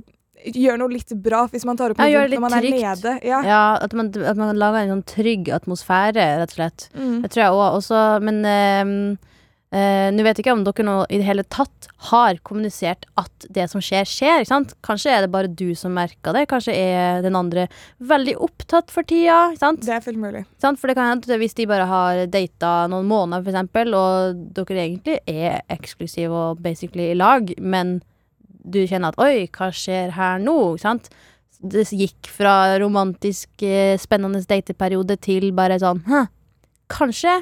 Gjør 0.45 0.81
noe 0.81 0.93
litt 0.93 1.13
bra 1.25 1.45
hvis 1.53 1.65
man 1.65 1.79
tar 1.81 1.95
opp 1.95 2.01
noe 2.03 2.11
gjør 2.13 2.33
når 2.35 2.43
man 2.45 2.57
litt 2.59 2.75
er 2.77 2.97
trygt. 2.99 3.05
nede. 3.05 3.13
Ja. 3.25 3.43
Ja, 3.49 3.63
at 3.81 3.95
man, 3.97 4.11
at 4.13 4.41
man 4.41 4.59
lager 4.61 4.83
en 4.83 4.97
sånn 4.99 5.07
trygg 5.09 5.49
atmosfære, 5.57 6.27
rett 6.41 6.53
og 6.53 6.59
slett. 6.59 6.89
Mm. 6.97 7.23
Det 7.25 7.31
tror 7.33 7.45
jeg 7.45 7.55
òg. 7.55 7.79
Også, 7.79 8.03
men 8.25 8.43
ehm, 8.49 8.93
eh, 9.73 10.11
nå 10.13 10.27
vet 10.27 10.37
jeg 10.37 10.45
ikke 10.45 10.55
om 10.57 10.65
dere 10.67 10.87
nå 10.87 10.97
i 11.09 11.21
det 11.23 11.27
hele 11.27 11.47
tatt 11.49 11.89
har 12.11 12.39
kommunisert 12.45 13.09
at 13.21 13.49
det 13.57 13.67
som 13.73 13.83
skjer, 13.85 14.05
skjer. 14.09 14.45
Kanskje 14.85 15.17
er 15.17 15.25
det 15.25 15.33
bare 15.33 15.49
du 15.49 15.73
som 15.79 15.97
merker 15.97 16.37
det. 16.37 16.47
Kanskje 16.51 16.77
er 16.77 17.25
den 17.25 17.39
andre 17.41 17.67
veldig 18.05 18.37
opptatt 18.45 18.93
for 18.93 19.07
tida. 19.09 19.55
Det 19.57 19.97
er 19.97 20.05
fullt 20.05 20.21
mulig. 20.21 20.45
For 20.61 20.91
det 20.91 20.99
kan 20.99 21.15
hende 21.15 21.41
hvis 21.41 21.57
de 21.57 21.71
bare 21.71 21.89
har 21.89 22.25
data 22.29 22.75
noen 22.93 23.09
måneder, 23.09 23.49
eksempel, 23.49 23.97
og 23.97 24.43
dere 24.57 24.83
egentlig 24.85 25.21
er 25.25 25.63
eksklusive 25.73 26.51
og 26.51 26.65
basically 26.65 27.13
i 27.13 27.17
lag, 27.17 27.55
men 27.59 28.03
du 28.65 28.81
kjenner 28.89 29.13
at 29.13 29.21
oi, 29.21 29.47
hva 29.53 29.71
skjer 29.75 30.15
her 30.17 30.43
nå? 30.43 30.57
Sant? 30.81 31.11
Det 31.65 31.87
gikk 31.97 32.29
fra 32.29 32.75
romantisk, 32.83 33.49
eh, 33.63 33.95
spennende 34.01 34.43
dateperiode 34.49 35.17
til 35.23 35.51
bare 35.57 35.79
sånn 35.81 36.03
Hæ, 36.09 36.27
kanskje 36.93 37.39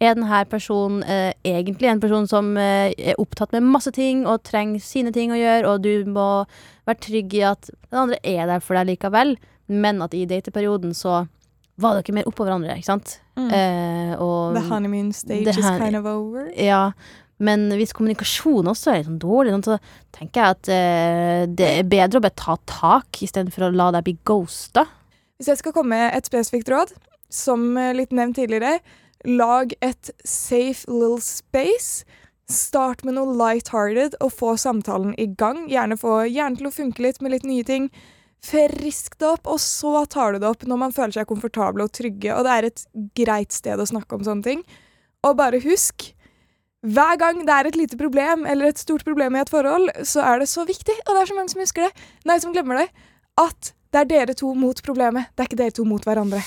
er 0.00 0.14
denne 0.16 0.42
personen 0.48 1.02
eh, 1.08 1.32
egentlig 1.44 1.88
en 1.88 2.00
person 2.00 2.26
som 2.28 2.50
eh, 2.60 2.92
er 2.96 3.20
opptatt 3.20 3.52
med 3.56 3.64
masse 3.64 3.92
ting 3.96 4.26
og 4.28 4.42
trenger 4.44 4.80
sine 4.84 5.12
ting 5.12 5.32
å 5.32 5.38
gjøre, 5.40 5.72
og 5.72 5.84
du 5.84 6.04
må 6.08 6.44
være 6.88 7.00
trygg 7.08 7.36
i 7.38 7.44
at 7.48 7.70
den 7.72 8.02
andre 8.02 8.18
er 8.22 8.44
der 8.50 8.60
for 8.64 8.76
deg 8.76 8.90
likevel, 8.92 9.36
men 9.72 10.02
at 10.04 10.14
i 10.14 10.26
dateperioden 10.28 10.92
så 10.96 11.24
var 11.80 11.98
dere 11.98 12.14
mer 12.16 12.28
oppå 12.28 12.44
hverandre, 12.46 12.76
ikke 12.78 12.88
sant? 12.88 13.18
Mm. 13.36 13.48
Eh, 13.52 14.12
og 14.20 14.54
The 14.56 14.64
honeymoon 14.68 15.12
stage 15.12 15.52
is 15.52 15.64
kind 15.80 15.96
of 15.96 16.06
over. 16.08 16.48
ja, 16.56 16.92
men 17.42 17.66
hvis 17.76 17.92
kommunikasjonen 17.96 18.70
også 18.72 18.94
er 18.94 19.02
sånn 19.06 19.18
dårlig, 19.20 19.52
sånn, 19.52 19.66
så 19.66 20.14
tenker 20.16 20.40
jeg 20.40 20.56
at 20.56 20.70
eh, 20.72 21.42
det 21.52 21.72
er 21.80 21.90
bedre 21.90 22.20
å 22.20 22.24
bare 22.24 22.38
ta 22.38 22.56
tak 22.70 23.20
istedenfor 23.26 23.68
å 23.68 23.74
la 23.74 23.90
deg 23.96 24.06
bli 24.06 24.16
ghosta. 24.28 24.86
Hvis 25.36 25.50
jeg 25.52 25.60
skal 25.60 25.74
komme 25.76 25.98
med 25.98 26.16
et 26.16 26.28
spesifikt 26.28 26.70
råd, 26.72 26.94
som 27.32 27.68
eh, 27.76 27.92
litt 27.96 28.14
nevnt 28.16 28.38
tidligere, 28.40 28.78
lag 29.26 29.74
et 29.84 30.10
safe 30.24 30.88
little 30.88 31.20
space. 31.20 32.06
Start 32.48 33.02
med 33.04 33.16
noe 33.16 33.34
light-hearted 33.34 34.16
og 34.22 34.32
få 34.32 34.54
samtalen 34.60 35.16
i 35.20 35.26
gang. 35.26 35.66
Gjerne 35.68 35.98
få 35.98 36.20
hjernen 36.28 36.60
til 36.60 36.70
å 36.70 36.74
funke 36.74 37.02
litt 37.04 37.20
med 37.20 37.34
litt 37.34 37.48
nye 37.48 37.66
ting. 37.66 37.90
Frisk 38.46 39.16
det 39.18 39.28
opp, 39.28 39.48
og 39.50 39.58
så 39.60 40.04
tar 40.08 40.32
du 40.32 40.40
det 40.40 40.48
opp 40.48 40.62
når 40.68 40.82
man 40.84 40.94
føler 40.94 41.18
seg 41.18 41.28
komfortable 41.28 41.84
og 41.84 41.94
trygge, 41.96 42.30
og 42.36 42.46
det 42.46 42.52
er 42.52 42.68
et 42.68 42.84
greit 43.18 43.52
sted 43.56 43.80
å 43.80 43.88
snakke 43.88 44.14
om 44.14 44.24
sånne 44.26 44.46
ting. 44.46 44.62
Og 45.26 45.34
bare 45.40 45.60
husk 45.64 46.12
hver 46.84 47.16
gang 47.18 47.40
det 47.46 47.54
er 47.54 47.68
et 47.68 47.76
lite 47.78 47.96
problem 47.96 48.44
eller 48.46 48.68
et 48.68 48.78
stort 48.78 49.04
problem 49.04 49.36
i 49.36 49.40
et 49.40 49.50
forhold, 49.50 49.90
så 50.04 50.20
er 50.22 50.42
det 50.42 50.48
så 50.50 50.66
viktig, 50.68 50.94
og 51.06 51.14
det 51.14 51.22
er 51.22 51.30
så 51.30 51.36
mange 51.38 51.52
som 51.52 51.62
husker 51.62 51.86
det, 51.88 52.08
nei, 52.28 52.38
som 52.42 52.52
glemmer 52.52 52.82
det, 52.82 52.88
at 53.40 53.72
det 53.94 54.02
er 54.02 54.10
dere 54.10 54.34
to 54.36 54.52
mot 54.54 54.82
problemet. 54.84 55.30
Det 55.34 55.42
er 55.44 55.48
ikke 55.50 55.62
dere 55.62 55.74
to 55.74 55.86
mot 55.88 56.04
hverandre. 56.04 56.42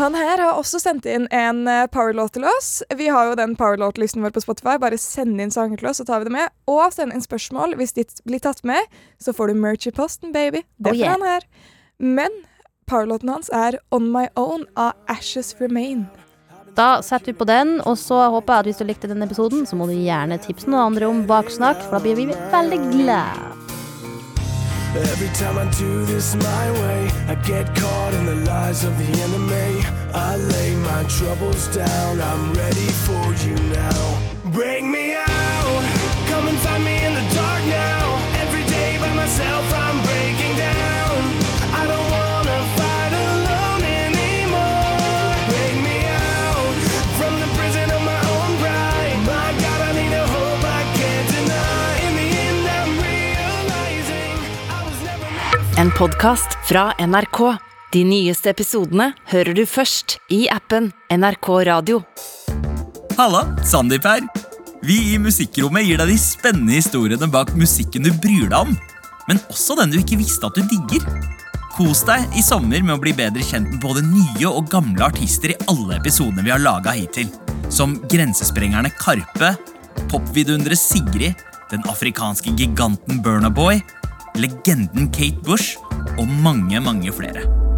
Han 0.00 0.14
her 0.16 0.40
har 0.40 0.56
også 0.56 0.78
sendt 0.80 1.04
inn 1.04 1.26
en 1.28 1.66
eh, 1.68 1.84
powerlåt 1.92 2.32
til 2.38 2.46
oss. 2.48 2.70
Vi 2.96 3.10
har 3.12 3.28
jo 3.28 3.34
den 3.36 3.52
powerlåt-listen 3.58 4.24
vår 4.24 4.32
på 4.32 4.40
Spotify. 4.46 4.78
Bare 4.80 4.96
send 4.96 5.36
inn 5.44 5.52
sanger 5.52 5.76
til 5.76 5.90
oss, 5.90 6.00
så 6.00 6.06
tar 6.08 6.22
vi 6.22 6.30
det 6.30 6.32
med. 6.38 6.54
Og 6.72 6.86
send 6.94 7.12
inn 7.12 7.20
spørsmål. 7.20 7.76
Hvis 7.76 7.92
ditt 7.98 8.22
blir 8.24 8.40
tatt 8.40 8.64
med, 8.64 8.80
så 9.20 9.36
får 9.36 9.52
du 9.52 9.60
merch 9.60 9.90
i 9.90 9.92
posten, 9.92 10.32
baby. 10.32 10.64
Det 10.80 10.94
Oh, 10.94 10.96
yeah. 10.96 11.12
han 11.12 11.26
her. 11.26 11.44
Men 12.00 12.40
powerlåten 12.88 13.28
hans 13.28 13.52
er 13.52 13.76
On 13.92 14.08
My 14.08 14.30
Own 14.40 14.64
av 14.72 14.96
Ashes 15.12 15.52
Remain. 15.60 16.08
Da 16.78 17.02
setter 17.02 17.32
vi 17.32 17.38
på 17.38 17.46
den, 17.48 17.78
og 17.84 17.98
så 17.98 18.22
håper 18.30 18.54
jeg 18.54 18.60
at 18.60 18.68
hvis 18.70 18.80
du 18.80 18.84
likte 18.88 19.10
denne 19.10 19.26
episoden, 19.26 19.66
så 19.66 19.76
må 19.76 19.88
du 19.90 19.96
gjerne 19.96 20.38
tipse 20.42 20.70
noen 20.70 20.92
andre 20.92 21.08
om 21.10 21.24
Baksnakk, 21.28 21.82
for 21.86 21.98
da 21.98 22.04
blir 22.04 22.18
vi 22.18 22.30
veldig 22.52 22.80
glad. 22.92 23.46
Every 24.90 25.28
time 25.38 25.56
I 25.56 25.70
do 25.78 26.04
this 26.04 26.34
my 26.34 26.70
way, 26.82 27.10
I 27.28 27.36
get 27.46 27.66
caught 27.76 28.12
in 28.14 28.26
the 28.26 28.34
lies 28.50 28.82
of 28.82 28.96
the 28.98 29.10
enemy. 29.22 29.84
I 30.12 30.36
lay 30.36 30.74
my 30.74 31.04
troubles 31.04 31.68
down, 31.68 32.20
I'm 32.20 32.52
ready 32.54 32.90
for 33.06 33.24
you 33.46 33.54
now. 33.70 34.02
Bring 34.50 34.90
me 34.90 35.14
out, 35.14 35.29
En 55.80 55.88
podkast 55.90 56.58
fra 56.68 56.90
NRK. 57.00 57.38
De 57.92 58.00
nyeste 58.04 58.50
episodene 58.52 59.14
hører 59.30 59.56
du 59.56 59.62
først 59.64 60.18
i 60.28 60.42
appen 60.52 60.90
NRK 61.08 61.46
Radio. 61.70 62.02
Halla, 63.16 63.46
Sandeep 63.64 64.04
her. 64.04 64.26
Vi 64.84 64.98
i 65.14 65.20
Musikkrommet 65.22 65.86
gir 65.88 66.02
deg 66.02 66.10
de 66.12 66.18
spennende 66.20 66.76
historiene 66.76 67.30
bak 67.32 67.54
musikken 67.56 68.04
du 68.04 68.10
bryr 68.12 68.50
deg 68.50 68.58
om, 68.58 68.74
men 69.30 69.40
også 69.48 69.78
den 69.78 69.94
du 69.94 69.96
ikke 70.02 70.18
visste 70.20 70.50
at 70.50 70.58
du 70.58 70.68
digger. 70.68 71.06
Kos 71.78 72.04
deg 72.04 72.36
i 72.36 72.44
sommer 72.44 72.84
med 72.84 72.98
å 72.98 73.00
bli 73.00 73.14
bedre 73.16 73.46
kjent 73.48 73.70
med 73.72 73.80
både 73.80 74.04
nye 74.04 74.50
og 74.50 74.68
gamle 74.68 75.06
artister 75.08 75.54
i 75.54 75.58
alle 75.72 75.96
episodene 75.96 76.44
vi 76.44 76.52
har 76.52 76.60
laga 76.60 76.92
hittil, 76.98 77.32
som 77.72 77.96
Grensesprengerne 78.12 78.92
Karpe, 79.00 79.54
popvidunderet 80.12 80.82
Sigrid, 80.82 81.40
den 81.72 81.88
afrikanske 81.88 82.52
giganten 82.58 83.24
Burna 83.24 83.48
Boy, 83.48 83.80
legenden 84.34 85.10
Kate 85.12 85.40
Bush 85.44 85.76
og 86.18 86.28
mange, 86.28 86.80
mange 86.80 87.12
flere. 87.12 87.69